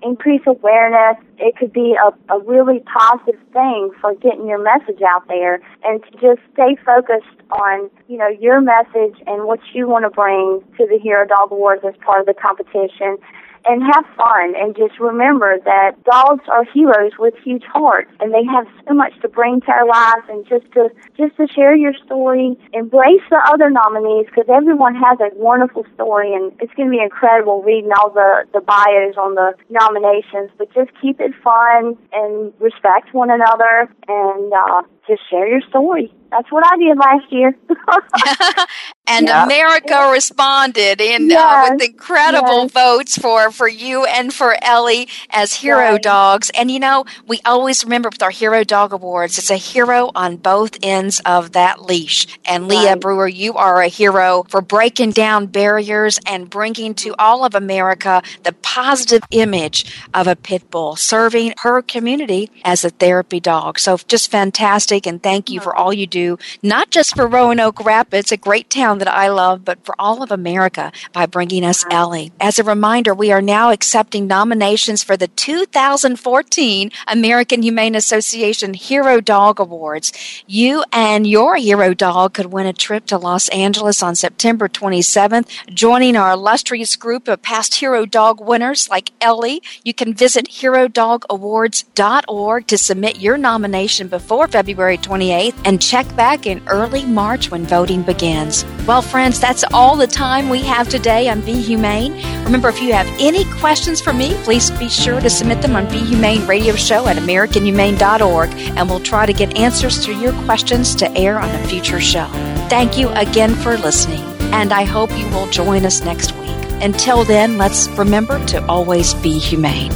increase 0.02 0.41
awareness. 0.46 1.18
It 1.38 1.56
could 1.58 1.74
be 1.74 1.96
a, 1.96 2.34
a 2.34 2.39
really 2.39 2.80
positive 2.82 3.39
thing 3.54 3.91
for 4.00 4.14
getting 4.16 4.48
your 4.48 4.62
message 4.62 5.02
out 5.02 5.28
there 5.28 5.62
and 5.84 6.04
to 6.04 6.12
just 6.12 6.41
stay 6.54 6.78
focused 6.86 7.41
on, 7.52 7.89
you 8.08 8.18
know, 8.18 8.28
your 8.28 8.62
message 8.62 9.22
and 9.28 9.46
what 9.46 9.60
you 9.74 9.88
want 9.88 10.06
to 10.06 10.10
bring 10.10 10.64
to 10.78 10.88
the 10.88 11.00
Hero 11.00 11.26
Dog 11.26 11.52
Awards 11.52 11.84
as 11.88 11.96
part 12.04 12.20
of 12.20 12.26
the 12.26 12.34
competition 12.34 13.18
and 13.66 13.82
have 13.84 14.05
fun 14.16 14.53
and 14.55 14.76
just 14.76 14.99
remember 14.99 15.57
that 15.66 16.03
dogs 16.03 16.43
are 16.51 16.63
heroes 16.66 17.11
with 17.18 17.34
huge 17.43 17.63
hearts 17.63 18.11
and 18.20 18.34
they 18.34 18.43
have 18.45 18.68
so 18.88 18.93
much 18.93 19.13
to 19.22 19.28
bring 19.28 19.61
to 19.61 19.72
our 19.72 19.88
lives 19.88 20.26
and 20.30 20.45
just 20.47 20.66
to 20.74 20.89
just 21.18 21.36
to 21.38 21.47
share 21.47 21.76
your 21.76 21.93
story 22.05 22.57
embrace 22.74 23.26
the 23.30 23.41
other 23.51 23.70
nominees 23.70 24.26
because 24.28 24.45
everyone 24.49 24.95
has 24.95 25.20
a 25.20 25.30
wonderful 25.36 25.86
story 25.95 26.34
and 26.34 26.51
it's 26.59 26.74
going 26.74 26.89
to 26.89 26.95
be 26.95 27.01
incredible 27.01 27.63
reading 27.63 27.91
all 27.99 28.09
the 28.11 28.45
the 28.53 28.61
bios 28.61 29.18
on 29.18 29.36
the 29.36 29.53
nominations 29.70 30.51
but 30.57 30.72
just 30.74 30.91
keep 31.01 31.20
it 31.20 31.32
fun 31.43 31.97
and 32.13 32.53
respect 32.59 33.13
one 33.13 33.30
another 33.30 33.89
and 34.07 34.53
uh 34.53 34.84
just 35.08 35.22
share 35.30 35.47
your 35.47 35.62
story 35.70 36.12
that's 36.36 36.51
what 36.51 36.64
I 36.66 36.78
did 36.78 36.97
last 36.97 37.32
year. 37.32 37.56
and 39.08 39.28
Yeah. 39.28 39.45
America 39.45 40.10
responded 40.12 40.99
in 40.99 41.32
uh, 41.32 41.70
with 41.72 41.84
incredible 41.84 42.64
yes. 42.64 42.72
votes 42.72 43.18
for 43.18 43.51
for 43.51 43.68
you 43.68 44.03
and 44.06 44.34
for 44.34 44.56
Ellie 44.62 45.08
as 45.30 45.53
hero 45.53 45.91
Right. 45.93 46.01
dogs. 46.01 46.49
And 46.58 46.70
you 46.72 46.80
know, 46.80 47.06
we 47.28 47.39
always 47.45 47.84
remember 47.84 48.10
with 48.10 48.22
our 48.24 48.32
Hero 48.32 48.64
Dog 48.64 48.91
Awards, 48.91 49.38
it's 49.38 49.49
a 49.51 49.56
hero 49.58 50.12
on 50.16 50.38
both 50.38 50.78
ends 50.84 51.22
of 51.26 51.51
that 51.53 51.84
leash. 51.84 52.28
And 52.45 52.68
Leah 52.68 52.91
Right. 52.93 52.99
Brewer, 52.99 53.28
you 53.28 53.53
are 53.53 53.82
a 53.82 53.88
hero 53.88 54.43
for 54.49 54.62
breaking 54.62 55.12
down 55.12 55.45
barriers 55.47 56.20
and 56.26 56.49
bringing 56.49 56.93
to 56.95 57.16
all 57.20 57.45
of 57.45 57.56
America 57.56 58.22
the 58.43 58.53
positive 58.53 59.24
image 59.32 59.86
of 60.14 60.28
a 60.28 60.36
pit 60.36 60.70
bull, 60.72 60.95
serving 60.95 61.53
her 61.60 61.82
community 61.82 62.51
as 62.64 62.84
a 62.84 62.89
therapy 62.89 63.39
dog. 63.39 63.80
So 63.80 63.97
just 64.08 64.30
fantastic, 64.32 64.95
and 65.04 65.22
thank 65.22 65.50
you 65.50 65.60
for 65.60 65.76
all 65.76 65.91
you 65.91 66.08
do, 66.08 66.39
not 66.64 66.89
just 66.89 67.16
for 67.16 67.28
Roanoke 67.28 67.84
Rapids, 67.84 68.32
a 68.32 68.38
great 68.38 68.70
town 68.70 69.00
that 69.00 69.12
I 69.12 69.28
love, 69.28 69.66
but 69.66 69.86
for 69.86 69.93
all 70.00 70.24
of 70.24 70.32
America 70.32 70.93
by 71.12 71.26
bringing 71.26 71.66
us 71.66 71.84
Ellie. 71.91 72.32
As 72.39 72.58
a 72.58 72.64
reminder, 72.64 73.14
we 73.14 73.32
are 73.32 73.41
now 73.41 73.72
accepting 73.72 74.28
nominations 74.28 75.04
for 75.04 75.18
the 75.18 75.28
2014 75.28 76.91
American 77.08 77.62
Humane 77.62 77.96
Association 77.96 78.74
Hero 78.74 79.20
Dog 79.20 79.60
Awards. 79.60 80.14
You 80.48 80.86
and 80.93 81.28
your 81.28 81.58
hero 81.58 81.93
dog 81.93 82.34
could 82.34 82.54
win 82.54 82.66
a 82.66 82.74
trip 82.74 83.06
to 83.08 83.18
Los 83.18 83.50
Angeles 83.50 84.02
on 84.02 84.16
September 84.16 84.70
27th, 84.70 85.50
joining 85.74 86.16
our 86.16 86.32
illustrious 86.32 86.96
group 86.96 87.28
of 87.28 87.41
past 87.41 87.76
hero 87.76 88.06
dog 88.06 88.39
winners 88.39 88.88
like 88.89 89.12
Ellie. 89.20 89.62
You 89.84 89.93
can 89.93 90.14
visit 90.14 90.48
herodogawards.org 90.50 92.68
to 92.68 92.78
submit 92.78 93.20
your 93.20 93.38
nomination 93.38 94.08
before 94.08 94.48
February 94.86 94.98
28th 95.00 95.56
and 95.66 95.82
check 95.82 96.16
back 96.16 96.46
in 96.46 96.62
early 96.68 97.04
March 97.06 97.50
when 97.50 97.66
voting 97.66 98.04
begins. 98.04 98.64
Well, 98.86 99.02
friends, 99.02 99.40
that's 99.40 99.64
all 99.74 99.96
the 99.96 100.06
time 100.06 100.48
we 100.48 100.62
have 100.62 100.88
today 100.88 101.28
on 101.28 101.42
Be 101.42 101.60
Humane. 101.60 102.14
Remember, 102.44 102.70
if 102.70 102.80
you 102.80 102.94
have 102.94 103.08
any 103.20 103.46
questions 103.60 104.00
for 104.00 104.14
me, 104.14 104.36
please 104.44 104.70
be 104.72 104.88
sure 104.88 105.20
to 105.20 105.30
submit 105.30 105.64
them 105.64 105.76
on 105.76 105.90
Be 105.90 105.98
Humane 105.98 106.46
Radio 106.46 106.76
Show 106.76 107.08
at 107.08 107.18
AmericanHumane.org, 107.18 108.52
and 108.54 108.88
we'll 108.88 109.00
try 109.00 109.26
to 109.26 109.34
get 109.34 109.58
answers 109.58 110.06
to 110.06 110.14
your 110.14 110.34
questions 110.44 110.94
to 110.96 111.12
air 111.18 111.40
on 111.40 111.50
a 111.50 111.68
future 111.68 112.00
show. 112.00 112.28
Thank 112.70 112.96
you 112.96 113.10
again 113.10 113.56
for 113.56 113.78
listening, 113.78 114.22
and 114.54 114.72
I 114.72 114.84
hope 114.84 115.10
you 115.18 115.28
will 115.30 115.50
join 115.50 115.84
us 115.84 116.04
next 116.04 116.32
week. 116.34 116.52
Until 116.84 117.24
then, 117.24 117.58
let's 117.58 117.88
remember 117.98 118.44
to 118.48 118.64
always 118.68 119.16
be 119.16 119.40
humane. 119.40 119.92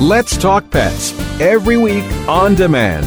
Let's 0.00 0.36
Talk 0.36 0.68
Pets 0.70 1.12
every 1.40 1.76
week 1.76 2.04
on 2.26 2.56
demand, 2.56 3.06